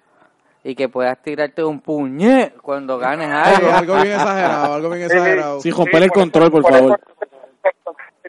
y 0.62 0.75
que 0.75 0.88
puedas 0.88 1.21
tirarte 1.23 1.64
un 1.64 1.81
puñet 1.81 2.55
cuando 2.59 2.99
ganes 2.99 3.29
Algo, 3.31 3.66
algo. 3.69 3.77
algo 3.79 3.95
bien 4.03 4.14
exagerado, 4.14 4.75
algo 4.75 4.90
bien 4.90 5.03
exagerado. 5.05 5.61
Sí, 5.61 5.71
romper 5.71 6.03
el 6.03 6.09
por 6.11 6.19
eso- 6.19 6.21
control, 6.21 6.51
por 6.51 6.61
eso- 6.61 6.71
favor. 6.71 7.01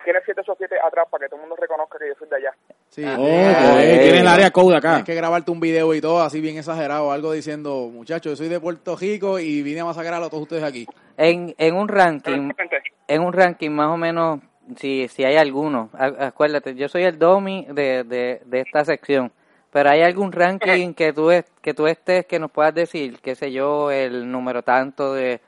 Tiene 0.04 0.20
787 0.26 0.76
atrás 0.84 1.06
para 1.12 1.26
que 1.26 1.30
todo 1.30 1.36
el 1.36 1.42
mundo 1.48 1.56
reconozca 1.62 2.00
que 2.00 2.08
yo 2.08 2.14
soy 2.18 2.28
de 2.28 2.36
allá. 2.38 2.52
Sí, 2.92 3.06
Oh, 3.06 3.78
el 3.80 4.28
área 4.28 4.52
code 4.52 4.76
acá. 4.76 4.90
Tienes 4.90 5.06
que 5.06 5.16
grabarte 5.16 5.50
un 5.50 5.62
video 5.62 5.94
y 5.94 6.02
todo 6.02 6.22
así 6.22 6.42
bien 6.42 6.58
exagerado, 6.58 7.10
algo 7.14 7.32
diciendo, 7.32 7.90
muchachos, 7.90 8.34
yo 8.34 8.36
soy 8.36 8.50
de 8.50 8.60
Puerto 8.60 8.98
Rico 8.98 9.40
y 9.40 9.64
vine 9.64 9.80
a 9.80 9.86
masacrar 9.86 10.22
a 10.22 10.30
todos 10.30 10.44
ustedes 10.44 10.64
aquí. 10.64 10.86
En, 11.16 11.56
en 11.58 11.76
un 11.76 11.88
ranking, 11.88 12.50
Exactamente. 12.50 12.92
en 13.08 13.22
un 13.22 13.32
ranking 13.32 13.70
más 13.70 13.88
o 13.88 13.96
menos, 13.96 14.42
si, 14.76 15.08
si 15.08 15.24
hay 15.24 15.38
alguno, 15.38 15.90
acuérdate, 15.94 16.76
yo 16.76 16.90
soy 16.90 17.04
el 17.04 17.18
domi 17.18 17.66
de, 17.70 18.04
de, 18.04 18.42
de 18.44 18.60
esta 18.60 18.84
sección, 18.84 19.32
pero 19.72 19.90
hay 19.90 20.02
algún 20.02 20.34
ranking 20.34 20.94
que 20.94 21.14
tú, 21.14 21.32
es- 21.32 21.50
que 21.62 21.74
tú 21.74 21.88
estés 21.88 22.26
que 22.26 22.40
nos 22.40 22.52
puedas 22.52 22.76
decir, 22.76 23.20
qué 23.22 23.36
sé 23.36 23.54
yo, 23.54 23.90
el 23.90 24.30
número 24.30 24.64
tanto 24.64 25.14
de, 25.14 25.40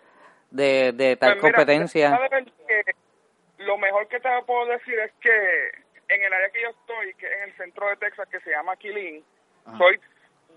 de, 0.50 0.94
de 0.94 1.18
tal 1.18 1.34
Pues 1.34 1.44
mira, 1.44 1.56
competencia. 1.58 2.20
que 2.66 2.94
lo 3.66 3.78
mejor 3.78 4.08
que 4.08 4.22
te 4.22 4.30
puedo 4.48 4.66
decir 4.68 4.94
es 5.00 5.12
que 5.20 5.83
en 6.10 6.24
el 6.24 6.34
área 6.34 6.50
que 6.50 6.62
yo 6.62 6.70
estoy, 6.70 7.14
que 7.16 7.26
es 7.28 7.34
en 7.34 7.50
el 7.50 7.58
centro 7.58 7.88
de 7.88 7.98
Texas, 7.98 8.28
que 8.30 8.40
se 8.42 8.52
llama 8.52 8.76
Killeen, 8.76 9.24
soy 9.78 10.00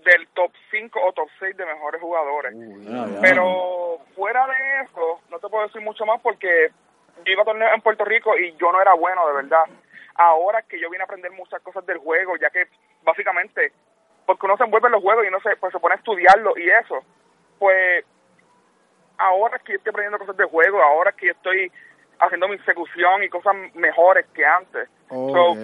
del 0.03 0.27
top 0.29 0.51
5 0.71 0.99
o 1.01 1.13
top 1.13 1.29
6 1.39 1.57
de 1.57 1.65
mejores 1.65 2.01
jugadores. 2.01 2.53
Ah. 2.89 3.07
Pero 3.21 3.99
fuera 4.15 4.47
de 4.47 4.81
eso, 4.83 5.21
no 5.29 5.39
te 5.39 5.47
puedo 5.49 5.65
decir 5.65 5.81
mucho 5.81 6.05
más 6.05 6.21
porque 6.21 6.69
yo 7.25 7.33
iba 7.33 7.41
a 7.41 7.45
torneos 7.45 7.73
en 7.73 7.81
Puerto 7.81 8.05
Rico 8.05 8.37
y 8.37 8.55
yo 8.57 8.71
no 8.71 8.81
era 8.81 8.93
bueno, 8.93 9.27
de 9.27 9.33
verdad. 9.33 9.63
Ahora 10.15 10.61
que 10.63 10.79
yo 10.79 10.89
vine 10.89 11.03
a 11.03 11.05
aprender 11.05 11.31
muchas 11.31 11.61
cosas 11.61 11.85
del 11.85 11.97
juego, 11.97 12.37
ya 12.37 12.49
que 12.49 12.67
básicamente, 13.03 13.71
porque 14.25 14.45
uno 14.45 14.57
se 14.57 14.63
envuelve 14.63 14.87
en 14.87 14.93
los 14.93 15.03
juegos 15.03 15.25
y 15.25 15.27
uno 15.27 15.39
se, 15.41 15.55
pues, 15.57 15.71
se 15.71 15.79
pone 15.79 15.95
a 15.95 15.97
estudiarlo 15.97 16.57
y 16.57 16.69
eso, 16.69 17.03
pues 17.59 18.05
ahora 19.17 19.59
que 19.59 19.73
yo 19.73 19.77
estoy 19.77 19.91
aprendiendo 19.91 20.19
cosas 20.19 20.37
del 20.37 20.47
juego, 20.47 20.81
ahora 20.81 21.11
que 21.11 21.27
yo 21.27 21.31
estoy 21.33 21.71
haciendo 22.19 22.47
mi 22.47 22.55
ejecución 22.55 23.23
y 23.23 23.29
cosas 23.29 23.55
mejores 23.75 24.25
que 24.33 24.45
antes. 24.45 24.89
So, 25.09 25.55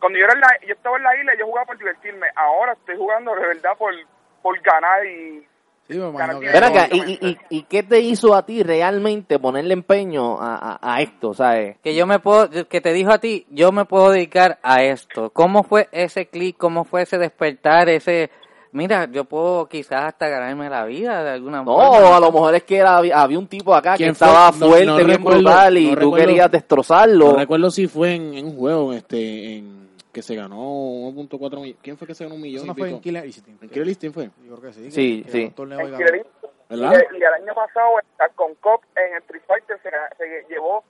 cuando 0.00 0.18
yo, 0.18 0.24
era 0.24 0.34
en 0.34 0.40
la, 0.40 0.48
yo 0.66 0.74
estaba 0.74 0.96
en 0.96 1.02
la 1.02 1.16
isla, 1.16 1.32
yo 1.38 1.46
jugaba 1.46 1.66
por 1.66 1.78
divertirme. 1.78 2.28
Ahora 2.34 2.72
estoy 2.72 2.96
jugando 2.96 3.34
de 3.34 3.46
verdad 3.46 3.76
por, 3.78 3.94
por 4.42 4.60
ganar 4.60 5.06
y 5.06 5.46
Sí, 5.88 5.98
me 5.98 6.08
imagino 6.08 6.40
que... 6.40 6.48
Acá, 6.48 6.88
¿y, 6.92 7.00
y, 7.00 7.28
y, 7.28 7.38
y 7.50 7.62
qué 7.64 7.82
te 7.82 7.98
hizo 8.00 8.34
a 8.34 8.46
ti 8.46 8.62
realmente 8.62 9.38
ponerle 9.38 9.74
empeño 9.74 10.40
a, 10.40 10.78
a, 10.80 10.94
a 10.94 11.02
esto, 11.02 11.34
sabes? 11.34 11.76
Que 11.82 11.94
yo 11.94 12.06
me 12.06 12.20
puedo, 12.20 12.48
que 12.68 12.80
te 12.80 12.92
dijo 12.92 13.10
a 13.10 13.18
ti, 13.18 13.46
yo 13.50 13.72
me 13.72 13.84
puedo 13.84 14.10
dedicar 14.10 14.58
a 14.62 14.84
esto. 14.84 15.30
¿Cómo 15.30 15.64
fue 15.64 15.88
ese 15.90 16.26
clic? 16.26 16.56
¿Cómo 16.56 16.84
fue 16.84 17.02
ese 17.02 17.18
despertar? 17.18 17.88
Ese, 17.88 18.30
mira, 18.72 19.06
yo 19.10 19.24
puedo 19.24 19.66
quizás 19.66 20.04
hasta 20.06 20.28
ganarme 20.28 20.68
la 20.68 20.84
vida 20.84 21.22
de 21.24 21.30
alguna 21.30 21.58
No, 21.62 21.76
forma. 21.76 22.16
a 22.16 22.20
lo 22.20 22.32
mejor 22.32 22.54
es 22.54 22.62
que 22.64 22.76
era, 22.78 22.96
había 22.96 23.38
un 23.38 23.46
tipo 23.46 23.74
acá 23.74 23.92
que 23.92 24.04
¿Quién 24.04 24.14
fue? 24.14 24.26
estaba 24.26 24.50
No- 24.50 24.66
fuerte, 24.68 24.86
no 24.86 24.96
bien 24.96 25.08
recuerdo, 25.08 25.38
brutal 25.40 25.78
y 25.78 25.84
no 25.86 25.90
tú 25.94 26.00
recuerdo. 26.00 26.26
querías 26.26 26.50
destrozarlo. 26.50 27.32
No 27.32 27.36
recuerdo 27.38 27.70
si 27.70 27.86
fue 27.86 28.14
en, 28.14 28.34
en 28.34 28.46
un 28.46 28.56
juego 28.56 28.92
este 28.92 29.56
en 29.58 29.82
que 30.12 30.20
se 30.22 30.34
ganó 30.34 30.56
1.4 30.58 31.40
millones. 31.60 31.76
¿Quién 31.82 31.96
fue 31.96 32.06
que 32.06 32.14
se 32.14 32.24
ganó 32.24 32.34
un 32.36 32.42
millón? 32.42 32.64
Eso 32.64 32.66
no 32.66 32.72
y 32.72 32.76
fue 32.76 32.84
pico? 32.88 32.96
en 32.96 33.02
Killer 33.02 33.24
Instinct. 33.26 33.62
¿En 33.62 33.68
Killer 33.70 33.88
Instinct 33.88 34.14
fue? 34.14 34.30
Yo 34.46 34.56
creo 34.56 34.70
que 34.70 34.72
sí. 34.74 34.90
Sí, 34.90 35.22
que- 35.24 35.30
que 35.32 35.46
sí. 35.46 35.50
torneo 35.54 35.80
y 35.80 35.84
en. 35.90 35.96
Killer 35.96 36.26
¿Verdad? 36.68 36.92
Y, 37.12 37.14
y 37.18 37.22
el 37.22 37.34
año 37.42 37.54
pasado 37.54 37.90
con 38.34 38.54
Cop 38.56 38.82
en 38.96 39.12
el 39.14 39.18
Street 39.22 39.42
Fighter 39.46 39.78
se, 39.82 39.90
se 40.16 40.46
llevó 40.52 40.82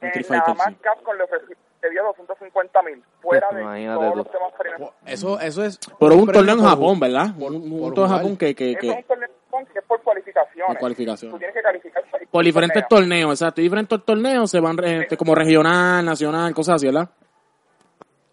En 0.00 0.08
Street 0.08 0.26
nada 0.30 0.54
más 0.54 0.66
sí. 0.68 0.76
Capcom 0.80 1.16
le, 1.16 1.22
ofreció- 1.24 1.56
dio 1.90 2.02
250 2.04 2.82
mil 2.82 3.02
fuera 3.20 3.48
de 3.52 3.60
Imagínate 3.62 3.98
todos 4.00 4.12
tú. 4.12 4.16
los 4.18 4.32
demás 4.32 4.52
premios. 4.58 4.90
Eso, 5.06 5.40
eso 5.40 5.64
es... 5.64 5.78
Pero 6.00 6.14
un 6.16 6.26
torneo 6.32 6.54
en 6.54 6.60
por- 6.60 6.68
Japón, 6.70 7.00
¿verdad? 7.00 7.26
por- 7.38 7.52
un 7.52 7.72
un 7.72 7.80
por 7.80 7.94
torneo 7.94 8.04
en. 8.16 8.22
Japón 8.22 8.36
que, 8.36 8.54
que, 8.54 8.70
Eso 8.72 8.78
es 8.80 8.88
un 8.88 8.96
que 8.96 9.02
torneo 9.04 9.28
que 9.72 9.78
es 9.78 9.84
por 9.84 10.02
cualificaciones. 10.02 10.66
Por 10.66 10.78
cualificaciones. 10.78 11.32
Tú 11.34 11.38
tienes 11.38 11.54
que 11.54 11.62
calificar 11.62 12.04
por, 12.10 12.26
por 12.28 12.44
diferentes 12.44 12.88
torneos. 12.88 13.08
torneos, 13.08 13.40
exacto. 13.40 13.60
Y 13.60 13.64
diferentes 13.64 14.04
torneos 14.04 14.50
se 14.50 14.60
van 14.60 14.76
este, 14.84 15.16
como 15.16 15.34
regional, 15.34 16.04
nacional, 16.04 16.52
cosas 16.54 16.76
así, 16.76 16.86
¿verdad? 16.86 17.08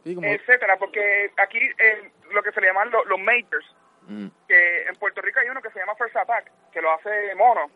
Sí, 0.03 0.15
como- 0.15 0.27
etcétera, 0.27 0.77
porque 0.79 1.31
aquí 1.37 1.59
eh, 1.59 2.11
lo 2.31 2.41
que 2.41 2.51
se 2.51 2.61
le 2.61 2.67
llaman 2.67 2.89
lo- 2.91 3.05
los 3.05 3.19
majors, 3.19 3.75
Mm. 4.07 4.27
que 4.47 4.83
en 4.89 4.95
Puerto 4.95 5.21
Rico 5.21 5.39
hay 5.39 5.49
uno 5.49 5.61
que 5.61 5.69
se 5.69 5.77
llama 5.79 5.93
First 5.95 6.15
Attack, 6.17 6.51
que 6.71 6.81
lo 6.81 6.91
hace 6.91 7.35
Mono, 7.35 7.69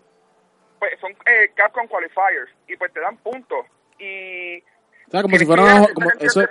pues 0.79 0.99
son 0.99 1.11
eh, 1.27 1.51
Capcom 1.55 1.87
Qualifiers, 1.87 2.49
y 2.67 2.75
pues 2.77 2.91
te 2.93 2.99
dan 2.99 3.17
puntos, 3.17 3.65
y... 3.99 4.61
Sea, 5.15 5.21
como 5.21 5.37
si 5.37 5.45
fuera 5.45 5.63
una, 5.63 5.87
como, 5.93 6.09
eso, 6.19 6.41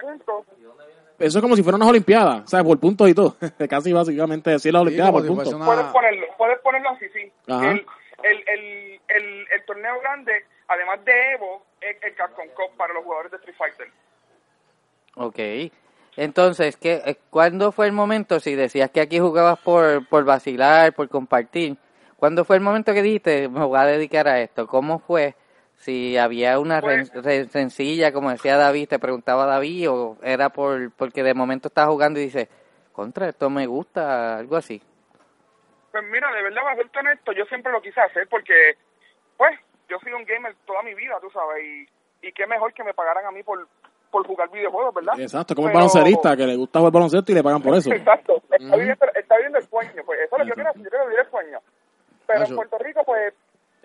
eso 1.18 1.38
es 1.38 1.42
como 1.42 1.54
si 1.54 1.62
fuera 1.62 1.76
unas 1.76 1.88
olimpiadas, 1.88 2.48
¿sabes? 2.48 2.66
Por 2.66 2.80
puntos 2.80 3.08
y 3.10 3.14
todo. 3.14 3.36
Casi 3.68 3.92
básicamente 3.92 4.50
decir 4.50 4.72
las 4.72 4.82
olimpiadas 4.82 5.12
por 5.12 5.22
si 5.22 5.28
puntos. 5.28 5.54
Puedes 5.54 5.84
ponerlo, 5.86 6.26
puedes 6.38 6.58
ponerlo 6.60 6.88
así, 6.90 7.06
sí. 7.10 7.30
Ajá. 7.46 7.72
El, 7.72 7.86
el, 8.22 8.44
el, 8.48 9.00
el, 9.08 9.46
el 9.52 9.64
torneo 9.66 10.00
grande, 10.00 10.32
además 10.68 11.04
de 11.04 11.32
Evo, 11.34 11.62
es 11.78 12.02
el 12.02 12.14
Capcom 12.14 12.48
Cup 12.48 12.74
para 12.78 12.94
los 12.94 13.04
jugadores 13.04 13.32
de 13.32 13.36
Street 13.36 13.56
Fighter. 13.58 13.88
Ok. 15.16 15.72
Entonces, 16.16 16.78
¿qué, 16.78 17.02
eh, 17.04 17.16
¿cuándo 17.28 17.70
fue 17.70 17.84
el 17.84 17.92
momento? 17.92 18.40
Si 18.40 18.54
decías 18.54 18.90
que 18.90 19.02
aquí 19.02 19.18
jugabas 19.18 19.58
por, 19.58 20.08
por 20.08 20.24
vacilar, 20.24 20.94
por 20.94 21.10
compartir, 21.10 21.76
¿cuándo 22.16 22.46
fue 22.46 22.56
el 22.56 22.62
momento 22.62 22.94
que 22.94 23.02
dijiste, 23.02 23.48
me 23.48 23.64
voy 23.64 23.78
a 23.78 23.84
dedicar 23.84 24.26
a 24.26 24.40
esto? 24.40 24.66
¿Cómo 24.66 25.00
fue? 25.00 25.34
Si 25.84 26.16
había 26.16 26.58
una 26.58 26.80
Pues- 26.80 27.12
re- 27.12 27.44
sencilla, 27.48 28.10
como 28.10 28.30
decía 28.30 28.56
David, 28.56 28.88
te 28.88 28.98
preguntaba 28.98 29.44
David, 29.44 29.90
o 29.90 30.16
era 30.22 30.48
por 30.48 30.90
porque 30.92 31.22
de 31.22 31.34
momento 31.34 31.68
estás 31.68 31.86
jugando 31.88 32.18
y 32.18 32.24
dices, 32.24 32.48
contra, 32.90 33.28
esto 33.28 33.50
me 33.50 33.66
gusta, 33.66 34.38
algo 34.38 34.56
así. 34.56 34.80
Pues 35.92 36.02
mira, 36.10 36.32
de 36.32 36.42
verdad, 36.42 36.62
para 36.62 36.76
serte 36.76 36.98
honesto, 37.00 37.32
yo 37.32 37.44
siempre 37.44 37.70
lo 37.70 37.82
quise 37.82 38.00
hacer 38.00 38.26
porque, 38.30 38.76
pues, 39.36 39.52
yo 39.90 39.98
soy 40.02 40.12
un 40.14 40.24
gamer 40.24 40.54
toda 40.64 40.82
mi 40.82 40.94
vida, 40.94 41.18
tú 41.20 41.28
sabes, 41.30 41.62
y, 41.62 42.26
y 42.28 42.32
qué 42.32 42.46
mejor 42.46 42.72
que 42.72 42.82
me 42.82 42.94
pagaran 42.94 43.26
a 43.26 43.30
mí 43.30 43.42
por, 43.42 43.68
por 44.10 44.26
jugar 44.26 44.50
videojuegos, 44.50 44.94
¿verdad? 44.94 45.20
Exacto, 45.20 45.54
como 45.54 45.68
el 45.68 45.72
Pero- 45.72 45.84
baloncerista 45.86 46.34
que 46.34 46.46
le 46.46 46.56
gusta 46.56 46.78
jugar 46.78 46.92
baloncesto 46.94 47.30
y 47.30 47.34
le 47.34 47.42
pagan 47.42 47.60
por 47.62 47.76
eso. 47.76 47.92
Exacto, 47.92 48.42
está, 48.50 48.74
viviendo, 48.76 49.06
está 49.14 49.36
viviendo 49.36 49.58
el 49.58 49.68
sueño, 49.68 50.02
pues 50.06 50.20
eso 50.20 50.36
es 50.38 50.38
lo 50.38 50.44
que 50.44 50.48
yo 50.48 50.54
quiero, 50.54 50.72
yo 50.82 50.88
quiero 50.90 51.04
vivir 51.08 51.20
el 51.20 51.30
sueño. 51.30 51.58
Pero 52.26 52.38
Nacho, 52.40 52.50
en 52.52 52.56
Puerto 52.56 52.78
Rico, 52.78 53.04
pues, 53.04 53.34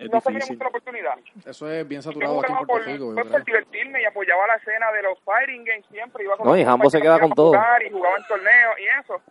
es 0.04 0.10
no 0.10 0.20
mucho 0.30 0.54
la 0.64 0.68
oportunidad. 0.68 1.18
Eso 1.46 1.70
es 1.70 1.86
bien 1.86 2.02
saturado 2.02 2.40
aquí 2.40 2.52
en 2.52 2.58
Puerto 2.58 2.72
por, 2.72 2.84
Rico. 2.86 3.08
yo 3.08 3.14
creo. 3.14 3.30
por 3.32 3.44
divertirme 3.44 4.02
y 4.02 4.04
apoyaba 4.04 4.46
la 4.46 4.56
escena 4.56 4.90
de 4.92 5.02
los 5.02 5.18
fighting 5.22 5.64
games 5.64 5.86
siempre. 5.90 6.24
Iba 6.24 6.36
con 6.36 6.46
No, 6.46 6.56
y 6.56 6.64
Jambo 6.64 6.88
se 6.90 7.00
queda 7.00 7.18
con 7.20 7.32
a 7.32 7.34
todo. 7.34 7.48
jugar 7.48 7.82
Y 7.82 7.90
jugaba 7.90 8.16
en 8.16 8.24
torneos 8.26 8.78
y 8.78 8.84
eso. 9.00 9.22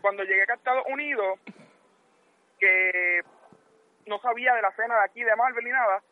Cuando 0.00 0.24
llegué 0.24 0.42
acá 0.42 0.54
a 0.54 0.56
Estados 0.56 0.84
Unidos, 0.88 1.38
que 2.58 3.20
no 4.06 4.18
sabía 4.20 4.54
de 4.54 4.62
la 4.62 4.72
cena 4.72 4.96
de 4.98 5.04
aquí 5.04 5.22
de 5.22 5.34
Marvel 5.36 5.64
ni 5.64 5.70
nada. 5.70 6.02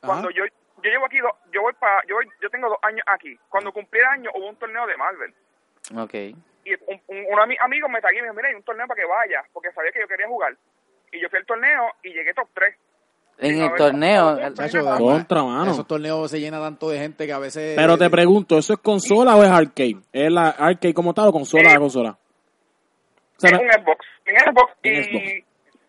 Cuando 0.00 0.30
yo 0.30 0.44
yo 0.82 0.90
llevo 0.90 1.06
aquí, 1.06 1.18
do- 1.18 1.36
yo 1.50 1.62
voy 1.62 1.72
para, 1.74 2.02
yo, 2.06 2.16
voy- 2.16 2.28
yo 2.42 2.50
tengo 2.50 2.68
dos 2.68 2.78
años 2.82 3.02
aquí. 3.06 3.38
Cuando 3.48 3.72
cumplí 3.72 4.00
el 4.00 4.06
año 4.06 4.30
hubo 4.34 4.48
un 4.48 4.56
torneo 4.56 4.86
de 4.86 4.96
Marvel. 4.96 5.34
Ok. 5.96 6.14
Y 6.14 6.74
un, 6.86 7.00
un, 7.06 7.18
un 7.30 7.38
ami- 7.38 7.56
amigo 7.60 7.88
me 7.88 8.00
tagué 8.02 8.18
y 8.18 8.20
me 8.20 8.26
dijo, 8.26 8.34
mira, 8.34 8.48
hay 8.48 8.54
un 8.54 8.62
torneo 8.64 8.86
para 8.86 9.00
que 9.00 9.06
vaya, 9.06 9.44
porque 9.52 9.72
sabía 9.72 9.92
que 9.92 10.00
yo 10.00 10.08
quería 10.08 10.26
jugar. 10.28 10.54
Y 11.12 11.20
yo 11.20 11.28
fui 11.30 11.38
al 11.38 11.46
torneo 11.46 11.90
y 12.02 12.12
llegué 12.12 12.34
top 12.34 12.48
3. 12.52 12.76
En 13.38 13.60
el 13.60 13.74
torneo, 13.74 14.38
Chacho, 14.54 14.84
Contra, 14.96 15.42
mano. 15.42 15.72
Esos 15.72 15.86
torneos 15.86 16.30
se 16.30 16.38
llena 16.40 16.60
tanto 16.60 16.88
de 16.88 16.98
gente 16.98 17.26
que 17.26 17.32
a 17.32 17.38
veces... 17.38 17.74
Pero 17.76 17.98
te 17.98 18.08
pregunto, 18.08 18.56
¿eso 18.58 18.74
es 18.74 18.78
consola 18.78 19.36
o 19.36 19.42
es 19.42 19.50
arcade? 19.50 19.96
¿Es 20.12 20.30
la 20.30 20.50
arcade 20.50 20.94
como 20.94 21.12
tal 21.12 21.28
o 21.28 21.32
consola 21.32 21.70
Eh, 21.72 21.74
a 21.74 21.78
consola? 21.78 22.10
O 23.36 23.40
sea, 23.40 23.50
en 23.50 23.56
un 23.64 23.72
Xbox. 23.72 24.06
En 24.26 24.36
Xbox. 24.38 24.72
Y 24.84 25.44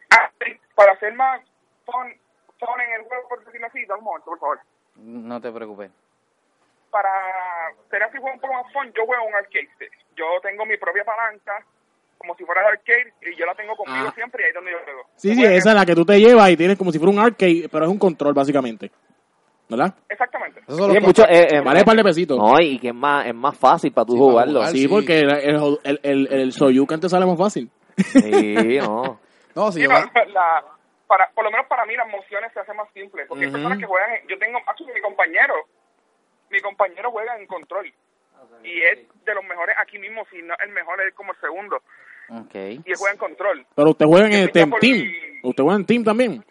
ah, 0.10 0.30
sí, 0.44 0.52
para 0.74 0.94
hacer 0.94 1.14
más 1.14 1.40
fun, 1.86 2.14
fun 2.60 2.82
en 2.82 3.00
el 3.02 3.08
juego, 3.08 3.30
por 3.30 3.46
decirlo 3.46 3.68
así, 3.68 3.86
dame 3.86 4.00
un 4.00 4.06
momento, 4.06 4.26
por 4.32 4.40
favor. 4.40 4.60
no 4.96 5.40
te 5.40 5.52
preocupes. 5.52 5.92
Para 6.90 7.10
ser 7.92 8.02
así 8.04 8.18
juego 8.18 8.34
un 8.34 8.40
poco 8.40 8.54
más 8.54 8.74
fun, 8.74 8.92
yo 8.98 9.06
juego 9.06 9.24
un 9.26 9.36
arcade. 9.36 9.70
Yo 10.16 10.26
tengo 10.42 10.66
mi 10.66 10.78
propia 10.78 11.04
palanca, 11.04 11.64
como 12.17 12.36
si 12.36 12.43
fuera 12.45 12.62
el 12.62 12.67
arcade, 12.78 13.13
y 13.21 13.36
yo 13.36 13.45
la 13.45 13.54
tengo 13.56 13.75
conmigo 13.75 14.08
Ah. 14.10 14.13
siempre 14.15 14.41
y 14.41 14.45
ahí 14.45 14.49
es 14.49 14.56
donde 14.56 14.71
yo 14.71 14.78
juego. 14.84 15.01
sí, 15.15 15.36
sí, 15.36 15.43
esa 15.43 15.69
es 15.69 15.75
la 15.75 15.86
que 15.86 15.95
tú 15.95 16.06
te 16.06 16.19
llevas 16.19 16.49
y 16.49 16.58
tienes 16.58 16.78
como 16.78 16.91
si 16.91 16.97
fuera 16.99 17.12
un 17.13 17.19
arcade, 17.19 17.67
pero 17.71 17.86
es 17.86 17.91
un 17.91 17.99
control 17.99 18.34
básicamente. 18.34 18.91
¿Verdad? 19.67 19.95
Exactamente. 20.08 20.62
Son 20.67 20.91
Sí, 20.93 20.99
mucho, 20.99 21.23
eh, 21.23 21.47
eh, 21.58 21.62
Vale 21.62 21.80
un 21.80 21.86
par 21.86 21.95
de 21.97 22.04
pesitos. 22.04 22.38
No, 22.38 22.54
y 22.62 22.78
que 22.78 22.89
es 22.89 22.93
más, 22.93 23.25
es 23.25 23.34
más 23.34 23.58
fácil 23.58 23.91
para 23.91 24.06
tú 24.06 24.13
Sí, 24.13 24.19
para 24.19 24.30
jugarlo. 24.30 24.54
jugar. 24.60 24.69
sí, 24.71 24.78
sí. 24.84 24.88
porque 24.88 25.19
el, 25.21 25.32
el, 25.32 25.80
el, 25.84 25.99
el, 26.04 26.34
el 26.34 26.51
Soyuken 26.51 26.99
te 26.99 27.10
sale 27.10 27.25
más 27.25 27.38
fácil. 27.38 27.71
Sí, 27.97 28.78
no. 28.80 29.19
No, 29.56 29.71
Sí, 29.71 29.82
no, 29.88 29.89
la, 29.89 30.63
para, 31.08 31.30
por 31.34 31.43
lo 31.45 31.49
menos 31.49 31.65
para 31.67 31.86
mí 31.88 31.95
las 31.95 32.08
mociones 32.10 32.51
se 32.54 32.60
hacen 32.60 32.75
más 32.75 32.88
simples, 32.93 33.25
porque 33.28 33.45
hay 33.45 33.49
Ujú. 33.49 33.58
personas 33.58 33.80
que 33.80 33.86
juegan, 33.86 34.12
en- 34.12 34.28
yo 34.28 34.38
tengo, 34.38 34.60
actually, 34.67 34.93
mi 34.93 35.01
compañero, 35.01 35.54
mi 36.51 36.60
compañero 36.62 37.10
juega 37.12 37.36
en 37.39 37.47
control, 37.47 37.88
y 38.63 38.82
es 38.84 38.99
de 39.25 39.34
los 39.34 39.43
mejores 39.45 39.75
aquí 39.80 39.97
mismo, 39.97 40.25
si 40.30 40.41
no 40.43 40.54
el 40.63 40.69
mejor 40.73 41.01
es 41.01 41.13
como 41.15 41.32
el 41.32 41.39
segundo, 41.39 41.82
Ok. 42.30 42.56
y 42.56 42.92
él 42.92 42.96
juega 42.98 43.14
en 43.14 43.18
control. 43.20 43.66
Pero 43.76 43.90
usted 43.92 44.06
juega 44.06 44.26
en, 44.28 44.34
este, 44.34 44.66
por- 44.68 44.80
Team. 44.80 45.04
Usted 45.44 45.64
juega 45.64 45.78
en 45.80 45.86
Team 45.86 46.04
también. 46.04 46.44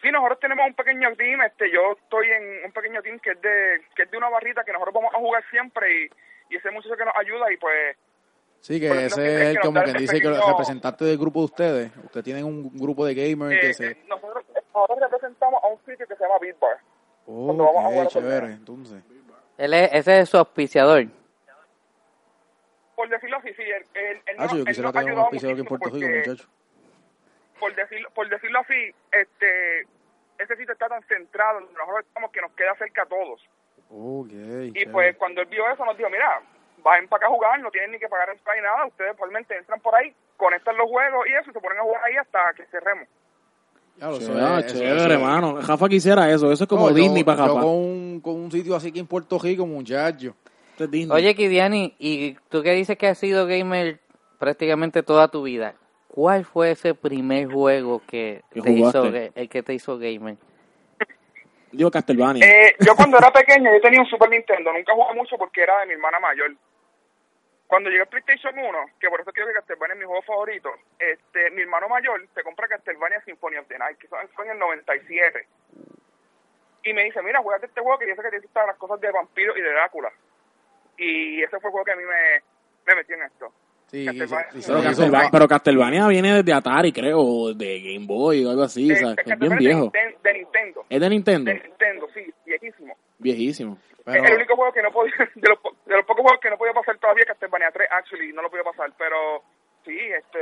Sí, 0.00 0.10
nosotros 0.12 0.38
tenemos 0.38 0.64
un 0.68 0.74
pequeño 0.74 1.12
team, 1.16 1.42
este, 1.42 1.72
yo 1.72 1.96
estoy 2.00 2.28
en 2.30 2.66
un 2.66 2.72
pequeño 2.72 3.02
team 3.02 3.18
que 3.18 3.30
es 3.32 3.40
de, 3.42 3.80
que 3.96 4.04
es 4.04 4.10
de 4.10 4.16
una 4.16 4.28
barrita 4.28 4.62
que 4.62 4.72
nosotros 4.72 4.94
vamos 4.94 5.12
a 5.12 5.18
jugar 5.18 5.42
siempre, 5.50 6.04
y, 6.04 6.54
y 6.54 6.56
ese 6.56 6.70
muchacho 6.70 6.96
que 6.96 7.04
nos 7.04 7.16
ayuda, 7.16 7.52
y 7.52 7.56
pues, 7.56 7.96
Sí, 8.60 8.80
que 8.80 8.88
Por 8.88 8.96
ese 8.98 9.20
que 9.22 9.34
es 9.34 9.40
el 9.50 9.54
que 9.56 9.60
como 9.66 9.82
que 9.82 9.92
dice 9.94 10.20
que 10.20 10.26
el 10.28 10.34
pequeño- 10.34 10.48
representante 10.50 11.04
del 11.04 11.18
grupo 11.18 11.40
de 11.40 11.44
ustedes. 11.46 11.92
Ustedes 12.04 12.24
tienen 12.24 12.44
un 12.44 12.70
grupo 12.76 13.04
de 13.06 13.14
gamers 13.14 13.52
eh, 13.56 13.60
que 13.60 13.74
se... 13.74 13.86
eh, 13.92 13.96
nosotros, 14.08 14.44
nosotros 14.74 14.98
representamos 15.00 15.62
a 15.62 15.66
un 15.68 15.78
sitio 15.80 16.06
que 16.06 16.14
se 16.16 16.22
llama 16.22 16.34
Beat 16.40 16.58
Bar. 16.60 16.76
Oh, 17.26 17.46
vamos 17.54 17.84
a 17.84 17.88
jugar 17.88 18.06
chévere, 18.08 18.46
entonces. 18.52 19.02
Él 19.58 19.74
es, 19.74 19.90
ese 19.92 20.20
es 20.20 20.28
su 20.28 20.38
auspiciador. 20.38 21.06
Por 22.98 23.08
decirlo 23.08 23.36
así, 23.36 23.54
sí, 23.54 23.62
él, 23.62 23.84
él, 23.94 24.16
él 24.26 24.36
Ah, 24.38 24.42
nos- 24.50 24.58
yo 24.58 24.64
quisiera 24.64 24.90
tener 24.90 25.12
un 25.14 25.18
auspiciador 25.20 25.52
aquí 25.54 25.60
en 25.60 25.66
Puerto 25.68 25.88
Rico, 25.90 26.08
muchachos. 26.08 26.48
por 27.60 27.74
decirlo, 27.76 28.10
por 28.10 28.28
decirlo 28.28 28.58
así, 28.58 28.90
este, 29.12 29.80
ese 30.36 30.56
sitio 30.56 30.72
está 30.72 30.88
tan 30.88 31.02
centrado, 31.04 31.60
donde 31.60 31.74
nosotros 31.74 32.04
estamos 32.08 32.32
que 32.32 32.40
nos 32.40 32.50
queda 32.58 32.74
cerca 32.76 33.02
a 33.02 33.06
todos. 33.06 33.40
Ok, 33.88 34.26
Y 34.30 34.72
chévere. 34.72 34.90
pues 34.90 35.16
cuando 35.16 35.42
él 35.42 35.46
vio 35.46 35.62
eso 35.70 35.84
nos 35.84 35.96
dijo, 35.96 36.10
mira, 36.10 36.42
vayan 36.82 37.06
para 37.06 37.18
acá 37.18 37.26
a 37.26 37.36
jugar, 37.36 37.60
no 37.60 37.70
tienen 37.70 37.92
ni 37.92 38.00
que 38.00 38.08
pagar 38.08 38.30
entrada 38.30 38.56
ni 38.58 38.62
nada, 38.64 38.86
ustedes 38.86 39.12
probablemente 39.14 39.56
entran 39.56 39.80
por 39.80 39.94
ahí, 39.94 40.12
conectan 40.36 40.76
los 40.76 40.88
juegos 40.90 41.24
y 41.28 41.32
eso, 41.34 41.50
y 41.50 41.52
se 41.52 41.60
ponen 41.60 41.78
a 41.78 41.82
jugar 41.82 42.02
ahí 42.04 42.16
hasta 42.16 42.40
que 42.56 42.66
cerremos. 42.66 43.06
Ya 43.96 44.08
lo 44.08 44.16
sé, 44.16 44.26
Chévere, 44.26 44.58
eso- 44.66 44.74
chévere, 44.78 44.96
eso- 44.96 45.12
hermano. 45.12 45.60
Rafa 45.60 45.88
quisiera 45.88 46.28
eso. 46.30 46.50
Eso 46.52 46.64
es 46.64 46.68
como 46.68 46.82
No, 46.82 46.90
yo- 46.90 46.94
Disney 46.96 47.22
para 47.24 47.46
Yo 47.46 47.54
Rafa. 47.54 47.60
con 47.60 47.70
un, 47.76 48.20
con 48.20 48.34
un 48.34 48.50
sitio 48.50 48.74
así 48.76 48.90
que 48.92 48.98
en 49.00 49.06
Puerto 49.06 49.38
Rico, 49.38 49.66
muchacho. 49.66 50.34
Esto 50.78 50.84
es 50.84 50.90
Disney. 50.92 51.16
Oye, 51.16 51.34
Kidiani, 51.34 51.96
y 51.98 52.34
tú 52.50 52.62
que 52.62 52.70
dices 52.70 52.96
que 52.96 53.08
has 53.08 53.18
sido 53.18 53.48
gamer 53.48 53.98
prácticamente 54.38 55.02
toda 55.02 55.26
tu 55.26 55.42
vida, 55.42 55.74
¿cuál 56.06 56.44
fue 56.44 56.70
ese 56.70 56.94
primer 56.94 57.48
juego 57.48 58.00
que 58.06 58.42
¿Que 58.52 58.62
te 58.62 58.70
hizo, 58.70 59.04
el 59.04 59.48
que 59.48 59.64
te 59.64 59.74
hizo 59.74 59.98
gamer? 59.98 60.36
Digo 61.72 61.90
Castlevania. 61.90 62.46
Eh, 62.46 62.76
yo 62.78 62.94
cuando 62.94 63.18
era 63.18 63.32
pequeño 63.32 63.72
yo 63.74 63.80
tenía 63.80 64.00
un 64.02 64.06
Super 64.06 64.30
Nintendo, 64.30 64.72
nunca 64.72 64.94
jugué 64.94 65.14
mucho 65.14 65.36
porque 65.36 65.64
era 65.64 65.80
de 65.80 65.86
mi 65.86 65.94
hermana 65.94 66.20
mayor. 66.20 66.54
Cuando 67.66 67.90
llegué 67.90 68.02
al 68.02 68.08
PlayStation 68.08 68.56
1, 68.56 68.78
que 69.00 69.08
por 69.08 69.20
eso 69.20 69.32
creo 69.32 69.48
que 69.48 69.54
Castlevania 69.54 69.94
es 69.94 69.98
mi 69.98 70.06
juego 70.06 70.22
favorito, 70.22 70.70
este, 70.96 71.50
mi 71.50 71.62
hermano 71.62 71.88
mayor 71.88 72.24
se 72.32 72.44
compra 72.44 72.68
Castlevania 72.68 73.20
Symphony 73.24 73.56
of 73.56 73.66
the 73.66 73.78
Night, 73.78 73.98
que 73.98 74.06
fue 74.06 74.44
en 74.44 74.52
el 74.52 74.58
97. 74.60 75.44
Y 76.84 76.92
me 76.92 77.02
dice, 77.02 77.20
mira, 77.20 77.42
juegate 77.42 77.66
este 77.66 77.80
juego 77.80 77.98
que 77.98 78.14
sé 78.14 78.22
que 78.22 78.30
te 78.30 78.38
gustan 78.38 78.68
las 78.68 78.76
cosas 78.76 79.00
de 79.00 79.10
vampiros 79.10 79.58
y 79.58 79.60
de 79.60 79.72
Drácula. 79.72 80.12
Y 80.98 81.42
ese 81.42 81.58
fue 81.60 81.68
el 81.68 81.72
juego 81.72 81.84
que 81.84 81.92
a 81.92 81.96
mí 81.96 82.02
me, 82.02 82.42
me 82.86 82.94
metió 82.96 83.16
en 83.16 83.22
esto. 83.22 83.52
Sí, 83.86 84.02
y 84.02 84.18
se 84.62 85.06
pero, 85.10 85.28
pero 85.32 85.48
Castlevania 85.48 86.06
viene 86.08 86.34
desde 86.34 86.52
Atari, 86.52 86.92
creo, 86.92 87.20
o 87.20 87.54
de 87.54 87.80
Game 87.80 88.06
Boy 88.06 88.44
o 88.44 88.50
algo 88.50 88.64
así. 88.64 88.92
o 88.92 88.96
sea, 88.96 89.12
es 89.24 89.38
bien 89.38 89.56
viejo. 89.56 89.90
De, 89.90 90.18
de 90.22 90.38
Nintendo. 90.38 90.84
¿Es 90.90 91.00
de 91.00 91.08
Nintendo? 91.08 91.50
De 91.52 91.60
Nintendo, 91.60 92.06
sí, 92.12 92.20
viejísimo. 92.44 92.94
Viejísimo. 93.18 93.78
pero- 94.04 94.24
el 94.26 94.34
único 94.34 94.56
juego 94.56 94.72
que 94.72 94.82
no 94.82 94.92
podía, 94.92 95.14
de 95.34 95.48
los, 95.48 95.58
de 95.86 95.96
los 95.96 96.04
pocos 96.04 96.22
juegos 96.22 96.40
que 96.40 96.50
no 96.50 96.58
podía 96.58 96.74
pasar 96.74 96.98
todavía 96.98 97.22
es 97.22 97.28
Castlevania 97.28 97.70
3, 97.72 97.88
actually, 97.90 98.32
no 98.34 98.42
lo 98.42 98.50
podía 98.50 98.64
pasar, 98.64 98.92
pero 98.98 99.42
sí, 99.86 99.98
este, 99.98 100.38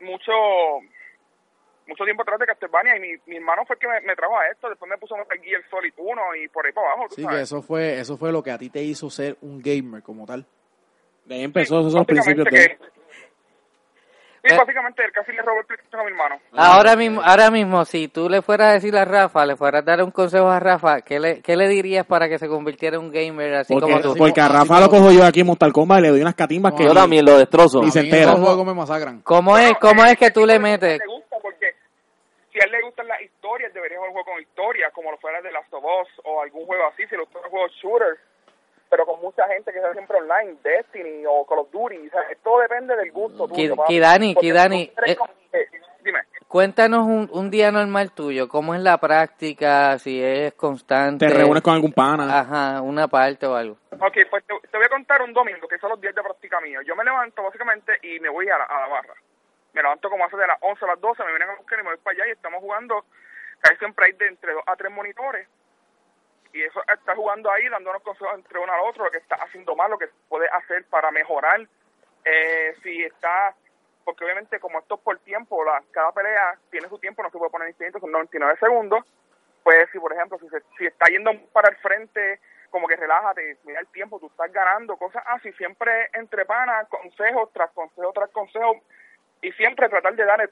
mucho, 0.00 0.32
mucho 1.88 2.04
tiempo 2.04 2.22
atrás 2.22 2.38
de 2.38 2.46
Castlevania 2.46 2.96
y 2.96 3.00
mi, 3.00 3.08
mi 3.26 3.36
hermano 3.36 3.64
fue 3.66 3.74
el 3.74 3.80
que 3.80 3.88
me, 3.88 4.00
me 4.02 4.14
trajo 4.14 4.38
a 4.38 4.46
esto, 4.48 4.68
después 4.68 4.88
me 4.88 4.98
puso 4.98 5.16
Metal 5.16 5.38
Gear 5.42 5.62
Solid 5.70 5.92
1 5.96 6.22
y 6.44 6.48
por 6.48 6.64
ahí 6.66 6.72
para 6.72 6.88
abajo, 6.92 7.06
tú 7.08 7.14
Sí, 7.16 7.22
sabes. 7.22 7.36
que 7.38 7.42
eso 7.42 7.62
fue, 7.62 7.98
eso 7.98 8.16
fue 8.16 8.30
lo 8.30 8.42
que 8.42 8.50
a 8.50 8.58
ti 8.58 8.70
te 8.70 8.82
hizo 8.82 9.08
ser 9.10 9.36
un 9.40 9.60
gamer 9.62 10.02
como 10.02 10.26
tal. 10.26 10.44
De 11.24 11.34
ahí 11.36 11.42
empezó, 11.44 11.80
esos 11.80 11.94
los 11.94 12.06
principios 12.06 12.44
Básicamente 12.44 12.74
de... 12.74 12.78
que- 12.78 12.98
Sí, 14.44 14.54
Eh. 14.54 14.56
básicamente 14.56 15.04
él 15.04 15.10
casi 15.12 15.32
le 15.32 15.42
robó 15.42 15.58
el 15.60 15.66
PlayStation 15.66 16.00
a 16.00 16.04
mi 16.04 16.10
hermano. 16.12 16.36
Ahora 16.52 16.94
mismo, 16.94 17.20
ahora 17.22 17.50
mismo, 17.50 17.84
si 17.84 18.06
tú 18.06 18.28
le 18.30 18.40
fueras 18.40 18.68
a 18.68 18.72
decir 18.74 18.96
a 18.96 19.04
Rafa, 19.04 19.44
le 19.44 19.56
fueras 19.56 19.82
a 19.82 19.84
dar 19.84 20.02
un 20.02 20.12
consejo 20.12 20.48
a 20.48 20.60
Rafa, 20.60 21.00
¿qué 21.02 21.18
le, 21.18 21.42
qué 21.42 21.56
le 21.56 21.66
dirías 21.68 22.06
para 22.06 22.28
que 22.28 22.38
se 22.38 22.46
convirtiera 22.48 22.96
en 22.96 23.02
un 23.02 23.10
gamer 23.12 23.52
así 23.56 23.74
Porque, 23.74 23.90
como 23.90 24.00
tú? 24.00 24.14
porque 24.16 24.40
a 24.40 24.48
Rafa 24.48 24.78
lo 24.80 24.88
cojo 24.88 25.10
yo 25.10 25.24
aquí 25.24 25.40
en 25.40 25.48
Mortal 25.48 25.72
Kombat 25.72 25.98
y 25.98 26.02
le 26.02 26.08
doy 26.10 26.20
unas 26.22 26.36
catimbas 26.36 26.72
que... 26.74 26.84
Yo 26.84 26.94
también 26.94 27.24
lo 27.24 27.36
destrozo. 27.36 27.82
Y 27.82 27.90
se 27.90 28.00
entera. 28.00 28.30
esos 28.32 28.38
juegos 28.44 28.64
me 28.64 28.74
masacran. 28.74 29.20
¿Cómo 29.22 29.58
es, 29.58 29.72
cómo 29.80 30.04
es 30.04 30.16
que 30.16 30.30
tú 30.30 30.46
le 30.46 30.58
metes? 30.60 31.00
Le 32.58 32.58
gusta 32.58 32.58
porque 32.58 32.58
si 32.58 32.60
a 32.60 32.64
él 32.64 32.72
le 32.72 32.82
gustan 32.82 33.08
las 33.08 33.20
historias, 33.22 33.74
debería 33.74 33.98
jugar 33.98 34.10
un 34.10 34.14
juego 34.14 34.32
con 34.32 34.40
historias, 34.42 34.92
como 34.92 35.10
lo 35.10 35.18
fuera 35.18 35.40
de 35.40 35.52
Last 35.52 35.72
of 35.72 35.84
Us 35.84 36.08
o 36.24 36.42
algún 36.42 36.66
juego 36.66 36.86
así, 36.86 37.06
si 37.06 37.14
le 37.16 37.22
gustan 37.22 37.42
los 37.42 37.50
juegos 37.50 37.72
shooter, 37.72 38.18
pero 38.90 39.04
con 39.06 39.20
mucha 39.20 39.46
gente 39.48 39.70
que 39.72 39.78
está 39.78 39.92
siempre 39.92 40.16
online, 40.18 40.56
Destiny 40.62 41.24
o 41.26 41.44
Call 41.46 41.58
of 41.60 41.70
Duty, 41.70 42.08
o 42.08 42.10
sea, 42.10 42.22
todo 42.42 42.60
depende 42.60 42.96
del 42.96 43.12
gusto 43.12 43.46
tuyo. 43.46 43.76
Porque 43.76 43.92
Kidani, 43.94 44.34
tú 44.34 44.40
eres 44.40 45.18
eh, 45.52 45.68
que- 45.70 45.80
dime. 46.02 46.20
Cuéntanos 46.48 47.04
un, 47.06 47.28
un 47.30 47.50
día 47.50 47.70
normal 47.70 48.12
tuyo, 48.12 48.48
¿cómo 48.48 48.74
es 48.74 48.80
la 48.80 48.96
práctica? 48.96 49.98
Si 49.98 50.22
es 50.22 50.54
constante. 50.54 51.26
Te 51.28 51.34
reúnes 51.34 51.62
con 51.62 51.74
algún 51.74 51.92
pana. 51.92 52.40
Ajá, 52.40 52.80
una 52.80 53.06
parte 53.06 53.44
o 53.46 53.54
algo. 53.54 53.76
Ok, 53.92 54.16
pues 54.30 54.44
te, 54.46 54.54
te 54.70 54.76
voy 54.78 54.86
a 54.86 54.88
contar 54.88 55.20
un 55.20 55.34
domingo, 55.34 55.68
que 55.68 55.76
son 55.78 55.90
los 55.90 56.00
días 56.00 56.14
de 56.14 56.22
práctica 56.22 56.58
mío. 56.62 56.80
Yo 56.82 56.96
me 56.96 57.04
levanto 57.04 57.42
básicamente 57.42 57.98
y 58.02 58.18
me 58.20 58.30
voy 58.30 58.48
a 58.48 58.56
la, 58.56 58.64
a 58.64 58.80
la 58.80 58.86
barra. 58.88 59.14
Me 59.78 59.82
levanto 59.82 60.10
como 60.10 60.24
hace 60.24 60.36
de 60.36 60.44
las 60.44 60.58
11 60.60 60.84
a 60.84 60.88
las 60.88 61.00
12, 61.00 61.22
me 61.22 61.30
vienen 61.30 61.50
a 61.50 61.54
buscar 61.54 61.78
y 61.78 61.82
me 61.84 61.90
voy 61.90 61.98
para 61.98 62.14
allá 62.16 62.26
y 62.26 62.32
estamos 62.32 62.58
jugando, 62.58 63.04
casi 63.60 63.76
siempre 63.76 64.06
hay 64.06 64.12
de 64.14 64.26
entre 64.26 64.52
dos 64.52 64.64
a 64.66 64.74
tres 64.74 64.90
monitores. 64.90 65.46
Y 66.52 66.64
eso 66.64 66.82
está 66.92 67.14
jugando 67.14 67.48
ahí, 67.48 67.68
dándonos 67.68 68.02
consejos 68.02 68.34
entre 68.34 68.58
uno 68.58 68.72
al 68.72 68.80
otro, 68.80 69.04
lo 69.04 69.10
que 69.12 69.18
está 69.18 69.36
haciendo 69.36 69.76
mal, 69.76 69.92
lo 69.92 69.96
que 69.96 70.08
puede 70.28 70.48
hacer 70.48 70.84
para 70.86 71.12
mejorar. 71.12 71.60
Eh, 72.24 72.74
si 72.82 73.04
está, 73.04 73.54
porque 74.02 74.24
obviamente 74.24 74.58
como 74.58 74.80
esto 74.80 74.96
es 74.96 75.00
por 75.00 75.16
tiempo, 75.20 75.64
la, 75.64 75.80
cada 75.92 76.10
pelea 76.10 76.58
tiene 76.72 76.88
su 76.88 76.98
tiempo, 76.98 77.22
no 77.22 77.30
se 77.30 77.38
puede 77.38 77.52
poner 77.52 77.68
infinito, 77.68 78.00
son 78.00 78.10
99 78.10 78.58
segundos. 78.58 79.04
Pues 79.62 79.88
si 79.92 80.00
por 80.00 80.12
ejemplo, 80.12 80.40
si, 80.40 80.48
se, 80.48 80.60
si 80.76 80.86
está 80.86 81.06
yendo 81.08 81.30
para 81.52 81.68
el 81.68 81.76
frente, 81.76 82.40
como 82.70 82.88
que 82.88 82.96
relájate, 82.96 83.58
mira 83.62 83.78
el 83.78 83.86
tiempo, 83.92 84.18
tú 84.18 84.26
estás 84.26 84.52
ganando, 84.52 84.96
cosas 84.96 85.22
así, 85.24 85.52
siempre 85.52 86.10
entre 86.14 86.44
panas, 86.46 86.88
consejos 86.88 87.52
tras 87.52 87.70
consejos 87.70 88.12
tras 88.12 88.30
consejos, 88.30 88.78
y 89.42 89.52
siempre 89.52 89.88
tratar 89.88 90.14
de 90.16 90.24
dar, 90.24 90.40
el- 90.40 90.50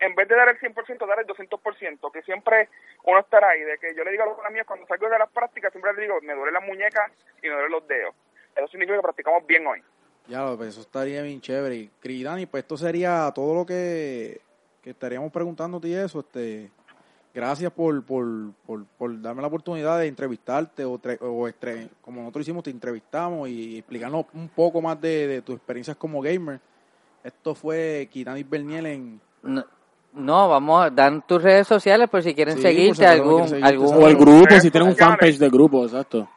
en 0.00 0.14
vez 0.14 0.28
de 0.28 0.36
dar 0.36 0.48
el 0.48 0.58
100%, 0.58 1.06
dar 1.06 1.20
el 1.20 1.26
200%, 1.26 2.10
que 2.12 2.22
siempre 2.22 2.68
uno 3.04 3.18
estará 3.20 3.50
ahí, 3.50 3.60
de 3.62 3.78
que 3.78 3.94
yo 3.94 4.04
le 4.04 4.10
digo 4.12 4.22
a 4.22 4.26
los 4.26 4.44
amigos 4.44 4.66
cuando 4.66 4.86
salgo 4.86 5.08
de 5.08 5.18
las 5.18 5.30
prácticas, 5.30 5.72
siempre 5.72 5.92
le 5.94 6.02
digo, 6.02 6.18
me 6.22 6.34
duele 6.34 6.52
la 6.52 6.60
muñeca 6.60 7.10
y 7.42 7.46
me 7.48 7.52
duelen 7.54 7.72
los 7.72 7.86
dedos. 7.86 8.14
Eso 8.56 8.66
significa 8.68 8.96
que 8.96 9.02
practicamos 9.02 9.46
bien 9.46 9.66
hoy. 9.66 9.82
Ya, 10.26 10.46
pues 10.56 10.70
eso 10.70 10.80
estaría 10.80 11.22
bien 11.22 11.40
chévere. 11.40 11.74
Y 11.74 11.88
Cridani, 12.00 12.46
pues 12.46 12.62
esto 12.62 12.76
sería 12.76 13.30
todo 13.34 13.54
lo 13.54 13.66
que, 13.66 14.40
que 14.82 14.90
estaríamos 14.90 15.32
preguntándote 15.32 15.88
y 15.88 15.94
eso. 15.94 16.20
Este, 16.20 16.70
gracias 17.34 17.72
por, 17.72 18.04
por, 18.04 18.26
por, 18.66 18.84
por 18.98 19.20
darme 19.20 19.40
la 19.42 19.48
oportunidad 19.48 19.98
de 19.98 20.06
entrevistarte 20.06 20.84
o, 20.84 20.98
tre- 20.98 21.18
o 21.20 21.48
como 22.00 22.20
nosotros 22.20 22.42
hicimos, 22.42 22.62
te 22.64 22.70
entrevistamos 22.70 23.48
y 23.48 23.78
explicarnos 23.78 24.26
un 24.34 24.48
poco 24.48 24.80
más 24.80 25.00
de, 25.00 25.26
de 25.26 25.42
tus 25.42 25.56
experiencias 25.56 25.96
como 25.96 26.20
gamer. 26.20 26.60
Esto 27.24 27.54
fue 27.54 28.08
Kitani 28.10 28.42
Berniel 28.44 28.86
en... 28.86 29.20
No, 29.42 29.64
no, 30.12 30.48
vamos 30.48 30.84
a 30.84 30.90
dar 30.90 31.20
tus 31.26 31.42
redes 31.42 31.66
sociales 31.66 32.08
por 32.08 32.22
si 32.22 32.34
quieren 32.34 32.56
Sí, 32.56 32.62
seguirte, 32.62 33.06
algún, 33.06 33.42
quieren 33.46 33.48
seguirte. 33.48 33.68
algún 33.68 34.02
O 34.02 34.08
el 34.08 34.16
grupo, 34.16 34.54
si 34.60 34.70
tienen 34.70 34.88
un 34.90 34.96
fanpage 34.96 35.38
de 35.38 35.48
grupo, 35.50 35.84
exacto. 35.84 36.28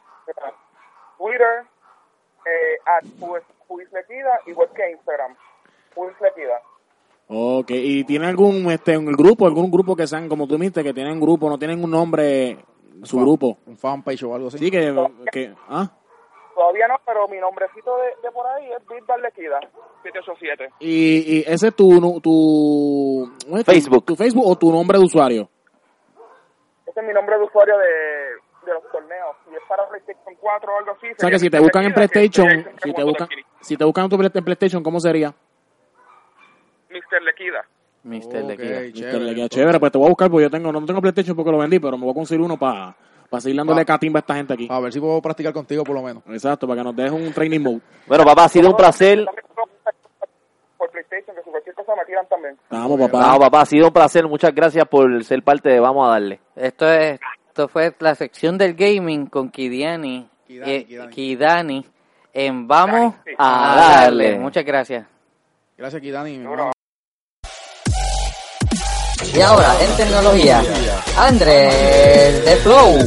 Twitter, 1.18 1.64
eh, 2.46 2.78
at 2.86 3.04
Puislequida, 3.66 4.40
igual 4.46 4.68
que 4.76 4.90
Instagram. 4.92 5.34
Puislequida. 5.94 6.60
Ok, 7.28 7.70
¿y 7.70 8.04
tiene 8.04 8.26
algún 8.26 8.70
este 8.70 8.96
un 8.98 9.06
grupo, 9.06 9.46
algún 9.46 9.70
grupo 9.70 9.96
que 9.96 10.06
sean, 10.06 10.28
como 10.28 10.46
tú 10.46 10.56
dijiste, 10.58 10.84
que 10.84 10.92
tienen 10.92 11.14
un 11.14 11.20
grupo, 11.20 11.48
no 11.48 11.58
tienen 11.58 11.82
un 11.82 11.90
nombre, 11.90 12.58
su 13.02 13.16
fan- 13.16 13.24
grupo? 13.24 13.58
Un 13.66 13.78
fanpage 13.78 14.22
o 14.24 14.34
algo 14.34 14.48
así. 14.48 14.58
Sí, 14.58 14.70
que, 14.70 14.94
que 15.32 15.54
ah, 15.70 15.90
Todavía 16.54 16.86
no, 16.88 16.94
pero 17.04 17.26
mi 17.28 17.38
nombrecito 17.38 17.96
de, 17.96 18.14
de 18.22 18.30
por 18.32 18.46
ahí 18.46 18.70
es 18.72 18.86
Bit 18.86 19.06
Barlequida, 19.06 19.58
787. 20.02 20.72
y, 20.80 21.38
y 21.38 21.44
ese 21.46 21.68
es 21.68 21.74
tu, 21.74 22.20
tu, 22.20 23.32
Facebook. 23.64 24.04
tu 24.04 24.14
Facebook 24.14 24.46
o 24.46 24.56
tu 24.56 24.70
nombre 24.70 24.98
de 24.98 25.04
usuario. 25.04 25.48
Ese 26.86 27.00
es 27.00 27.06
mi 27.06 27.12
nombre 27.12 27.36
de 27.38 27.44
usuario 27.44 27.76
de, 27.76 27.86
de 28.66 28.72
los 28.72 28.82
torneos. 28.92 29.36
Si 29.48 29.54
es 29.54 29.62
para 29.68 29.88
PlayStation 29.88 30.34
4 30.40 30.72
o 30.72 30.78
algo 30.78 30.92
así. 30.92 31.06
O 31.08 31.14
sea 31.18 31.30
que 31.30 31.38
si 31.40 31.50
te 31.50 31.58
buscan 31.58 31.84
en 31.84 31.92
PlayStation, 31.94 32.48
siempre 32.48 32.74
si 32.82 32.92
te 32.92 33.02
buscan, 33.04 33.28
si 33.60 33.76
te 33.76 33.84
buscan 33.84 34.08
en 34.10 34.44
PlayStation, 34.44 34.82
¿cómo 34.82 35.00
sería? 35.00 35.34
Mr. 36.90 37.22
Lequida. 37.22 37.66
Mr. 38.04 38.42
Ok, 38.44 38.48
Lequida. 38.48 39.48
Chévere, 39.48 39.80
pues 39.80 39.90
te 39.90 39.98
voy 39.98 40.06
a 40.06 40.10
buscar 40.10 40.30
porque 40.30 40.44
yo 40.44 40.50
tengo, 40.50 40.70
no 40.70 40.84
tengo 40.84 41.00
PlayStation 41.00 41.34
porque 41.34 41.50
lo 41.50 41.58
vendí, 41.58 41.80
pero 41.80 41.96
me 41.98 42.04
voy 42.04 42.12
a 42.12 42.14
conseguir 42.14 42.44
uno 42.44 42.56
para 42.56 42.94
seguir 43.40 43.56
dándole 43.56 43.84
Pa- 43.84 43.94
catimba 43.94 44.18
a 44.18 44.20
esta 44.20 44.34
gente 44.34 44.54
aquí. 44.54 44.68
A 44.70 44.80
ver 44.80 44.92
si 44.92 45.00
puedo 45.00 45.20
practicar 45.20 45.52
contigo 45.52 45.84
por 45.84 45.94
lo 45.94 46.02
menos. 46.02 46.22
Exacto, 46.28 46.66
para 46.66 46.80
que 46.80 46.84
nos 46.84 46.96
dejes 46.96 47.12
un 47.12 47.32
training 47.32 47.60
mode. 47.60 47.80
Bueno, 48.06 48.24
papá, 48.24 48.44
ha 48.44 48.48
sido 48.48 48.70
un 48.70 48.76
placer. 48.76 49.24
Por 50.78 50.90
PlayStation, 50.90 51.34
que 51.36 51.42
cualquier 51.50 51.74
cosa 51.74 51.92
me 51.96 52.04
tiran 52.04 52.26
también. 52.28 52.56
Vamos, 52.70 53.00
papá. 53.00 53.32
No, 53.32 53.38
papá, 53.40 53.60
ha 53.62 53.66
sido 53.66 53.86
un 53.88 53.92
placer. 53.92 54.26
Muchas 54.28 54.54
gracias 54.54 54.86
por 54.88 55.24
ser 55.24 55.42
parte 55.42 55.68
de 55.70 55.80
Vamos 55.80 56.06
a 56.06 56.12
darle. 56.12 56.40
Esto 56.56 56.90
es, 56.90 57.18
esto 57.48 57.68
fue 57.68 57.94
la 58.00 58.14
sección 58.14 58.58
del 58.58 58.74
gaming 58.74 59.26
con 59.26 59.50
Kidiani, 59.50 60.28
Kidani, 60.46 60.72
eh, 60.72 60.84
Kidani. 60.84 61.10
Kidani 61.14 61.86
en 62.32 62.66
Vamos 62.68 63.14
Sí. 63.24 63.30
a 63.38 63.72
A 63.72 63.76
darle. 64.02 64.24
darle. 64.24 64.38
Muchas 64.40 64.64
gracias. 64.64 65.06
Gracias, 65.76 66.00
Kitani. 66.02 66.44
Y 69.36 69.40
ahora, 69.40 69.74
en 69.82 69.96
tecnología, 69.96 70.62
Andrés 71.18 72.44
de 72.44 72.56
Flow. 72.56 72.98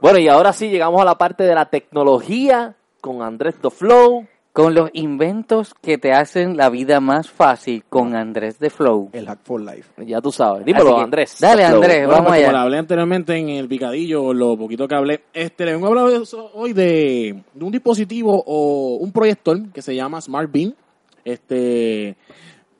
Bueno, 0.00 0.18
y 0.20 0.28
ahora 0.28 0.52
sí 0.52 0.68
llegamos 0.68 1.02
a 1.02 1.04
la 1.04 1.18
parte 1.18 1.42
de 1.42 1.56
la 1.56 1.68
tecnología 1.68 2.76
con 3.00 3.20
Andrés 3.20 3.56
The 3.60 3.70
Flow. 3.70 4.28
Con 4.52 4.74
los 4.74 4.88
inventos 4.94 5.74
que 5.82 5.98
te 5.98 6.12
hacen 6.12 6.56
la 6.56 6.70
vida 6.70 6.98
más 7.00 7.28
fácil 7.28 7.84
con 7.90 8.14
Andrés 8.16 8.58
de 8.58 8.70
Flow. 8.70 9.10
El 9.12 9.26
Hack 9.26 9.40
for 9.42 9.60
Life. 9.60 10.06
Ya 10.06 10.22
tú 10.22 10.32
sabes. 10.32 10.64
Dímelo, 10.64 10.96
que, 10.96 11.02
Andrés. 11.02 11.36
dale. 11.40 11.64
Andrés. 11.64 12.06
Bueno, 12.06 12.12
vamos 12.12 12.28
pues, 12.28 12.38
allá. 12.38 12.46
Como 12.46 12.62
hablé 12.62 12.78
anteriormente 12.78 13.36
en 13.36 13.48
el 13.50 13.68
picadillo, 13.68 14.32
lo 14.32 14.56
poquito 14.56 14.88
que 14.88 14.94
hablé, 14.94 15.24
este, 15.34 15.66
le 15.66 15.72
vengo 15.72 15.86
a 15.86 15.90
hablar 15.90 16.08
de 16.08 16.22
eso 16.22 16.50
hoy 16.54 16.72
de, 16.72 17.42
de 17.52 17.64
un 17.64 17.70
dispositivo 17.70 18.42
o 18.46 18.96
un 18.96 19.12
proyector 19.12 19.60
que 19.74 19.82
se 19.82 19.94
llama 19.94 20.22
Smart 20.22 20.50
Beam. 20.50 20.72
Este, 21.22 22.16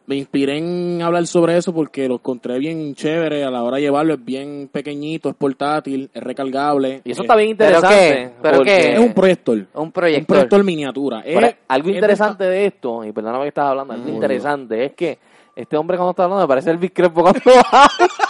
me 0.06 0.16
inspiré 0.16 0.58
en 0.58 1.02
hablar 1.02 1.26
sobre 1.26 1.56
eso 1.56 1.72
porque 1.74 2.06
lo 2.08 2.14
encontré 2.14 2.58
bien 2.58 2.94
chévere 2.94 3.44
a 3.44 3.50
la 3.50 3.62
hora 3.62 3.76
de 3.76 3.82
llevarlo. 3.82 4.14
Es 4.14 4.24
bien 4.24 4.68
pequeñito, 4.72 5.28
es 5.28 5.34
portátil, 5.34 6.08
es 6.14 6.22
recargable. 6.22 7.00
Y 7.04 7.10
eso 7.12 7.22
Eh, 7.22 7.24
está 7.24 7.36
bien 7.36 7.56
¿Pero 7.56 7.70
interesante. 7.70 8.14
qué? 8.14 8.30
¿Pero 8.42 8.62
qué? 8.62 8.92
Es 8.94 8.98
un 9.00 9.12
proyector. 9.14 9.56
Un 9.56 9.66
Un 9.82 9.92
proyector. 9.92 10.26
proyector 10.26 10.64
miniatura. 10.64 11.22
Pero 11.24 11.46
Es- 11.46 11.56
algo 11.68 11.88
es 11.88 11.92
de 11.94 11.98
interesante 11.98 12.44
de 12.44 12.66
esto, 12.66 13.04
y 13.04 13.12
perdóname 13.12 13.44
que 13.44 13.48
estás 13.48 13.66
hablando, 13.66 13.94
algo 13.94 14.08
interesante 14.08 14.84
es 14.84 14.92
que 14.94 15.18
este 15.56 15.76
hombre 15.76 15.96
cuando 15.96 16.10
está 16.10 16.24
hablando 16.24 16.44
me 16.44 16.48
parece 16.48 16.70
el 16.70 16.78
Big 16.78 16.92
Crespo 16.92 17.22
cuando 17.22 17.40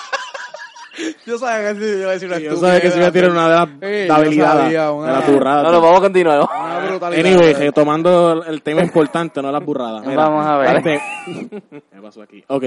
Yo 1.26 1.38
sabía 1.38 1.72
que 1.74 1.80
sí, 1.80 1.98
iba 2.00 2.10
a 2.10 2.12
decir 2.14 2.28
una 2.28 2.36
esta- 2.38 2.50
Yo 2.50 2.56
sabía 2.56 2.80
que 2.80 2.90
se 2.90 2.98
iba 2.98 3.06
a 3.08 3.12
tirar 3.12 3.30
una 3.30 3.48
de 3.48 3.54
las 3.54 3.68
Eh, 3.82 4.04
yo 4.08 4.14
habilidades, 4.14 4.70
de 4.70 5.12
las 5.12 5.26
burradas. 5.30 5.62
No, 5.64 5.72
no, 5.72 5.80
vamos 5.80 5.98
a 5.98 6.02
continuar. 6.02 6.38
¿no? 6.38 6.48
Una 6.64 6.88
brutalidad. 6.88 7.26
Anyway, 7.26 7.52
retomando 7.54 8.44
el 8.44 8.62
tema 8.62 8.82
importante, 8.82 9.42
no 9.42 9.52
las 9.52 9.64
burradas. 9.64 10.06
Mira, 10.06 10.28
Vamos 10.28 10.46
a 10.46 10.56
ver. 10.58 10.76
este- 10.76 11.00
¿Qué 11.92 12.00
pasó 12.02 12.22
aquí? 12.22 12.42
Ok. 12.48 12.64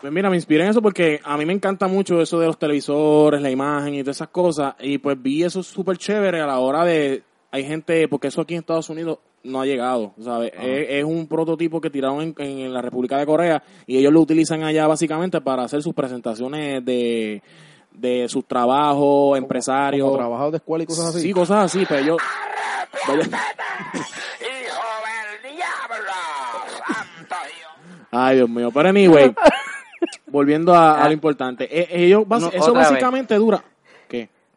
Pues 0.00 0.12
mira, 0.12 0.28
me 0.28 0.36
inspiré 0.36 0.64
en 0.64 0.70
eso 0.70 0.82
porque 0.82 1.20
a 1.24 1.36
mí 1.38 1.46
me 1.46 1.54
encanta 1.54 1.86
mucho 1.88 2.20
eso 2.20 2.38
de 2.38 2.46
los 2.46 2.58
televisores, 2.58 3.40
la 3.40 3.50
imagen 3.50 3.94
y 3.94 4.02
todas 4.02 4.16
esas 4.16 4.28
cosas. 4.28 4.74
Y 4.80 4.98
pues 4.98 5.20
vi 5.20 5.42
eso 5.42 5.62
súper 5.62 5.96
chévere 5.96 6.40
a 6.40 6.46
la 6.46 6.58
hora 6.58 6.84
de... 6.84 7.22
Hay 7.50 7.64
gente, 7.64 8.06
porque 8.08 8.28
eso 8.28 8.42
aquí 8.42 8.52
en 8.54 8.60
Estados 8.60 8.90
Unidos 8.90 9.18
no 9.46 9.60
ha 9.60 9.66
llegado, 9.66 10.12
¿sabes? 10.22 10.52
Es, 10.60 10.86
es 10.90 11.04
un 11.04 11.26
prototipo 11.26 11.80
que 11.80 11.90
tiraron 11.90 12.20
en, 12.20 12.34
en 12.38 12.72
la 12.72 12.82
República 12.82 13.16
de 13.18 13.26
Corea 13.26 13.62
y 13.86 13.98
ellos 13.98 14.12
lo 14.12 14.20
utilizan 14.20 14.62
allá 14.64 14.86
básicamente 14.86 15.40
para 15.40 15.62
hacer 15.64 15.82
sus 15.82 15.94
presentaciones 15.94 16.84
de, 16.84 17.42
de 17.92 18.28
sus 18.28 18.44
trabajos, 18.46 19.38
empresarios. 19.38 20.04
Como 20.06 20.18
trabajador 20.18 20.50
de 20.52 20.56
escuela 20.58 20.84
y 20.84 20.86
cosas 20.86 21.06
así. 21.06 21.20
Sí, 21.20 21.32
cosas 21.32 21.64
así, 21.64 21.84
pero 21.88 22.02
yo... 22.04 22.16
Ay, 28.10 28.36
Dios 28.36 28.48
mío. 28.48 28.70
Pero 28.72 28.88
anyway, 28.88 29.34
volviendo 30.26 30.74
a, 30.74 31.02
a 31.02 31.06
lo 31.06 31.12
importante. 31.12 31.64
eh, 31.70 31.88
ellos 31.90 32.24
No, 32.28 32.36
eso 32.48 32.72
vez. 32.72 32.88
básicamente 32.88 33.34
dura. 33.34 33.62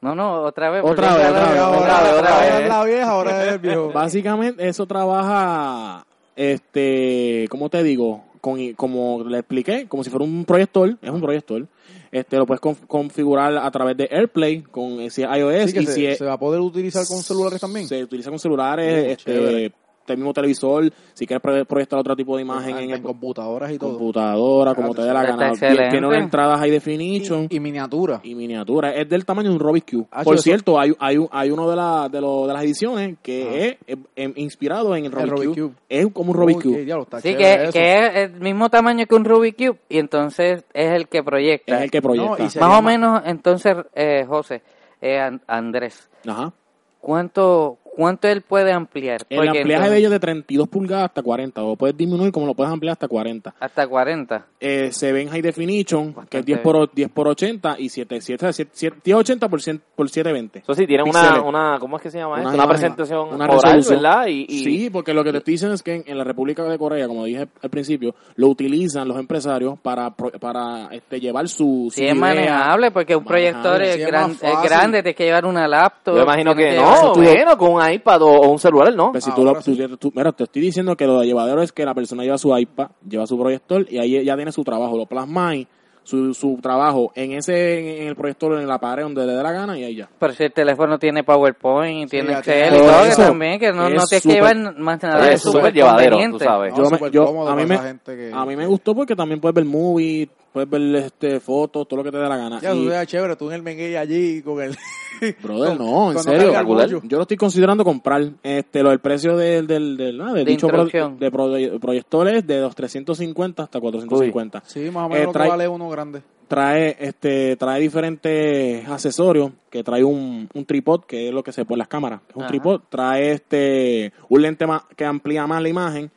No, 0.02 0.16
no, 0.16 0.41
otra 0.43 0.70
vez. 0.70 0.82
Otra 0.84 1.16
vez, 1.16 1.28
otra 1.28 1.50
vez, 1.52 1.62
otra 1.62 2.02
vez, 2.04 2.14
otra 2.14 2.36
Ahora 2.36 2.39
vez. 2.39 2.62
es 2.64 2.70
la 2.70 2.84
vieja, 2.86 3.10
ahora 3.12 3.43
es 3.45 3.54
el 3.54 3.60
viejo. 3.60 3.91
Básicamente 3.93 4.68
eso 4.68 4.86
trabaja, 4.86 6.06
este, 6.36 7.47
¿cómo 7.50 7.70
te 7.70 7.84
digo? 7.84 8.24
Con, 8.41 8.74
como 8.74 9.24
le 9.26 9.39
expliqué, 9.39 9.88
como 9.89 10.04
si 10.04 10.10
fuera 10.10 10.24
un 10.26 10.45
proyector, 10.45 10.95
es 11.02 11.10
un 11.10 11.22
proyector. 11.22 11.68
Este, 12.12 12.38
lo 12.38 12.45
puedes 12.47 12.62
conf- 12.62 12.88
configurar 12.88 13.56
a 13.58 13.70
través 13.70 13.95
de 13.97 14.08
AirPlay 14.12 14.62
con 14.62 14.97
si 15.12 15.22
es 15.24 15.30
iOS 15.38 15.72
Sí, 15.72 15.80
y 15.80 15.86
se, 15.86 15.93
si 15.93 16.06
es- 16.06 16.18
se 16.18 16.26
va 16.26 16.34
a 16.34 16.39
poder 16.39 16.62
utilizar 16.62 17.06
con 17.06 17.18
celulares 17.22 17.60
también. 17.60 17.88
se 17.88 18.02
utiliza 18.04 18.30
con 18.30 18.39
celulares, 18.39 19.12
este, 19.18 19.34
chévere. 19.34 19.72
El 20.14 20.20
mismo 20.20 20.34
televisor, 20.34 20.91
si 21.14 21.26
quieres 21.26 21.41
pro- 21.41 21.66
proyectar 21.66 21.99
otro 21.99 22.16
tipo 22.16 22.36
de 22.36 22.41
imagen 22.43 22.76
Ah, 22.76 22.82
en 22.82 22.89
en, 22.89 22.95
el 22.95 23.01
computadoras 23.01 23.72
y 23.72 23.78
todo. 23.78 23.91
computadora, 23.91 24.76
como 24.76 24.93
te 24.93 25.01
dé 25.03 25.14
la 25.14 25.24
gana. 25.24 25.51
Tiene 25.53 26.07
unas 26.07 26.22
entradas 26.24 26.60
high 26.60 26.72
definition. 26.72 27.47
Y, 27.49 27.57
y 27.57 27.60
miniatura. 27.60 28.20
y 28.24 28.36
miniatura. 28.36 28.93
Es 28.93 29.07
del 29.10 29.26
tamaño 29.26 29.49
de 29.49 29.55
un 29.55 29.60
Rubik's 29.60 29.91
Cube. 29.91 30.07
Ah, 30.12 30.24
Por 30.24 30.36
eso- 30.36 30.43
cierto, 30.43 30.80
hay, 30.80 30.93
hay, 30.99 31.18
hay 31.32 31.51
uno 31.51 31.70
de, 31.70 31.76
la, 31.76 32.10
de, 32.10 32.22
lo- 32.22 32.47
de 32.47 32.53
las 32.53 32.64
ediciones 32.64 33.18
que 33.22 33.68
es, 33.68 33.78
eh, 33.88 33.97
em, 34.16 34.34
inspirado 34.36 34.95
en 34.95 35.05
el 35.05 35.12
Rubik's, 35.12 35.30
Rubik's 35.32 35.47
Cube. 35.55 35.68
Cube. 35.70 35.76
Es 35.89 36.07
como 36.14 36.32
un 36.32 36.38
Rubik's 36.38 36.66
Uy, 36.66 36.72
Cube. 36.74 36.86
diablo, 36.86 37.03
está 37.03 37.22
Sí, 37.22 37.36
que, 37.36 37.53
es 37.53 38.16
el 38.16 38.39
mismo 38.39 38.70
tamaño 38.70 39.05
que 39.05 39.16
un 39.16 39.26
Rubik's 39.26 39.57
Cube 39.57 39.80
y 39.89 39.97
entonces 39.99 40.64
es 40.74 40.91
el 40.91 41.07
que 41.07 41.24
proyecta. 41.24 41.76
Es 41.78 41.82
el 41.84 41.91
que 41.91 42.01
proyecta. 42.01 42.43
No, 42.60 42.68
Más 42.68 42.80
o 42.80 42.82
menos, 42.82 43.22
entonces, 43.26 43.76
eh, 43.95 44.26
José, 44.28 44.62
eh, 45.01 45.20
An- 45.20 45.41
Andrés, 45.47 46.10
Ajá. 46.28 46.51
¿cuánto, 46.99 47.78
¿cuánto 48.00 48.28
él 48.28 48.41
puede 48.41 48.72
ampliar? 48.72 49.22
El 49.30 49.38
Porque 49.38 49.50
ampliaje 49.60 49.66
entonces- 49.74 49.91
de 49.91 49.97
ellos 50.00 50.12
de 50.12 50.20
32 50.20 50.68
pulgadas 50.70 51.06
hasta 51.06 51.22
40. 51.22 51.64
O 51.64 51.76
puedes 51.76 51.95
disminuir 51.97 52.32
como 52.32 52.45
lo 52.45 52.54
puedes 52.54 52.72
ampliar 52.72 52.93
hasta 52.93 53.08
40. 53.08 53.54
Hasta 53.60 53.88
40. 53.88 54.45
Eh, 54.60 54.89
se 54.91 55.12
ve 55.12 55.22
en 55.24 55.30
high 55.30 55.41
definition, 55.41 56.06
que 56.06 56.10
es 56.10 56.16
Bastante 56.16 56.45
10 56.45 56.60
por, 56.60 56.76
o- 56.76 56.88
10 56.88 57.10
por 57.10 57.28
80 57.28 57.76
y 57.78 57.89
7, 57.89 58.22
7, 58.22 58.54
7, 58.72 58.97
1080 59.06 59.50
por, 59.50 59.62
100 59.62 59.82
por 59.95 60.10
720. 60.10 60.60
Eso 60.60 60.74
sí, 60.74 60.88
tiene 60.88 61.04
una, 61.04 61.41
una, 61.41 61.78
¿cómo 61.80 61.97
es 61.97 62.04
que 62.04 62.10
se 62.12 62.18
llama 62.20 62.36
Una 62.36 62.43
esto? 62.43 62.56
Una 62.56 62.68
presentación 62.68 63.28
una 63.34 63.45
oral, 63.45 63.56
resolución. 63.58 64.02
¿verdad? 64.02 64.28
Y, 64.28 64.45
y 64.50 64.60
Sí, 64.64 64.89
porque 64.89 65.14
lo 65.14 65.24
que 65.24 65.32
te 65.32 65.38
estoy 65.39 65.54
diciendo 65.56 65.76
es 65.76 65.84
que 65.84 65.95
en, 65.95 66.04
en 66.08 66.18
la 66.18 66.24
República 66.24 66.64
de 66.64 66.78
Corea, 66.78 67.08
como 67.08 67.26
dije 67.26 67.47
al 67.62 67.70
principio, 67.70 68.16
lo 68.36 68.47
utilizan 68.47 69.08
los 69.08 69.18
empresarios 69.20 69.78
para, 69.80 70.12
pro- 70.16 70.32
para 70.32 70.88
este, 70.91 71.20
llevar 71.20 71.47
su, 71.47 71.89
su 71.89 71.91
Sí, 71.91 72.04
es 72.06 72.12
idea. 72.12 72.16
manejable 72.16 72.91
porque 72.91 73.16
un 73.16 73.24
proyector 73.26 73.80
Manejable, 73.80 73.89
es, 73.89 73.95
sí, 73.95 74.02
es 74.02 74.08
gran- 74.08 74.32
es 74.32 74.70
grande, 74.70 75.04
tienes 75.04 75.16
que 75.16 75.24
llevar 75.26 75.45
una 75.45 75.68
laptop. 75.68 76.16
yo 76.16 76.24
imagino 76.24 76.56
que 76.56 76.64
tienes 76.70 76.82
no, 76.82 77.14
bueno, 77.14 77.58
con 77.58 77.82
un 77.90 77.94
iPad 77.94 78.22
o, 78.22 78.28
o 78.30 78.50
un 78.52 78.60
celular, 78.60 78.94
¿no? 78.96 79.12
Pues 79.12 79.24
si 79.24 79.32
tú, 79.32 79.44
lo- 79.44 79.54
tú- 79.62 79.98
tú- 79.98 80.12
mira, 80.16 80.32
te 80.32 80.44
estoy 80.44 80.62
diciendo 80.62 80.96
que 80.96 81.06
lo 81.06 81.20
de 81.20 81.28
llevadero 81.28 81.62
es 81.62 81.72
que 81.72 81.86
la 81.86 81.94
persona 81.94 82.24
lleva 82.24 82.38
su 82.38 82.56
iPad, 82.58 82.90
lleva 83.08 83.26
su 83.28 83.38
proyector 83.40 83.86
y 83.90 83.98
ahí 84.00 84.24
ya 84.24 84.36
tiene 84.36 84.52
su 84.52 84.64
trabajo, 84.64 84.98
lo 84.98 85.06
plasmáis, 85.06 85.68
su, 86.04 86.34
su 86.34 86.58
trabajo 86.60 87.12
en 87.14 87.34
ese 87.34 88.02
en 88.02 88.08
el 88.08 88.16
proyector 88.16 88.60
en 88.60 88.68
la 88.68 88.80
pared 88.80 89.04
donde 89.04 89.28
le 89.28 89.34
dé 89.34 89.44
la 89.44 89.52
gana 89.52 89.78
y 89.78 89.84
ahí 89.84 89.96
ya. 89.96 90.10
Pero 90.18 90.34
si 90.34 90.44
el 90.46 90.52
teléfono 90.54 90.98
tiene 90.98 91.24
PowerPoint, 91.24 92.10
tiene 92.10 92.34
Excel 92.34 92.76
y 92.76 92.78
todo 92.80 93.06
eso. 93.06 93.22
también, 93.24 93.60
que 93.60 93.72
no, 93.72 93.84
no 93.84 93.88
tienes 93.90 94.10
que 94.10 94.20
súper- 94.22 94.34
llevar 94.58 94.78
más 94.80 95.04
nada. 95.04 95.28
es 95.28 95.36
es 95.36 95.42
súper 95.44 95.72
llevadero, 95.74 96.18
tú 96.32 96.40
sabes. 96.40 96.74
No, 96.76 97.08
Yo 97.10 97.48
a 97.48 97.56
mí 97.56 97.66
me- 97.66 97.76
esa 97.76 97.84
gente 97.84 98.16
que... 98.16 98.32
A 98.34 98.46
mí 98.46 98.56
me 98.56 98.66
gustó 98.66 98.96
porque 98.96 99.16
también 99.16 99.40
puedes 99.40 99.54
ver 99.54 99.66
movie, 99.66 100.28
puedes 100.52 100.70
ver 100.70 100.82
este 100.95 101.39
fotos, 101.39 101.88
todo 101.88 101.97
lo 101.97 102.04
que 102.04 102.12
te 102.12 102.18
dé 102.18 102.28
la 102.28 102.38
gana. 102.38 102.60
Ya, 102.62 102.74
Y- 102.74 102.84
tú 102.84 102.89
veas 102.89 103.08
chévere, 103.08 103.36
tú 103.36 103.47
en 103.50 103.56
el 103.56 103.62
menguey 103.64 103.95
allí 103.95 104.41
con 104.41 104.62
el... 104.62 104.76
Brother, 105.43 105.78
con- 105.78 105.86
no, 105.86 106.12
en 106.14 106.20
serio. 106.20 106.54
el. 106.58 107.02
Yo 107.08 107.18
lo 107.18 107.24
estoy 107.24 107.36
considerando 107.38 107.84
comprar. 107.84 108.24
Este, 108.41 108.82
lo 108.84 108.89
del 108.89 109.00
precio 109.00 109.36
del, 109.36 109.68
del, 109.68 109.97
del, 109.97 110.22
ah, 110.22 110.34
del 110.34 110.45
De 110.45 110.52
dicho 110.52 110.68
pro- 110.68 110.86
de 110.86 111.32
pro- 111.32 111.80
proyectores 111.80 112.47
de 112.47 112.62
los 112.62 112.74
350 112.76 113.64
hasta 113.64 113.80
450. 113.80 114.64
Sí, 114.66 114.89
más 114.91 115.04
o 115.10 115.16
Eh, 115.16 115.20
menos 115.20 115.26
lo 115.28 115.32
que 115.34 115.39
trae- 115.39 115.50
vale 115.50 115.68
uno 115.68 115.89
grande. 115.89 116.22
Trae, 116.47 116.95
este, 117.00 117.56
trae 117.58 117.80
diferentes 117.80 118.88
accesorios, 118.89 119.52
que 119.70 119.84
trae 119.84 120.04
un, 120.04 120.50
un 120.54 120.66
tripod, 120.66 121.02
que 121.06 121.28
es 121.28 121.34
lo 121.34 121.43
que 121.43 121.52
se 121.52 121.64
pone 121.64 121.76
en 121.76 121.80
las 121.80 121.88
cámaras, 121.89 122.22
es 122.28 122.36
un 122.36 122.41
Ajá. 122.43 122.50
tripod, 122.50 122.82
trae 122.89 123.34
este, 123.34 124.14
un 124.30 124.41
lente 124.41 124.66
más, 124.66 124.82
que 124.95 125.06
amplía 125.06 125.45
más 125.45 125.62
la 125.62 125.70
imagen, 125.70 126.10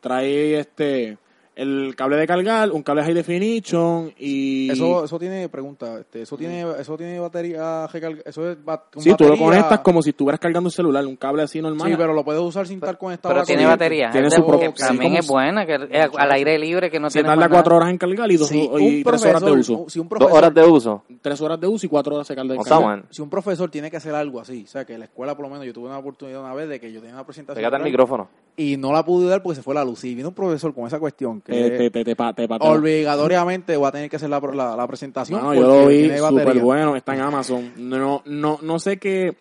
trae 0.00 0.58
este 0.58 1.18
el 1.56 1.94
cable 1.96 2.16
de 2.16 2.26
cargar, 2.26 2.70
un 2.72 2.82
cable 2.82 3.02
high 3.04 3.14
definition 3.14 4.12
y 4.18 4.70
Eso, 4.70 5.04
eso 5.04 5.18
tiene, 5.18 5.48
pregunta, 5.48 6.00
este, 6.00 6.22
eso 6.22 6.36
tiene, 6.36 6.64
eso 6.78 6.96
tiene 6.96 7.18
batería 7.20 7.86
recarga, 7.86 8.22
eso 8.24 8.50
es 8.50 8.64
ba- 8.64 8.84
con 8.92 9.02
Sí, 9.02 9.14
tú 9.16 9.24
lo 9.28 9.36
conectas 9.36 9.80
como 9.80 10.02
si 10.02 10.10
estuvieras 10.10 10.40
cargando 10.40 10.66
un 10.68 10.72
celular, 10.72 11.06
un 11.06 11.16
cable 11.16 11.42
así 11.42 11.60
normal. 11.60 11.90
Sí, 11.90 11.96
pero 11.96 12.12
lo 12.12 12.24
puedes 12.24 12.40
usar 12.42 12.66
sin 12.66 12.76
estar 12.78 12.98
conectado. 12.98 13.34
Pero 13.34 13.46
tiene 13.46 13.66
batería. 13.66 14.10
Tiene 14.10 14.30
su 14.30 14.40
de- 14.42 14.46
pro- 14.48 14.58
que 14.58 14.72
sí, 14.74 14.84
también 14.86 15.16
es 15.16 15.26
buena, 15.28 15.64
que 15.64 15.74
es 15.90 16.08
al 16.16 16.32
aire 16.32 16.58
libre, 16.58 16.90
que 16.90 16.98
no 16.98 17.08
se 17.10 17.20
tiene 17.20 17.28
tarda 17.28 17.48
cuatro 17.48 17.76
horas 17.76 17.90
en 17.90 17.98
cargar 17.98 18.30
y, 18.32 18.36
dos, 18.36 18.48
Sí, 18.48 18.68
y 18.80 19.04
tres 19.04 19.24
horas 19.24 19.42
de 19.44 19.52
uso. 19.52 19.84
Si 19.88 19.98
un 20.00 20.08
Dos 20.08 20.18
profesor, 20.18 20.38
horas 20.38 20.54
de 20.54 20.62
uso. 20.64 21.02
Tres 21.22 21.40
horas 21.40 21.60
de 21.60 21.66
uso 21.68 21.86
y 21.86 21.88
cuatro 21.88 22.14
horas 22.16 22.28
de 22.28 22.34
carga. 22.34 22.54
O 22.58 22.64
sea, 22.64 22.80
man. 22.80 23.04
si 23.10 23.22
un 23.22 23.30
profesor 23.30 23.70
tiene 23.70 23.90
que 23.90 23.96
hacer 23.96 24.14
algo 24.14 24.40
así, 24.40 24.64
o 24.64 24.66
sea, 24.66 24.84
que 24.84 24.94
en 24.94 24.98
la 25.00 25.04
escuela 25.06 25.34
por 25.36 25.44
lo 25.46 25.50
menos 25.50 25.64
yo 25.66 25.72
tuve 25.72 25.86
una 25.88 25.98
oportunidad 25.98 26.40
una 26.40 26.52
vez 26.54 26.68
de 26.68 26.80
que 26.80 26.92
yo 26.92 27.00
tenía 27.00 27.14
una 27.14 27.24
presentación 27.24 27.60
Pégate 27.60 27.76
al 27.76 27.82
oral 27.82 27.90
micrófono. 27.90 28.28
Y 28.56 28.76
no 28.76 28.92
la 28.92 29.04
pude 29.04 29.28
dar 29.28 29.42
porque 29.42 29.56
se 29.56 29.62
fue 29.62 29.74
la 29.74 29.84
luz. 29.84 30.04
Y 30.04 30.14
vino 30.14 30.28
un 30.28 30.34
profesor 30.34 30.72
con 30.74 30.86
esa 30.86 30.98
cuestión 31.00 31.40
que 31.40 31.52
Te, 31.52 31.70
te, 31.78 31.90
te, 31.90 32.04
te, 32.04 32.16
pa- 32.16 32.32
te 32.32 32.46
patea. 32.46 32.70
obligatoriamente 32.70 33.76
voy 33.76 33.88
a 33.88 33.92
tener 33.92 34.08
que 34.10 34.16
hacer 34.16 34.30
la, 34.30 34.40
la, 34.40 34.76
la 34.76 34.86
presentación. 34.86 35.40
Mano, 35.40 35.54
yo 35.54 35.62
lo 35.62 35.86
vi 35.88 36.10
súper 36.16 36.58
bueno, 36.60 36.96
está 36.96 37.14
en 37.14 37.20
Amazon. 37.22 37.72
No, 37.76 38.22
no, 38.24 38.58
no 38.62 38.78
sé 38.78 38.98
qué. 38.98 39.36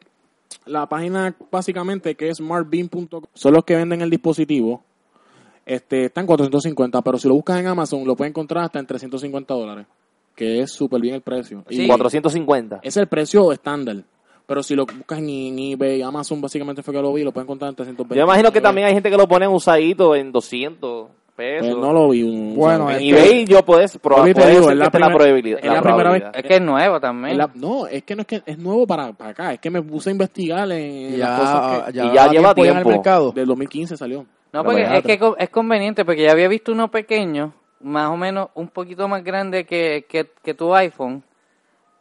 La 0.66 0.88
página 0.88 1.36
básicamente 1.51 2.16
que 2.16 2.30
es 2.30 2.38
smartbeam.com 2.38 3.24
son 3.34 3.53
los 3.53 3.64
que 3.66 3.76
venden 3.76 4.01
el 4.01 4.09
dispositivo. 4.09 4.84
Este, 5.66 6.05
está 6.05 6.22
en 6.22 6.28
450, 6.28 7.01
pero 7.01 7.18
si 7.18 7.28
lo 7.28 7.36
buscas 7.36 7.59
en 7.59 7.68
Amazon 7.68 8.05
lo 8.05 8.16
puedes 8.16 8.32
encontrar 8.32 8.66
hasta 8.66 8.80
en 8.80 8.86
350 8.86 9.53
dólares. 9.53 9.86
Que 10.36 10.61
es 10.61 10.72
súper 10.72 10.99
bien 10.99 11.16
el 11.16 11.22
precio. 11.22 11.64
Sí. 11.70 11.84
Y 11.84 11.88
450. 11.88 12.80
es 12.84 12.97
el 12.97 13.07
precio 13.07 13.51
estándar. 13.51 14.03
Pero 14.45 14.61
si 14.61 14.75
lo 14.75 14.85
buscas 14.85 15.19
en, 15.19 15.29
en 15.29 15.59
eBay, 15.59 16.01
Amazon 16.01 16.41
básicamente 16.41 16.83
fue 16.83 16.93
que 16.93 17.01
lo 17.01 17.13
vi, 17.13 17.23
lo 17.23 17.31
puedes 17.31 17.45
encontrar 17.45 17.69
en 17.69 17.75
320. 17.75 18.15
Yo 18.19 18.23
imagino 18.25 18.51
que 18.51 18.61
también 18.61 18.87
hay 18.87 18.93
gente 18.93 19.09
que 19.09 19.17
lo 19.17 19.27
pone 19.27 19.45
en 19.45 19.51
usadito 19.51 20.15
en 20.15 20.31
200 20.31 21.07
pesos. 21.35 21.67
Pues 21.67 21.77
no 21.77 21.93
lo 21.93 22.09
vi. 22.09 22.23
un- 22.23 22.53
Bueno, 22.55 22.85
o 22.85 22.89
sea, 22.89 22.97
en 22.99 23.03
este- 23.15 23.25
eBay 23.29 23.45
yo 23.45 23.63
puedes 23.65 23.97
probar. 23.97 24.27
Yo 24.27 24.33
te 24.35 24.41
puede 24.41 24.51
digo, 24.51 24.63
es 24.63 24.69
que 24.69 24.75
la 24.75 24.91
primer- 24.91 25.13
probabilidad. 25.13 25.59
es 25.59 25.65
la 25.65 25.81
primera 25.81 25.93
vez- 25.93 26.21
probabilidad. 26.21 26.31
Es 26.35 26.43
que 26.43 26.55
es 26.55 26.61
nuevo 26.61 26.99
también. 26.99 27.37
la- 27.37 27.49
no, 27.55 27.87
es 27.87 28.03
que 28.03 28.15
no 28.15 28.21
es 28.21 28.27
que 28.27 28.43
es 28.45 28.57
nuevo 28.59 28.85
para, 28.85 29.13
para 29.13 29.29
acá, 29.31 29.53
es 29.53 29.59
que 29.59 29.69
me 29.69 29.81
puse 29.81 30.09
a 30.09 30.11
investigar 30.11 30.69
en 30.71 31.13
Y 31.13 31.17
las 31.17 31.39
cosas 31.39 31.55
ya, 31.79 31.85
que 31.87 31.93
ya, 31.93 32.03
y 32.03 32.07
ya 32.13 32.27
lleva 32.31 32.53
ya 32.55 32.61
en 32.63 32.67
el 32.67 32.73
tiempo. 32.73 32.89
mercado. 32.89 33.31
del 33.31 33.47
2015 33.47 33.97
salió. 33.97 34.25
No, 34.51 34.63
porque 34.63 34.83
es 34.83 35.03
que 35.03 35.19
es 35.39 35.49
conveniente, 35.49 36.05
porque 36.05 36.21
ya 36.23 36.31
había 36.33 36.47
visto 36.47 36.71
uno 36.71 36.91
pequeño, 36.91 37.53
más 37.81 38.09
o 38.11 38.17
menos 38.17 38.49
un 38.53 38.67
poquito 38.67 39.07
más 39.07 39.23
grande 39.23 39.65
que, 39.65 40.05
que, 40.07 40.29
que 40.43 40.53
tu 40.53 40.75
iPhone, 40.75 41.23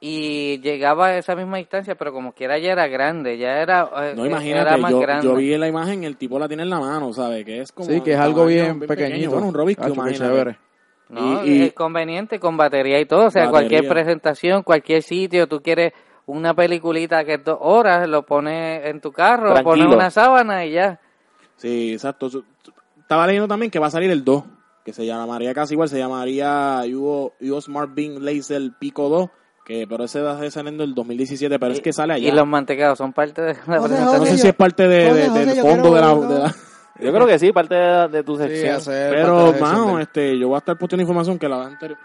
y 0.05 0.59
llegaba 0.63 1.07
a 1.07 1.19
esa 1.19 1.37
misma 1.37 1.59
distancia, 1.59 1.95
pero 1.95 2.13
como 2.13 2.33
quiera 2.33 2.59
ya 2.59 2.73
era 2.73 2.89
grande, 2.89 3.39
ya 3.39 3.59
era, 3.63 3.83
eh, 3.83 4.15
No, 4.17 4.25
era 4.25 4.33
imagínate, 4.33 4.77
más 4.79 4.91
yo, 4.91 4.99
grande. 4.99 5.25
yo 5.29 5.35
vi 5.37 5.57
la 5.57 5.69
imagen, 5.69 6.03
el 6.03 6.17
tipo 6.17 6.41
la 6.41 6.49
tiene 6.49 6.65
en 6.65 6.71
la 6.71 6.81
mano, 6.81 7.13
¿sabes? 7.13 7.45
Que 7.45 7.61
es 7.61 7.71
como... 7.71 7.89
Sí, 7.89 8.01
que 8.01 8.15
es 8.15 8.19
algo 8.19 8.45
bien, 8.47 8.81
pequeñito. 8.81 9.31
Bueno, 9.31 9.47
un 9.47 9.55
Rubik's 9.55 9.79
Cube, 9.81 9.87
Hacho, 9.93 9.95
qué 9.95 10.01
imagínate. 10.11 10.33
chévere. 10.35 10.59
No, 11.09 11.45
Y- 11.47 11.51
y- 11.51 11.63
es 11.63 11.73
conveniente 11.73 12.41
con 12.41 12.57
batería 12.57 12.99
y 12.99 13.07
todo, 13.07 13.27
o 13.27 13.31
sea, 13.31 13.45
Batería. 13.47 13.69
cualquier 13.79 13.89
presentación, 13.89 14.63
cualquier 14.65 15.03
sitio, 15.05 15.47
tú 15.47 15.63
quieres 15.63 15.93
una 16.27 16.53
peliculita 16.55 17.25
que 17.25 17.35
es 17.35 17.45
dos 17.45 17.59
horas, 17.61 18.09
lo 18.09 18.25
pones 18.27 18.85
en 18.87 19.01
tu 19.01 19.13
carro, 19.13 19.53
Tranquilo. 19.53 19.85
pones 19.85 19.87
una 19.95 20.11
sábana 20.11 20.65
y 20.65 20.73
ya. 20.73 20.99
Sí, 21.57 21.93
exacto. 21.93 22.29
Estaba 22.99 23.27
leyendo 23.27 23.47
también 23.47 23.71
que 23.71 23.79
va 23.79 23.87
a 23.87 23.91
salir 23.91 24.11
el 24.11 24.25
2, 24.25 24.43
que 24.85 24.93
se 24.93 25.07
llamaría 25.07 25.55
casi 25.55 25.75
igual, 25.75 25.89
se 25.89 25.99
llamaría 25.99 26.81
Hugo, 26.93 27.35
Hugo 27.41 27.61
Smart 27.61 27.91
Beam 27.95 28.17
Laser 28.21 28.63
Pico 28.81 29.09
2, 29.09 29.31
que 29.65 29.87
pero 29.87 30.05
ese 30.05 30.21
va 30.21 30.33
a 30.33 30.37
salir 30.37 30.51
saliendo 30.51 30.83
el 30.85 30.95
2017, 30.95 31.59
pero 31.59 31.73
es 31.73 31.81
que 31.81 31.93
sale 31.93 32.15
allá. 32.15 32.29
Y 32.29 32.33
los 32.33 32.47
mantecados 32.47 32.99
son 32.99 33.13
parte 33.13 33.43
de 33.43 33.55
la 33.67 33.79
José, 33.79 33.89
presentación. 33.89 34.21
no 34.21 34.27
sé 34.27 34.39
si 34.39 34.49
es 34.49 34.55
parte 34.55 34.89
de, 34.89 35.09
José, 35.09 35.21
de- 35.23 35.29
José, 35.29 35.47
del 35.47 35.61
fondo 35.61 35.95
de 35.95 36.01
la... 36.01 36.15
de 36.15 36.39
la- 36.41 36.55
Yo 37.01 37.13
creo 37.13 37.27
que 37.27 37.39
sí, 37.39 37.53
parte 37.53 37.75
de, 37.75 38.09
de 38.09 38.23
tu 38.25 38.37
Sí, 38.37 38.43
sección. 38.43 38.95
de 38.95 39.11
Pero, 39.11 39.53
mano, 39.61 39.99
este, 39.99 40.39
yo 40.39 40.49
voy 40.49 40.57
a 40.57 40.59
estar 40.59 40.77
posteando 40.79 41.03
información 41.03 41.39
que 41.39 41.49
la 41.49 41.65
anterior. 41.65 41.99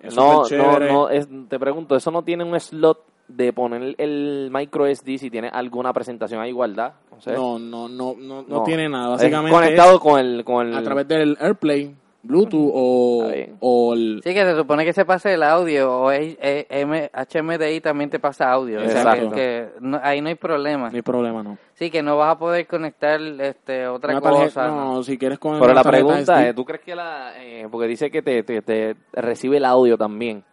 Es 0.00 0.14
no, 0.14 0.44
no, 0.48 0.78
no, 0.78 1.08
es- 1.10 1.28
te 1.48 1.58
pregunto, 1.58 1.96
¿eso 1.96 2.10
no 2.10 2.22
tiene 2.22 2.44
un 2.44 2.58
slot 2.58 3.04
de 3.26 3.52
poner 3.52 3.94
el 3.98 4.48
micro 4.52 4.86
SD 4.86 5.18
si 5.18 5.30
tiene 5.30 5.48
alguna 5.48 5.92
presentación 5.92 6.40
a 6.40 6.48
igualdad? 6.48 6.92
No 7.10 7.20
sé. 7.20 7.32
No, 7.32 7.58
no, 7.58 7.88
no, 7.88 8.14
no, 8.16 8.42
no 8.42 8.58
No. 8.58 8.62
tiene 8.62 8.88
nada. 8.88 9.16
Es 9.16 9.20
Básicamente 9.22 9.54
conectado 9.56 9.94
es 9.96 10.00
con 10.00 10.18
el... 10.20 10.44
Con 10.44 10.68
el 10.68 10.76
a 10.76 10.82
través 10.82 11.06
del 11.08 11.36
AirPlay, 11.40 11.94
Bluetooth 12.28 12.70
o, 12.74 13.32
o 13.60 13.94
el... 13.94 14.20
Sí, 14.22 14.34
que 14.34 14.44
se 14.44 14.54
supone 14.54 14.84
que 14.84 14.92
se 14.92 15.06
pase 15.06 15.32
el 15.32 15.42
audio 15.42 15.90
o 16.02 16.10
HMDI 16.12 17.80
también 17.80 18.10
te 18.10 18.18
pasa 18.18 18.52
audio. 18.52 18.80
O 18.80 18.82
sea, 18.84 18.92
que, 18.92 18.98
Exacto. 18.98 19.30
que 19.30 19.68
no- 19.80 19.98
ahí 20.02 20.20
no 20.20 20.28
hay 20.28 20.34
problema. 20.34 20.90
No 20.90 20.94
hay 20.96 21.02
problema, 21.02 21.42
no. 21.42 21.56
Sí, 21.74 21.90
que 21.90 22.02
no 22.02 22.16
vas 22.18 22.34
a 22.34 22.38
poder 22.38 22.66
conectar 22.66 23.18
este 23.20 23.86
otra 23.88 24.12
Una 24.12 24.20
tarjeta- 24.20 24.44
cosa. 24.44 24.68
no, 24.68 25.02
si 25.02 25.16
quieres 25.16 25.38
con 25.38 25.58
Pero 25.58 25.72
la 25.72 25.82
pregunta 25.82 26.46
es, 26.46 26.54
¿tú 26.54 26.64
crees 26.66 26.82
que 26.82 26.94
la... 26.94 27.32
eh, 27.42 27.66
porque 27.70 27.86
dice 27.86 28.10
que 28.10 28.20
te, 28.20 28.42
te, 28.42 28.60
te 28.62 28.94
recibe 29.14 29.56
el 29.56 29.64
audio 29.64 29.96
también. 29.96 30.44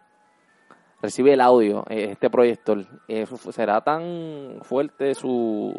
Recibe 1.02 1.34
el 1.34 1.42
audio, 1.42 1.84
eh, 1.90 2.08
este 2.12 2.30
proyector. 2.30 2.86
Eh, 3.08 3.26
¿Será 3.52 3.82
tan 3.82 4.60
fuerte 4.62 5.14
su... 5.14 5.74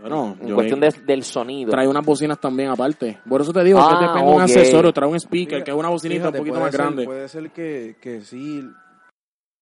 Bueno, 0.00 0.36
en 0.40 0.54
cuestión 0.54 0.80
de- 0.80 0.94
del 1.04 1.22
sonido? 1.24 1.70
trae 1.70 1.88
unas 1.88 2.04
bocinas 2.04 2.38
también 2.38 2.68
aparte. 2.70 3.18
Por 3.28 3.40
eso 3.40 3.52
te 3.52 3.64
digo, 3.64 3.78
Ah, 3.80 3.96
que 3.98 4.04
depende 4.06 4.30
de 4.30 4.36
un 4.36 4.42
accesorio, 4.42 4.92
trae 4.92 5.08
un 5.08 5.16
speaker, 5.16 5.64
que 5.64 5.70
es 5.70 5.76
una 5.76 5.88
bocinita 5.88 6.20
Fíjate, 6.22 6.38
un 6.38 6.44
poquito 6.44 6.60
más 6.60 6.70
ser- 6.70 6.80
grande. 6.80 7.04
Puede 7.04 7.28
ser 7.28 7.50
que, 7.50 7.96
que 8.00 8.20
sí. 8.20 8.62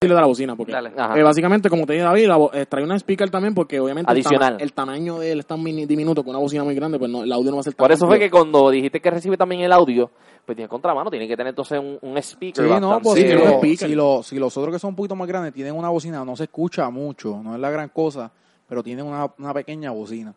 Sí 0.03 0.09
le 0.09 0.14
da 0.14 0.20
la 0.20 0.26
bocina, 0.26 0.55
porque 0.55 0.72
eh, 0.72 1.22
básicamente, 1.22 1.70
como 1.70 1.87
te 1.87 1.95
dije 1.95 2.05
David, 2.05 2.26
la 2.26 2.37
bo- 2.37 2.51
eh, 2.53 2.66
trae 2.66 2.85
una 2.85 2.95
speaker 2.99 3.30
también, 3.30 3.55
porque 3.55 3.80
obviamente 3.80 4.11
el 4.12 4.16
Adicional. 4.18 4.53
tama- 4.55 4.62
El, 4.62 4.72
tamaño 4.74 5.18
de 5.18 5.32
él 5.32 5.39
es 5.41 5.47
tan 5.47 5.62
mini- 5.62 5.87
diminuto 5.87 6.22
con 6.22 6.30
una 6.30 6.41
bocina 6.41 6.62
muy 6.62 6.74
grande, 6.74 6.99
pues 6.99 7.11
no, 7.11 7.22
el 7.24 7.32
audio 7.32 7.51
no 7.51 7.57
va 7.57 7.61
a 7.61 7.62
ser 7.62 7.72
tan 7.72 7.85
Por 7.85 7.91
eso 7.93 8.07
fue 8.07 8.18
que 8.18 8.30
cuando 8.30 8.68
dijiste 8.70 9.01
que 9.01 9.11
recibe 9.11 9.39
también 9.39 9.62
el 9.62 9.72
audio, 9.72 10.11
pues 10.45 10.57
tiene 10.57 10.68
contramano, 10.68 11.11
tiene 11.11 11.26
que 11.26 11.35
tener 11.39 11.51
entonces 11.53 11.78
un, 11.80 11.99
un 12.03 12.18
speaker 12.18 12.66
Sí, 12.66 12.80
no, 12.80 13.01
pues 13.01 13.14
Sí, 13.14 13.20
si, 13.22 13.26
tiene 13.28 13.43
un 13.45 13.49
lo- 13.49 13.57
speaker. 13.57 13.89
si, 13.89 13.95
lo- 13.95 14.22
si 14.22 14.39
los 14.39 14.55
otros 14.59 14.74
que 14.74 14.78
son 14.78 14.91
un 14.91 14.97
poquito 14.97 15.16
más 15.16 15.26
grandes 15.26 15.55
tienen 15.55 15.74
una 15.74 15.89
bocina, 15.89 16.22
no 16.22 16.37
se 16.37 16.45
escucha 16.45 16.91
mucho, 16.91 17.41
no 17.43 17.55
es 17.55 17.61
la 17.61 17.70
gran 17.70 17.89
cosa, 17.89 18.30
pero 18.69 18.83
tienen 18.83 19.07
una, 19.07 19.29
una 19.39 19.53
pequeña 19.55 19.91
bocina. 19.91 20.35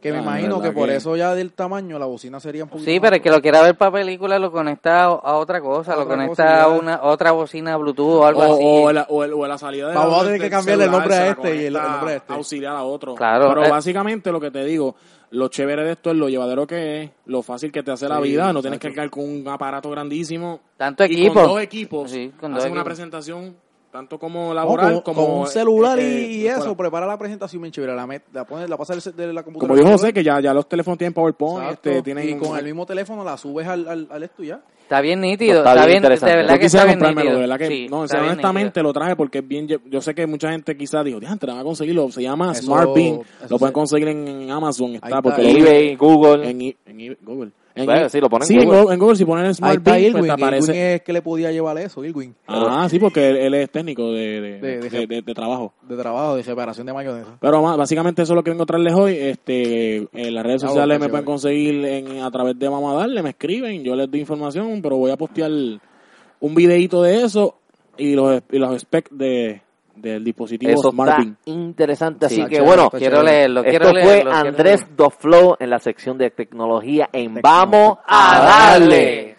Que 0.00 0.12
me 0.12 0.18
Ah, 0.20 0.22
imagino 0.22 0.62
que 0.62 0.72
por 0.72 0.88
que- 0.88 0.96
eso 0.96 1.14
ya 1.14 1.34
del 1.34 1.52
tamaño 1.52 1.98
la 1.98 2.06
bocina 2.06 2.40
sería 2.40 2.64
un 2.64 2.70
poquito 2.70 2.90
Sí, 2.90 2.98
más- 2.98 3.00
pero 3.02 3.16
el 3.16 3.22
que 3.22 3.28
lo 3.30 3.42
quiera 3.42 3.60
ver 3.60 3.76
para 3.76 3.92
película 3.92 4.38
lo 4.38 4.50
conecta 4.50 5.04
a, 5.04 5.34
otra 5.36 5.60
cosa, 5.60 5.92
A 5.92 5.96
lo 5.96 6.02
otra 6.04 6.14
conecta 6.14 6.32
cosa, 6.32 6.62
a 6.62 6.68
una 6.68 7.02
otra 7.02 7.32
bocina 7.32 7.76
Bluetooth 7.76 8.14
o 8.22 8.24
algo 8.24 8.40
o, 8.40 8.54
así. 8.54 8.62
o, 8.64 8.92
la, 8.94 9.06
o, 9.10 9.24
el- 9.24 9.34
o 9.34 9.46
la 9.46 9.58
salida 9.58 9.88
de 9.90 9.94
Vamos 9.94 10.20
a 10.22 10.24
tener 10.24 10.38
que 10.38 10.44
del 10.44 10.50
cambiarle 10.52 10.84
el 10.84 10.90
nombre 10.90 11.14
a 11.14 11.28
este 11.28 11.54
y 11.56 11.64
el- 11.66 11.72
nombre 11.74 12.12
a 12.12 12.16
este. 12.16 12.32
auxiliar 12.32 12.76
a 12.76 12.82
otro. 12.82 13.14
Claro, 13.14 13.48
Pero 13.50 13.64
eh. 13.66 13.68
básicamente 13.70 14.32
lo 14.32 14.40
que 14.40 14.50
te 14.50 14.64
digo, 14.64 14.96
lo 15.32 15.48
chévere 15.48 15.84
de 15.84 15.92
esto 15.92 16.12
es 16.12 16.16
lo 16.16 16.30
llevadero 16.30 16.66
que 16.66 17.02
es, 17.02 17.10
lo 17.26 17.42
fácil 17.42 17.70
que 17.70 17.82
te 17.82 17.90
hace 17.92 18.08
la 18.08 18.20
vida, 18.20 18.54
no 18.54 18.62
tienes 18.62 18.80
que 18.80 18.88
cargar 18.88 19.10
con 19.10 19.24
un 19.28 19.46
aparato 19.48 19.90
grandísimo. 19.90 20.60
Tanto 20.78 21.04
Y 21.04 21.12
equipo. 21.12 21.34
con 21.34 21.44
dos 21.44 21.60
equipos, 21.60 22.10
Sí, 22.10 22.32
con 22.40 22.52
dos 22.52 22.60
haces 22.60 22.72
una 22.72 22.84
presentación 22.84 23.54
tanto 23.90 24.18
como 24.18 24.48
No, 24.48 24.54
laboral 24.54 25.02
como... 25.02 25.40
un 25.40 25.46
celular 25.46 25.98
y, 25.98 26.02
eh, 26.02 26.28
y 26.30 26.46
eso, 26.46 26.60
fuera. 26.60 26.76
prepara 26.76 27.06
la 27.06 27.18
presentación 27.18 27.60
bien 27.62 27.72
chévere, 27.72 27.94
la, 27.94 28.06
met- 28.06 28.22
la, 28.32 28.44
pone, 28.44 28.68
la 28.68 28.76
pasa 28.76 28.94
del- 28.94 29.16
de 29.16 29.32
la 29.32 29.42
computadora. 29.42 29.74
Como 29.74 29.76
dijo 29.76 29.90
José, 29.98 30.12
que 30.12 30.22
ya, 30.22 30.40
ya 30.40 30.54
los 30.54 30.68
teléfonos 30.68 30.98
tienen 30.98 31.12
PowerPoint, 31.12 31.72
este, 31.72 32.02
tienen... 32.02 32.28
y 32.28 32.36
con 32.38 32.56
el 32.58 32.64
mismo 32.64 32.86
teléfono 32.86 33.24
la 33.24 33.36
subes 33.36 33.66
al, 33.66 33.86
al, 33.88 34.08
al 34.10 34.22
esto 34.22 34.42
ya. 34.42 34.60
Está 34.82 35.00
bien 35.02 35.20
nítido, 35.20 35.58
Está 35.58 35.70
está, 35.74 35.86
bien 35.86 35.98
interesante. 35.98 36.30
de 36.30 36.36
verdad 36.36 36.52
Yo 36.54 36.58
que 36.58 36.64
quisiera 36.66 36.86
comprármelo, 36.88 37.30
de 37.30 37.36
verdad 37.38 37.58
que 37.58 37.66
Sí, 37.68 37.86
no, 37.88 38.00
o 38.00 38.08
sea, 38.08 38.22
honestamente 38.22 38.82
lo 38.82 38.92
traje 38.92 39.14
porque 39.14 39.38
es 39.38 39.46
bien, 39.46 39.68
yo, 39.68 39.78
sé 40.02 40.14
que 40.16 40.26
mucha 40.26 40.50
gente 40.50 40.76
quizás 40.76 41.04
dijo, 41.04 41.20
diantre, 41.20 41.50
van 41.52 41.60
a 41.60 41.64
conseguirlo, 41.64 42.10
se 42.10 42.22
llama 42.22 42.50
Eso- 42.52 42.62
Smart 42.62 42.90
eso 42.96 43.22
lo 43.48 43.58
pueden 43.58 43.68
se- 43.68 43.72
conseguir 43.72 44.08
en, 44.08 44.26
en 44.26 44.50
Amazon, 44.50 44.94
está, 44.96 45.06
está, 45.08 45.22
porque 45.22 45.42
vi 45.42 45.60
eBay, 45.60 45.94
Google. 45.96 46.50
en, 46.50 46.60
en 46.86 47.00
i- 47.00 47.16
Google. 47.22 47.52
En 47.82 48.06
i- 48.06 48.08
sí, 48.10 48.20
lo 48.20 48.28
ponen 48.28 48.42
en 48.42 48.46
sí, 48.48 48.54
en 48.56 48.64
Google. 48.68 48.94
En 48.94 48.98
Google 49.00 49.16
si 49.16 49.24
ponen 49.24 49.46
Ahí 49.46 49.54
Smart 49.54 49.78
está 49.78 49.90
Beam, 49.92 50.02
Irwin, 50.04 50.12
pues 50.18 50.26
te 50.26 50.32
aparece. 50.32 50.72
Irwin 50.72 50.82
es 50.86 51.02
que 51.02 51.12
le 51.12 51.22
podía 51.22 51.52
llevar 51.52 51.78
eso, 51.78 52.04
Irwin, 52.04 52.34
Ah, 52.46 52.88
sí, 52.90 52.98
porque 52.98 53.30
él, 53.30 53.36
él 53.36 53.54
es 53.54 53.70
técnico 53.70 54.12
de, 54.12 54.40
de, 54.40 54.60
De- 54.60 54.78
de- 54.80 54.90
de- 54.90 55.06
de- 55.06 55.22
de 55.22 55.34
trabajo. 55.34 55.72
de 55.88 55.96
trabajo, 55.96 56.36
de 56.36 56.42
separación 56.42 56.86
de 56.86 56.92
mayonesa. 56.92 57.36
Pero 57.40 57.62
básicamente 57.62 58.22
eso 58.22 58.32
es 58.32 58.36
lo 58.36 58.42
que 58.44 58.50
vengo 58.50 58.62
a 58.62 58.66
traerles 58.66 58.94
hoy. 58.94 59.14
Este, 59.18 60.08
en 60.12 60.34
las 60.34 60.44
redes 60.44 60.62
sociales 60.62 60.98
me 61.00 61.08
pueden 61.08 61.24
conseguir 61.24 61.84
en, 61.84 62.20
a 62.22 62.30
través 62.30 62.58
de 62.58 62.68
Vamos 62.68 62.94
a 62.94 62.98
Darle, 62.98 63.22
me 63.22 63.30
escriben, 63.30 63.82
yo 63.82 63.94
les 63.96 64.10
doy 64.10 64.20
información, 64.20 64.80
pero 64.82 64.96
voy 64.96 65.10
a 65.10 65.16
postear 65.16 65.50
un 65.50 66.54
videito 66.54 67.02
de 67.02 67.22
eso 67.24 67.56
y 67.98 68.14
los, 68.14 68.42
y 68.50 68.58
los 68.58 68.80
specs 68.80 69.10
de, 69.16 69.60
del 70.00 70.24
dispositivo 70.24 70.72
Eso 70.72 70.90
Smart 70.90 71.20
está 71.20 71.32
interesante, 71.46 72.26
así 72.26 72.36
Sí, 72.36 72.42
que 72.42 72.48
chévere, 72.56 72.66
bueno, 72.66 72.84
está 72.84 72.98
Quiero 72.98 73.16
chévere. 73.18 73.36
leerlo, 73.36 73.62
quiero 73.62 73.84
esto 73.86 73.92
leerlo. 73.94 74.10
fue 74.10 74.20
quiero 74.22 74.36
Andrés 74.48 74.80
leerlo. 74.80 74.96
Doflow 74.96 75.56
en 75.60 75.70
la 75.70 75.78
sección 75.78 76.18
de 76.18 76.30
tecnología 76.30 77.08
en 77.12 77.34
Tecno- 77.34 77.40
Vamos 77.42 77.98
a 78.06 78.38
darle. 78.72 79.36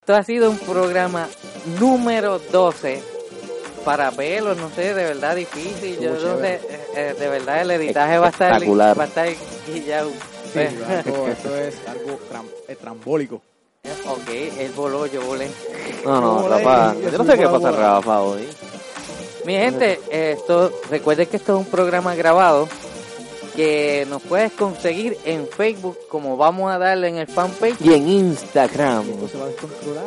Esto 0.00 0.14
ha 0.14 0.22
sido 0.22 0.50
un 0.50 0.58
programa 0.58 1.26
número 1.80 2.38
12 2.38 3.02
para 3.84 4.10
pelos, 4.12 4.56
no 4.56 4.70
sé, 4.70 4.94
de 4.94 5.04
verdad 5.04 5.36
difícil. 5.36 5.98
Yo 6.00 6.12
no 6.12 6.38
sé, 6.40 6.54
eh, 6.54 6.60
eh, 6.96 7.14
de 7.18 7.28
verdad 7.28 7.62
el 7.62 7.70
editaje 7.72 8.18
va 8.18 8.26
a 8.26 8.30
estar, 8.30 8.52
Espectacular. 8.52 8.98
va 8.98 9.02
a 9.04 9.06
estar 9.06 9.28
guillado. 9.72 10.10
Sí, 10.52 10.58
algo- 10.60 11.28
esto 11.28 11.56
es 11.56 11.80
algo 11.88 12.18
tram- 12.32 12.50
eh, 12.68 12.76
trambólico. 12.76 13.42
ok, 14.06 14.28
él 14.58 14.72
voló, 14.76 15.06
yo 15.06 15.20
volé. 15.22 15.50
No, 16.04 16.20
no, 16.20 16.48
Rafa, 16.48 16.94
yo 16.94 17.18
no 17.18 17.24
sé 17.24 17.38
qué 17.38 17.46
pasa. 17.48 17.70
Rafa 17.72 18.20
hoy. 18.20 18.42
Mi 19.44 19.54
gente, 19.54 20.00
esto, 20.10 20.72
recuerden 20.90 21.26
que 21.26 21.36
esto 21.36 21.54
es 21.54 21.66
un 21.66 21.70
programa 21.70 22.14
grabado 22.14 22.68
que 23.54 24.06
nos 24.08 24.22
puedes 24.22 24.52
conseguir 24.52 25.16
en 25.24 25.46
Facebook, 25.46 25.98
como 26.08 26.36
vamos 26.36 26.72
a 26.72 26.78
darle 26.78 27.08
en 27.08 27.16
el 27.16 27.26
fanpage. 27.26 27.80
Y 27.80 27.92
en 27.92 28.08
Instagram. 28.08 29.08
Esto 29.08 29.28
se 29.28 29.38
va 29.38 29.44
a 29.44 29.48
descontrolar. 29.48 30.04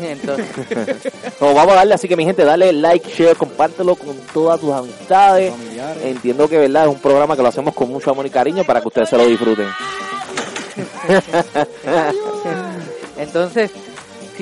Entonces, 0.00 1.12
vamos 1.40 1.72
a 1.72 1.74
darle, 1.74 1.94
así 1.94 2.08
que 2.08 2.16
mi 2.16 2.24
gente, 2.24 2.44
dale 2.44 2.72
like, 2.72 3.10
share, 3.10 3.36
compártelo 3.36 3.96
con 3.96 4.16
todas 4.32 4.60
tus 4.60 4.72
amistades. 4.72 5.52
Familiares. 5.52 6.04
Entiendo 6.04 6.48
que 6.48 6.58
verdad 6.58 6.84
es 6.84 6.90
un 6.90 7.00
programa 7.00 7.36
que 7.36 7.42
lo 7.42 7.48
hacemos 7.48 7.74
con 7.74 7.90
mucho 7.90 8.10
amor 8.10 8.26
y 8.26 8.30
cariño 8.30 8.64
para 8.64 8.80
que 8.80 8.88
ustedes 8.88 9.08
se 9.08 9.16
lo 9.16 9.26
disfruten. 9.26 9.68
entonces, 13.18 13.70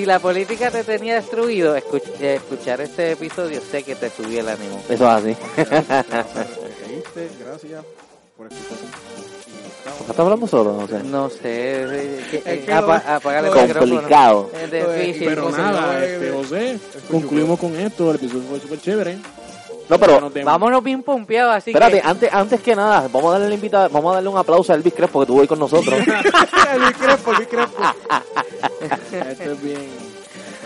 si 0.01 0.07
la 0.07 0.19
política 0.19 0.71
te 0.71 0.83
tenía 0.83 1.17
destruido, 1.17 1.77
escuch- 1.77 2.03
eh, 2.21 2.37
escuchar 2.37 2.81
este 2.81 3.13
episodio 3.13 3.61
sé 3.71 3.83
que 3.83 3.95
te 3.95 4.09
subió 4.09 4.41
el 4.41 4.49
ánimo. 4.49 4.83
Eso 4.89 5.05
es 5.05 5.11
así. 5.11 5.37
Gracias 7.45 7.85
por 8.35 8.47
escuchar. 8.47 8.79
¿Por 9.99 10.07
qué 10.07 10.13
estás 10.13 10.19
hablando 10.21 10.47
solo? 10.47 10.73
No 10.73 10.87
sé. 10.89 11.03
No 11.05 11.29
sé, 11.29 11.39
eh, 11.43 12.21
que- 12.31 12.43
Es 12.47 12.65
que 12.65 12.73
apa- 12.73 13.03
lo- 13.07 13.13
apagar 13.15 13.45
el. 13.45 13.75
Complicado. 13.77 14.51
Es 14.55 14.71
difícil. 14.71 15.29
Pero 15.29 15.51
nada, 15.51 16.03
este, 16.05 16.29
eh, 16.29 16.33
José, 16.33 16.79
concluimos 17.11 17.59
con 17.59 17.77
esto. 17.77 18.11
El 18.11 18.17
episodio 18.17 18.43
fue 18.49 18.61
súper 18.61 18.81
chévere. 18.81 19.19
No, 19.91 19.99
pero. 19.99 20.31
Vámonos 20.45 20.85
bien 20.85 21.03
pompeados, 21.03 21.57
así 21.57 21.71
espérate, 21.71 22.01
que... 22.01 22.07
antes, 22.07 22.33
antes 22.33 22.61
que 22.61 22.77
nada, 22.77 23.09
vamos 23.13 23.31
a 23.31 23.33
darle 23.33 23.49
la 23.49 23.55
invita, 23.55 23.89
vamos 23.89 24.13
a 24.13 24.15
darle 24.15 24.29
un 24.29 24.39
aplauso 24.39 24.73
a 24.73 24.77
Elvis 24.77 24.95
Crespo 24.95 25.19
que 25.19 25.25
estuvo 25.25 25.41
ahí 25.41 25.49
con 25.49 25.59
nosotros. 25.59 26.07
Luis 26.79 26.97
Crespo, 26.97 27.33
Luis 27.33 27.49
Crespo. 27.49 27.83
Esto 29.13 29.53
es 29.53 29.63
bien. 29.63 30.11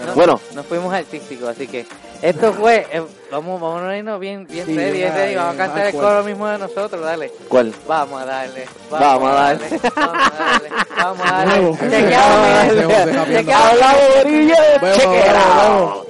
No, 0.04 0.12
Bueno. 0.14 0.40
Nos 0.54 0.66
fuimos 0.66 0.92
artísticos, 0.92 1.48
así 1.48 1.68
que 1.68 1.86
esto 2.20 2.52
fue... 2.52 2.84
eh, 2.92 3.00
vamos, 3.30 3.60
vamos 3.60 3.82
a 3.84 3.96
irnos 3.96 4.18
bien, 4.20 4.44
bien 4.44 4.66
Sí, 4.66 4.76
ready, 4.76 4.98
bien 4.98 5.14
ready, 5.14 5.34
Vamos 5.36 5.54
a 5.54 5.56
cantar 5.56 5.86
el 5.86 5.92
coro 5.94 6.24
mismo 6.24 6.46
de 6.48 6.58
nosotros, 6.58 7.00
dale. 7.00 7.32
¿Cuál? 7.48 7.72
Vamos 7.86 8.20
a 8.20 8.24
darle. 8.26 8.66
Vamos 8.90 9.30
a 9.30 9.34
darle. 9.34 9.80
Vamos 9.94 10.18
a 10.18 10.30
darle. 10.36 10.68
Vamos 10.96 11.26
a 11.26 11.32
darle. 11.32 11.76
Javier. 13.14 13.38
Chequeado. 13.38 13.64
Hablamos, 13.70 14.02
Borillo. 14.24 16.04